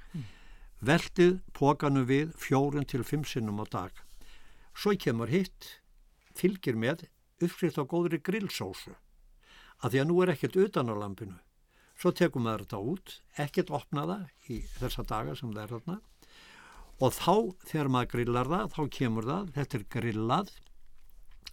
Veltið 0.79 1.41
pókanu 1.59 2.05
við 2.07 2.37
fjórun 2.39 2.87
til 2.87 3.03
fimm 3.03 3.25
sinnum 3.27 3.59
á 3.59 3.67
dag. 3.67 3.91
Svo 4.79 4.93
kemur 4.95 5.27
hitt, 5.27 5.83
fylgir 6.39 6.79
með 6.79 7.09
uppskrift 7.43 7.81
á 7.83 7.85
góðri 7.91 8.21
grillsósu. 8.23 8.95
Að 9.83 9.91
því 9.91 10.03
að 10.03 10.07
nú 10.07 10.21
er 10.23 10.33
ekkert 10.37 10.59
utan 10.63 10.91
á 10.91 10.95
lampinu. 10.95 11.35
Svo 11.99 12.13
tekum 12.15 12.47
maður 12.47 12.63
þetta 12.63 12.79
út, 12.93 13.17
ekkert 13.43 13.75
opna 13.75 14.07
það 14.07 14.55
í 14.55 14.61
þessa 14.79 15.03
daga 15.03 15.35
sem 15.35 15.51
það 15.51 15.63
er 15.65 15.75
þarna. 15.75 15.99
Og 17.03 17.15
þá, 17.15 17.35
þegar 17.67 17.91
maður 17.95 18.13
grillar 18.15 18.53
það, 18.55 18.71
þá 18.77 18.83
kemur 19.01 19.27
það, 19.27 19.53
þetta 19.59 19.79
er 19.79 19.87
grillað 19.97 20.55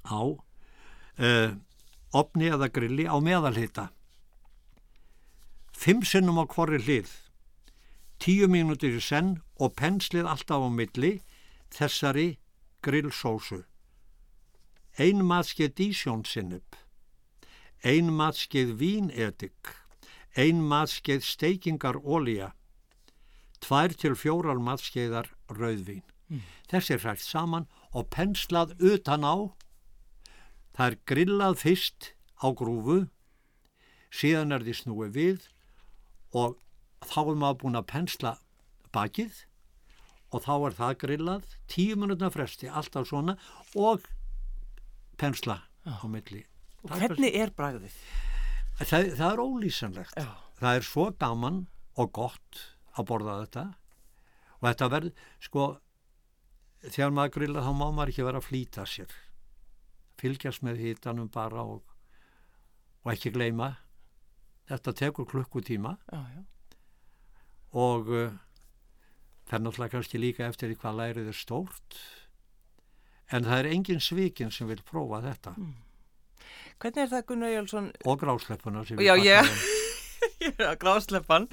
á 0.05 0.21
uh, 1.19 1.55
opni 2.13 2.49
eða 2.51 2.71
grilli 2.71 3.05
á 3.07 3.17
meðalhita. 3.19 3.89
Fimm 5.75 6.03
sinnum 6.07 6.39
á 6.39 6.45
hvorri 6.47 6.79
hlið 6.79 7.11
tíu 8.21 8.47
mínútur 8.49 8.95
í 8.97 9.03
senn 9.03 9.39
og 9.59 9.75
penslið 9.79 10.27
alltaf 10.29 10.63
á 10.63 10.69
milli 10.71 11.13
þessari 11.73 12.27
grillsósu. 12.85 13.63
Ein 14.97 15.25
matskeið 15.27 15.73
dísjónsinnub, 15.79 16.77
ein 17.83 18.13
matskeið 18.15 18.75
vínedik, 18.79 19.73
ein 20.39 20.63
matskeið 20.63 21.25
steikingar 21.27 21.99
ólíja, 21.99 22.53
tvær 23.59 23.95
til 23.99 24.15
fjórar 24.15 24.61
matskeiðar 24.63 25.31
rauðvín. 25.51 26.03
Þessi 26.71 26.95
er 26.95 27.03
hrætt 27.03 27.21
saman 27.21 27.67
og 27.91 28.07
penslað 28.09 28.73
utan 28.79 29.27
á. 29.27 29.35
Það 30.75 30.87
er 30.89 30.97
grillað 31.07 31.57
fyrst 31.61 32.11
á 32.43 32.47
grúfu, 32.51 32.97
síðan 34.11 34.55
er 34.55 34.65
því 34.65 34.73
snúið 34.81 35.13
við 35.15 35.45
og 36.35 36.57
þá 37.05 37.19
er 37.21 37.37
maður 37.39 37.59
búin 37.61 37.79
að 37.79 37.87
pensla 37.91 38.33
bakið 38.95 39.45
og 40.35 40.43
þá 40.43 40.53
er 40.57 40.75
það 40.75 40.97
grillað 41.03 41.55
tíu 41.71 41.95
minútna 41.99 42.31
fresti, 42.33 42.67
alltaf 42.67 43.07
svona 43.07 43.37
og 43.79 44.03
pensla 45.19 45.61
á 45.87 46.03
milli. 46.11 46.43
Og 46.83 46.91
hvernig 46.91 47.37
er 47.39 47.53
bragðið? 47.55 47.95
Það, 48.81 49.13
það 49.15 49.29
er 49.29 49.41
ólýsanlegt. 49.41 50.19
Já. 50.19 50.27
Það 50.59 50.79
er 50.79 50.87
svo 50.87 51.05
gaman 51.19 51.61
og 51.95 52.11
gott 52.15 52.61
að 52.95 53.07
borða 53.11 53.39
þetta 53.43 53.65
og 54.55 54.67
þetta 54.67 54.89
verð, 54.91 55.23
sko, 55.43 55.65
þegar 56.83 57.15
maður 57.15 57.33
grilla 57.37 57.63
þá 57.63 57.71
má 57.71 57.85
maður 57.87 58.11
ekki 58.11 58.27
vera 58.27 58.41
að 58.41 58.47
flýta 58.49 58.85
sér. 58.89 59.15
Fylgjast 60.25 60.65
með 60.65 60.81
hitanum 60.81 61.29
bara 61.29 61.61
og, 61.63 61.83
og 63.05 63.13
ekki 63.13 63.31
gleyma. 63.35 63.75
Þetta 64.65 64.93
tekur 64.97 65.27
klukkutíma 65.29 65.91
Já, 66.09 66.21
já. 66.33 66.43
og 67.77 68.07
uh, 68.09 68.31
það 69.45 69.57
er 69.59 69.61
náttúrulega 69.67 69.93
kannski 69.93 70.17
líka 70.21 70.47
eftir 70.49 70.71
því 70.71 70.77
hvað 70.81 70.95
lærið 71.03 71.27
er 71.29 71.37
stórt 71.37 71.97
en 73.35 73.45
það 73.45 73.59
er 73.59 73.69
engin 73.75 74.01
svikin 74.01 74.49
sem 74.53 74.65
vil 74.69 74.81
prófa 74.85 75.19
þetta 75.27 75.53
Hvernig 76.81 77.03
er 77.05 77.11
það 77.13 77.25
Gunnar 77.29 77.53
Jálsson? 77.53 77.91
og 78.09 78.17
grásleppuna 78.23 78.81
sem 78.89 78.99
Já, 79.05 79.13
pakkaðum. 79.13 79.83
grásleppan, 80.83 81.45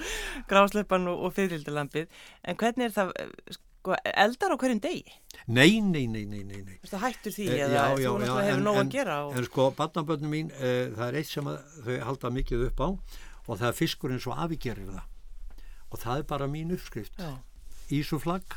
grásleppan 0.49 1.07
og, 1.13 1.21
og 1.27 1.33
fyririldalampið. 1.37 2.09
En 2.43 2.57
hvernig 2.59 2.89
er 2.89 2.95
það, 2.97 3.13
eh, 3.21 3.57
sko, 3.83 3.97
eldar 4.15 4.55
á 4.55 4.57
hverjum 4.57 4.79
degi? 4.83 5.13
Nei, 5.51 5.81
nei, 5.83 6.05
nei, 6.07 6.23
nei, 6.23 6.43
nei, 6.47 6.61
nei. 6.63 6.77
Ertu 6.79 6.99
hættur 7.01 7.33
því 7.35 7.47
Eh, 7.51 7.63
eða 7.65 7.73
já, 7.75 7.83
þú 7.83 7.99
já, 7.99 8.11
náttúrulega 8.11 8.43
já, 8.43 8.47
hefur 8.47 8.63
nóg 8.63 8.77
að 8.79 8.91
gera? 8.93 9.15
Og... 9.27 9.33
En 9.37 9.47
sko, 9.47 9.65
barnaböndum 9.75 10.31
mín, 10.31 10.51
uh, 10.55 10.85
það 10.95 11.07
er 11.09 11.17
eitt 11.19 11.31
sem 11.31 11.49
að, 11.51 11.57
þau 11.83 11.97
halda 12.07 12.31
mikið 12.37 12.63
upp 12.69 12.79
á 12.79 12.87
og 13.43 13.57
það 13.59 13.67
er 13.67 13.75
fiskurinn 13.81 14.23
svo 14.23 14.37
afi 14.39 14.59
gerir 14.63 14.87
það 14.87 15.09
og 15.91 15.99
það 15.99 16.21
er 16.21 16.29
bara 16.31 16.47
mín 16.47 16.71
uppskrift 16.73 17.19
Já, 17.19 17.33
ísuflagg 17.91 18.55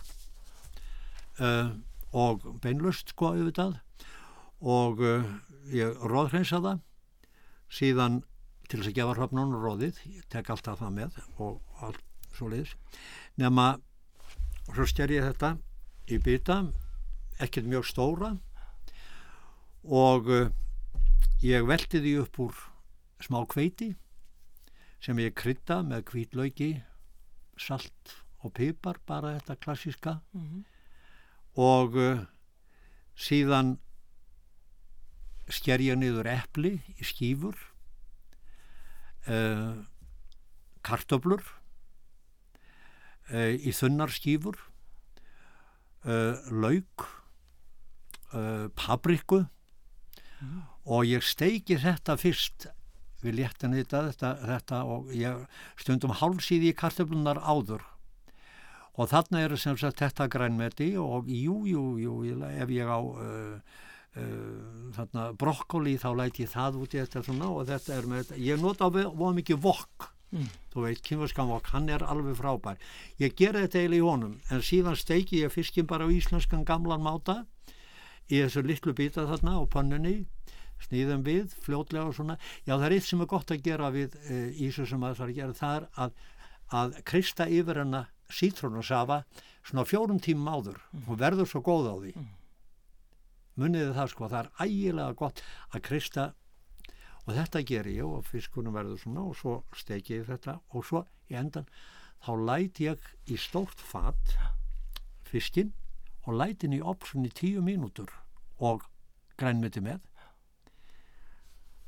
uh, 1.42 1.74
og 2.14 2.46
beinlust 2.62 3.10
sko 3.12 3.32
auðvitað 3.34 3.80
og 4.62 5.02
ég 5.74 5.98
róðhreinsa 6.06 6.62
það 6.64 6.78
síðan 7.68 8.22
til 8.70 8.78
þess 8.78 8.92
að 8.92 8.96
gefa 9.00 9.16
hröfnunum 9.18 9.58
róðið 9.60 9.98
ég 10.06 10.24
tek 10.32 10.48
alltaf 10.54 10.80
það 10.80 10.94
með 10.96 11.18
og 11.36 11.82
allt 11.84 12.00
svo 12.38 12.48
leiðis 12.52 12.72
nema 14.76 14.84
svo 14.84 14.92
sker 14.92 15.08
ég 15.08 15.24
þetta 15.24 15.56
í 16.12 16.18
bita 16.20 16.56
ekkert 17.40 17.64
mjög 17.64 17.86
stóra. 17.88 18.36
Og 19.88 20.28
uh, 20.28 20.50
ég 21.40 21.64
velti 21.64 22.02
því 22.02 22.12
upp 22.20 22.36
úr 22.44 22.58
smá 23.24 23.40
kveiti 23.48 23.94
sem 25.00 25.16
ég 25.22 25.32
krydda 25.32 25.80
með 25.86 26.04
hvítlauki 26.10 26.70
salt 27.56 28.18
og 28.44 28.52
pipar 28.52 29.00
bara 29.08 29.38
þetta 29.38 29.56
klassíska. 29.64 30.18
Og 31.56 31.96
uh, 31.96 32.26
síðan 33.16 33.78
sker 35.48 35.80
ég 35.80 35.96
niður 35.96 36.28
epli 36.28 36.82
í 37.00 37.06
skífur 37.06 37.56
uh, 39.24 39.80
kartöflur. 40.84 41.40
uh, 41.40 41.65
í 43.34 43.72
þunnar 43.74 44.12
skífur 44.14 44.58
uh, 46.06 46.38
lauk, 46.50 47.06
uh, 48.32 48.66
pabriku 48.78 49.44
og 50.86 51.06
ég 51.08 51.24
steiki 51.24 51.78
þetta 51.82 52.16
fyrst 52.20 52.68
við 53.24 53.40
léttan 53.40 53.74
þetta, 53.74 54.04
þetta, 54.10 54.32
þetta 54.52 54.80
og 54.92 55.10
ég 55.16 55.44
stundum 55.80 56.14
hálsíði 56.14 56.70
í 56.70 56.76
kartöflunar 56.76 57.40
áður. 57.42 57.82
Og 58.96 59.10
þarna 59.10 59.42
eru 59.44 59.58
sem 59.60 59.76
sagt 59.80 60.00
þetta 60.00 60.28
grænmeti 60.32 60.94
og 61.00 61.26
jú, 61.28 61.64
jú, 61.68 61.84
jú, 62.00 62.14
ef 62.48 62.70
ég 62.72 62.88
á 62.88 63.00
uh, 63.00 63.56
uh, 64.16 64.92
þarna 64.96 65.30
brokkoli 65.36 65.96
þá 66.00 66.10
læti 66.22 66.46
ég 66.46 66.52
það 66.54 66.78
út 66.84 66.94
í 66.94 67.02
þetta 67.02 67.24
svona 67.26 67.50
og 67.52 67.66
þetta 67.72 67.96
er 67.96 68.12
með, 68.12 68.36
ég 68.40 68.62
nota 68.62 68.88
á 68.88 68.90
mikið 68.92 69.60
vokk 69.64 70.12
Mm. 70.34 70.46
þú 70.72 70.82
veit, 70.82 71.02
kynfarskamvokk, 71.06 71.68
hann 71.70 71.90
er 71.92 72.02
alveg 72.02 72.34
frábær 72.40 72.80
ég 73.22 73.36
gera 73.38 73.62
þetta 73.62 73.78
eiginlega 73.78 74.02
í 74.02 74.06
honum 74.06 74.32
en 74.50 74.64
síðan 74.66 74.98
steiki 74.98 75.44
ég 75.44 75.52
fiskin 75.54 75.86
bara 75.86 76.08
á 76.08 76.10
íslenskan 76.10 76.64
gamlan 76.66 77.04
máta 77.04 77.44
í 78.26 78.40
þessu 78.40 78.64
litlu 78.66 78.94
bita 78.98 79.28
þarna 79.30 79.54
á 79.54 79.62
pannunni 79.70 80.16
snýðum 80.82 81.22
við, 81.24 81.54
fljótlega 81.62 82.10
og 82.10 82.16
svona 82.18 82.36
já 82.66 82.74
það 82.74 82.86
er 82.88 82.94
eitt 82.96 83.06
sem 83.06 83.22
er 83.22 83.30
gott 83.30 83.52
að 83.54 83.62
gera 83.64 83.92
við 83.94 84.16
e, 84.26 84.40
ísu 84.66 84.86
sem 84.90 85.06
að 85.06 85.14
það 85.20 85.24
er 85.24 85.30
að 85.30 85.38
gera, 85.38 85.56
það 85.60 85.76
er 85.76 85.86
að 85.94 86.18
að 86.74 86.96
kristja 87.06 87.46
yfir 87.46 87.78
hana 87.78 88.06
sítrónusafa 88.32 89.20
svona 89.62 89.86
fjórum 89.86 90.18
tímum 90.22 90.50
áður 90.50 90.80
mm. 90.80 91.04
og 91.06 91.20
verður 91.20 91.50
svo 91.50 91.62
góð 91.62 91.86
á 91.86 91.94
því 92.00 92.14
mm. 92.16 92.26
muniði 93.62 93.92
það 93.94 94.10
sko, 94.12 94.30
það 94.32 94.40
er 94.40 94.66
ægilega 94.66 95.18
gott 95.20 95.42
að 95.70 95.84
kristja 95.86 96.26
og 97.26 97.34
þetta 97.34 97.62
ger 97.66 97.88
ég 97.90 98.06
og 98.06 98.26
fiskunum 98.28 98.76
verður 98.76 99.00
svona 99.02 99.24
og 99.26 99.36
svo 99.38 99.56
steki 99.74 100.20
ég 100.20 100.28
þetta 100.30 100.58
og 100.70 100.86
svo 100.86 101.02
í 101.30 101.38
endan 101.38 101.66
þá 102.22 102.32
læti 102.48 102.86
ég 102.86 103.08
í 103.30 103.38
stórt 103.40 103.82
fat 103.82 104.36
fiskin 105.26 105.72
og 106.26 106.38
læti 106.38 106.66
henni 106.66 106.80
í 106.80 106.86
opsun 106.94 107.26
í 107.26 107.32
tíu 107.34 107.62
mínútur 107.62 108.10
og 108.58 108.86
grænmiti 109.38 109.82
með. 109.84 110.00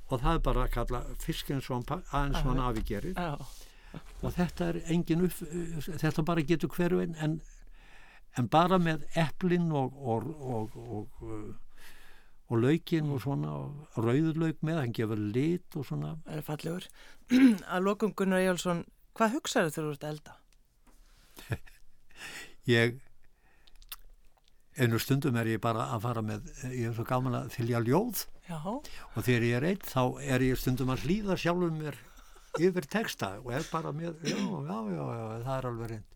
Og 0.09 0.21
það 0.23 0.35
er 0.35 0.43
bara 0.45 0.65
að 0.65 0.75
kalla 0.75 1.01
fiskin 1.21 1.63
aðeins 1.63 2.43
svona 2.43 2.69
afigerir 2.71 3.19
og 4.23 4.35
þetta 4.35 4.69
er 4.69 4.81
engin 4.93 5.25
upp 5.27 5.39
þetta 5.87 6.25
bara 6.27 6.45
getur 6.45 6.73
hverju 6.73 7.01
en, 7.05 7.41
en 8.37 8.49
bara 8.49 8.79
með 8.79 9.05
eplin 9.17 9.71
og, 9.73 9.97
og, 9.97 10.29
og, 10.41 10.77
og 10.77 11.68
og 12.49 12.63
laukinn 12.63 13.11
og 13.13 13.21
svona 13.25 13.55
og 13.61 13.99
rauðurlauk 14.01 14.63
með, 14.65 14.81
hann 14.83 14.95
gefur 14.97 15.21
lit 15.21 15.77
og 15.77 15.85
svona. 15.89 16.15
Það 16.27 16.39
er 16.39 16.47
fallegur. 16.47 16.89
að 17.75 17.85
lokum 17.85 18.15
Gunnar 18.17 18.45
Jálsson, 18.45 18.87
hvað 19.19 19.37
hugsaðu 19.37 19.75
þegar 19.75 19.89
þú 19.89 19.97
ert 19.97 20.09
elda? 20.13 20.39
ég 22.79 22.99
einu 24.79 24.99
stundum 25.03 25.37
er 25.41 25.49
ég 25.55 25.63
bara 25.63 25.89
að 25.95 26.05
fara 26.07 26.23
með 26.23 26.51
ég 26.71 26.91
er 26.91 26.95
svo 26.95 27.05
gaman 27.07 27.37
að 27.41 27.49
þylja 27.57 27.81
ljóð 27.87 28.21
Já. 28.49 28.59
og 28.63 29.19
þegar 29.27 29.47
ég 29.49 29.57
er 29.59 29.67
eitt 29.73 29.89
þá 29.89 30.03
er 30.23 30.45
ég 30.47 30.61
stundum 30.61 30.93
að 30.95 31.07
hlýða 31.07 31.39
sjálfum 31.41 31.81
mér 31.83 31.99
yfir 32.63 32.87
texta 32.91 33.33
og 33.43 33.51
er 33.59 33.67
bara 33.73 33.93
með 33.95 34.23
já, 34.23 34.39
já, 34.39 34.79
já, 34.95 35.03
já 35.03 35.25
það 35.45 35.53
er 35.57 35.69
alveg 35.73 35.93
reynd 35.93 36.15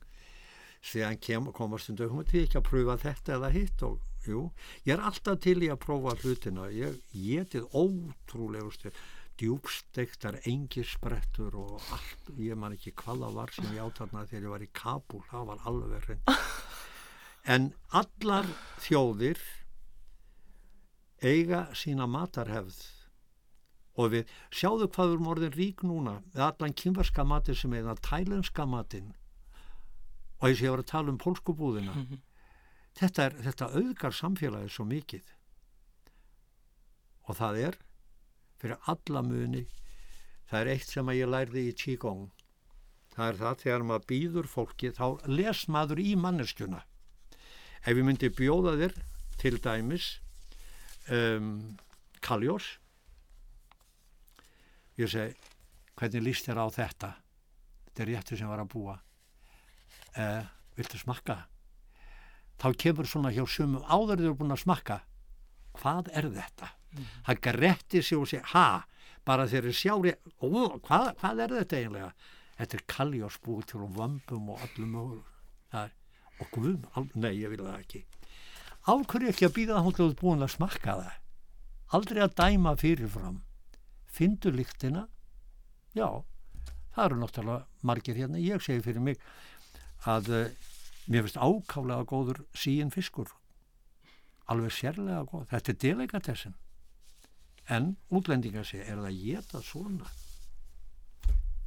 síðan 0.93 1.51
komast 1.55 1.89
stundum 1.89 2.19
um 2.19 2.27
því 2.27 2.47
ekki 2.47 2.61
að 2.61 2.69
pröfa 2.71 2.99
þetta 3.03 3.37
eða 3.39 3.53
hitt 3.57 3.85
og 3.87 3.99
jú, 4.29 4.45
ég 4.87 4.95
er 4.95 5.03
alltaf 5.03 5.41
til 5.43 5.59
í 5.63 5.71
að 5.73 5.81
prófa 5.83 6.15
hlutina. 6.23 6.69
Ég 6.71 7.01
getið 7.13 7.67
ótrúlegustu 7.73 8.93
djúbstektar 9.41 10.39
engisbrettur 10.49 11.57
og 11.59 11.81
allt, 11.95 12.33
ég 12.39 12.59
man 12.59 12.77
ekki 12.77 12.93
hvaða 13.01 13.33
var 13.35 13.53
sem 13.55 13.71
ég 13.73 13.83
átarnaði 13.83 14.31
þegar 14.31 14.47
ég 14.47 14.55
var 14.55 14.65
í 14.67 14.71
Kabul 14.77 15.23
það 15.31 15.47
var 15.49 15.65
alveg 15.71 16.09
reynd 16.09 16.35
en 17.55 17.71
allar 17.91 18.47
þjóðir 18.85 19.41
eiga 21.23 21.69
sína 21.79 22.07
matarhefð. 22.11 22.77
Og 24.01 24.09
við 24.15 24.31
sjáðu 24.55 24.87
hvað 24.89 25.09
við 25.09 25.15
erum 25.17 25.33
orðin 25.35 25.57
rík 25.57 25.83
núna 25.85 26.15
við 26.33 26.45
allan 26.47 26.77
kynverska 26.81 27.27
matin 27.29 27.59
sem 27.59 27.75
það 27.75 28.05
tælenska 28.07 28.65
matin 28.67 29.11
og 30.41 30.49
þess 30.49 30.63
að 30.63 30.65
ég 30.65 30.73
var 30.73 30.83
að 30.83 30.93
tala 30.93 31.13
um 31.13 31.19
pólskubúðina 31.21 31.93
-hmm 31.93 32.23
þetta, 32.99 33.29
er, 33.29 33.39
þetta 33.47 33.71
auðgar 33.79 34.17
samfélagið 34.17 34.75
svo 34.75 34.87
mikið. 34.89 35.33
Og 37.29 37.39
það 37.39 37.61
er 37.69 37.79
fyrir 38.63 38.91
alla 38.91 39.23
muni 39.27 39.67
það 40.53 40.61
er 40.61 40.71
eitt 40.75 40.91
sem 40.91 41.13
ég 41.17 41.31
lærði 41.31 41.67
í 41.71 41.77
Qigong. 41.81 42.27
Það 43.13 43.29
er 43.29 43.39
það 43.41 43.63
þegar 43.63 43.87
maður 43.89 44.09
býður 44.11 44.49
fólki 44.49 44.91
þá 44.97 45.07
les 45.29 45.63
maður 45.73 46.03
í 46.03 46.13
manneskjuna. 46.21 46.83
Ef 47.83 47.97
ég 47.97 48.05
myndi 48.07 48.31
bjóða 48.33 48.77
þér 48.81 48.99
til 49.41 49.57
dæmis 49.65 50.09
um, 51.11 51.73
kaljós 52.23 52.77
ég 55.01 55.11
segi 55.11 55.35
hvernig 55.99 56.25
líst 56.29 56.47
þér 56.47 56.63
á 56.63 56.67
þetta? 56.77 57.11
Þetta 57.89 58.05
er 58.05 58.13
réttu 58.13 58.39
sem 58.39 58.53
var 58.53 58.63
að 58.63 58.71
búa. 58.73 58.99
Uh, 60.13 60.45
viltu 60.77 61.01
smakka 61.01 61.41
þá 62.63 62.69
kemur 62.85 63.09
svona 63.11 63.33
hjá 63.35 63.43
sumum 63.49 63.83
áður 63.91 64.23
þeir 64.23 64.29
eru 64.29 64.39
búin 64.39 64.55
að 64.55 64.63
smakka. 64.63 65.01
Hvað 65.81 66.13
er 66.15 66.31
þetta? 66.37 66.71
Mm. 66.93 67.05
það 67.25 67.39
gretti 67.47 68.03
sig 68.05 68.19
og 68.21 68.29
sé 68.29 68.39
ha, 68.53 68.85
bara 69.25 69.47
þeir 69.49 69.63
eru 69.63 69.77
sjári 69.77 70.13
hvað, 70.43 71.07
hvað 71.21 71.43
er 71.45 71.55
þetta 71.59 71.79
eiginlega? 71.79 72.11
Þetta 72.59 72.77
er 72.77 72.85
kalljásbúið 72.93 73.69
til 73.71 73.81
um 73.87 73.95
vömbum 73.97 74.51
og 74.53 74.65
allum 74.67 74.99
og, 75.01 75.15
og 76.43 76.51
guðum, 76.53 77.09
nei 77.17 77.33
ég 77.39 77.55
vil 77.55 77.63
það 77.63 77.79
ekki. 77.79 78.03
Ákveður 78.83 79.31
ekki 79.31 79.49
að 79.49 79.57
býða 79.57 79.79
að 79.79 79.87
hún 79.87 79.97
hefur 79.97 80.19
búin 80.21 80.45
að 80.45 80.53
smakka 80.57 80.99
það? 81.01 81.17
Aldrei 81.97 82.23
að 82.25 82.37
dæma 82.43 82.75
fyrirfram. 82.81 83.41
Fyndu 84.13 84.53
líktina 84.53 85.07
já, 85.97 86.09
það 86.93 87.05
eru 87.07 87.21
náttúrulega 87.23 87.89
margir 87.89 88.21
hérna, 88.21 88.41
ég 88.43 88.61
segi 88.61 88.85
fyrir 88.85 89.07
mig 89.07 89.25
að 90.05 90.29
mér 91.07 91.27
finnst 91.27 91.41
ákálega 91.41 92.05
góður 92.09 92.43
síin 92.55 92.93
fiskur. 92.95 93.31
Alveg 94.51 94.75
sérlega 94.75 95.25
góð. 95.27 95.49
Þetta 95.51 95.73
er 95.73 95.81
delikatessin 95.87 96.59
en 97.71 97.93
útlendingar 98.11 98.67
sé 98.67 98.81
er 98.83 98.99
það 98.99 99.09
að 99.11 99.21
geta 99.23 99.61
svona? 99.63 100.09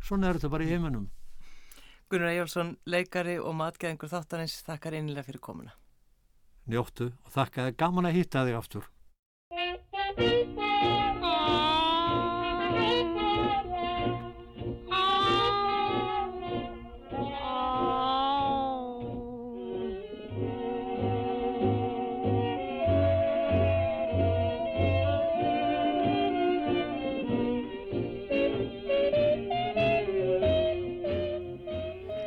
Svona 0.03 0.29
er 0.29 0.39
þetta 0.39 0.51
bara 0.53 0.65
í 0.65 0.73
heiminum. 0.73 1.07
Gunnar 2.11 2.33
Ejjálsson, 2.33 2.75
leikari 2.85 3.39
og 3.41 3.55
matgæðingur 3.57 4.11
þáttanins 4.11 4.59
þakkar 4.67 4.99
einlega 4.99 5.25
fyrir 5.25 5.41
komuna. 5.41 5.73
Njóttu 6.69 7.09
og 7.25 7.33
þakkaði 7.33 7.77
gaman 7.79 8.09
að 8.09 8.19
hitta 8.19 8.45
þig 8.45 8.59
aftur 8.59 8.91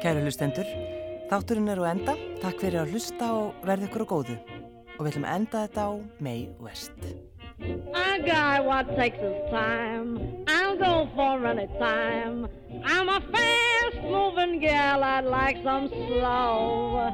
Kæru 0.09 0.23
hlustendur, 0.25 0.69
þátturinn 1.29 1.69
er 1.69 1.81
á 1.85 1.93
enda. 1.93 2.13
Takk 2.41 2.63
fyrir 2.63 2.81
að 2.81 2.95
hlusta 2.95 3.27
og 3.29 3.67
verði 3.69 3.91
ykkur 3.91 4.05
á 4.09 4.13
góðu. 4.13 4.37
Og 4.95 5.03
við 5.03 5.11
ætlum 5.11 5.27
að 5.29 5.35
enda 5.37 5.65
þetta 5.67 5.83
á 5.85 5.91
May 6.25 6.47
West. 6.65 6.97
A 7.93 8.17
guy 8.25 8.57
what 8.65 8.89
takes 8.97 9.21
his 9.21 9.37
time. 9.53 10.17
I'll 10.49 10.79
go 10.81 11.11
for 11.13 11.45
any 11.45 11.69
time. 11.77 12.49
I'm 12.87 13.11
a 13.13 13.21
fast 13.21 14.01
moving 14.01 14.61
gal. 14.65 15.05
I'd 15.05 15.29
like 15.29 15.61
some 15.63 15.93
slow. 15.93 17.13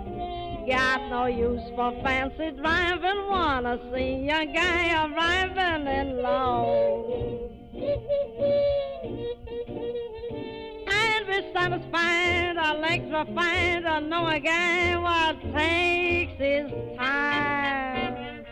Got 0.71 1.11
no 1.11 1.27
use 1.27 1.67
for 1.75 1.91
fancy 2.05 2.53
driving. 2.63 3.27
Wanna 3.27 3.81
see 3.91 4.31
a 4.31 4.47
guy 4.47 4.87
arriving 5.03 5.89
in 5.99 6.23
low 6.23 7.51
be 11.35 11.53
satisfied, 11.53 12.57
our 12.57 12.77
legs 12.77 13.13
are 13.13 13.27
fine, 13.35 13.83
to 13.83 14.01
know 14.03 14.27
again 14.29 15.03
what 15.03 15.41
takes 15.53 16.39
his 16.39 16.71
time. 16.97 18.45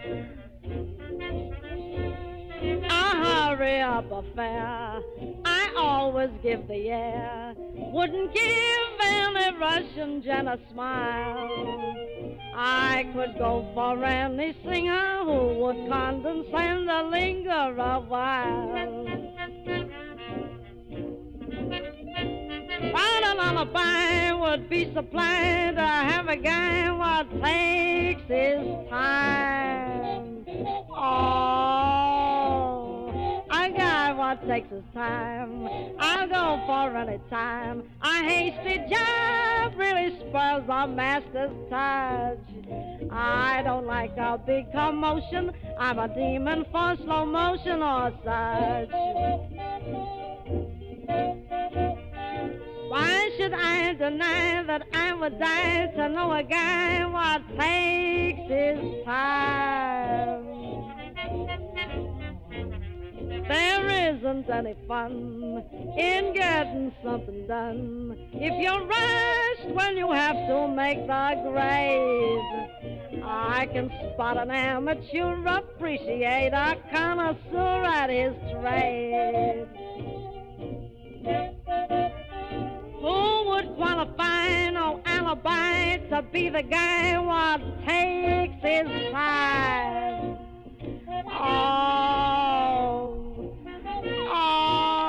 A 2.90 3.16
hurry 3.24 3.80
up 3.80 4.10
affair, 4.10 5.00
I 5.44 5.72
always 5.76 6.30
give 6.42 6.66
the 6.66 6.90
air, 6.90 7.54
wouldn't 7.56 8.34
give 8.34 9.00
any 9.02 9.56
Russian 9.58 10.22
gent 10.22 10.48
a 10.48 10.58
smile. 10.72 11.96
I 12.54 13.08
could 13.14 13.38
go 13.38 13.66
for 13.74 14.04
any 14.04 14.56
singer 14.64 15.24
who 15.24 15.58
would 15.60 15.88
condescend 15.88 16.88
to 16.88 17.02
linger 17.04 17.76
a 17.78 18.00
while. 18.00 19.11
While 22.90 23.24
a 23.24 23.34
lullaby 23.36 24.32
would 24.32 24.68
be 24.68 24.92
supplied 24.92 25.76
to 25.76 25.80
have 25.80 26.28
a 26.28 26.36
guy 26.36 26.90
what 26.92 27.30
takes 27.42 27.92
takes 28.12 28.28
his 28.28 28.90
time. 28.90 30.44
Oh, 30.90 31.84
a 33.50 33.70
guy 33.70 34.12
what 34.12 34.46
takes 34.46 34.70
his 34.70 34.84
time. 34.94 35.68
I'll 35.98 36.28
go 36.28 36.62
for 36.66 36.96
any 36.96 37.18
time. 37.30 37.82
A 38.02 38.22
hasty 38.22 38.78
job 38.90 39.74
really 39.76 40.16
spoils 40.18 40.64
a 40.68 40.86
master's 40.86 41.50
touch. 41.70 42.38
I 43.10 43.62
don't 43.64 43.86
like 43.86 44.16
a 44.16 44.38
big 44.38 44.70
commotion. 44.72 45.52
I'm 45.78 45.98
a 45.98 46.08
demon 46.08 46.66
for 46.70 46.96
slow 46.96 47.24
motion 47.26 47.82
or 47.82 48.12
such. 48.24 48.90
Why 52.92 53.30
should 53.38 53.54
I 53.54 53.94
deny 53.94 54.64
that 54.64 54.86
I 54.92 55.14
would 55.14 55.38
die 55.38 55.86
to 55.96 56.10
know 56.10 56.30
a 56.30 56.42
guy 56.42 57.06
what 57.06 57.40
takes 57.58 58.50
his 58.50 59.04
time? 59.06 60.44
There 63.48 64.14
isn't 64.14 64.50
any 64.50 64.76
fun 64.86 65.64
in 65.96 66.34
getting 66.34 66.92
something 67.02 67.46
done 67.46 68.14
if 68.34 68.62
you're 68.62 68.84
rushed 68.84 69.74
when 69.74 69.96
you 69.96 70.12
have 70.12 70.36
to 70.48 70.68
make 70.68 71.06
the 71.06 71.40
grade. 71.48 73.22
I 73.24 73.70
can 73.72 73.90
spot 74.12 74.36
an 74.36 74.50
amateur 74.50 75.46
appreciate 75.46 76.52
a 76.52 76.76
connoisseur 76.92 77.84
at 77.86 78.10
his 78.10 78.34
trade. 78.60 79.66
Who 83.02 83.48
would 83.48 83.74
qualify 83.74 84.70
no 84.70 85.00
alibi 85.04 85.96
to 86.08 86.22
be 86.22 86.48
the 86.50 86.62
guy 86.62 87.18
what 87.18 87.60
takes 87.84 88.62
his 88.62 88.86
side? 89.10 90.38
Oh, 91.26 91.56
oh. 94.32 95.01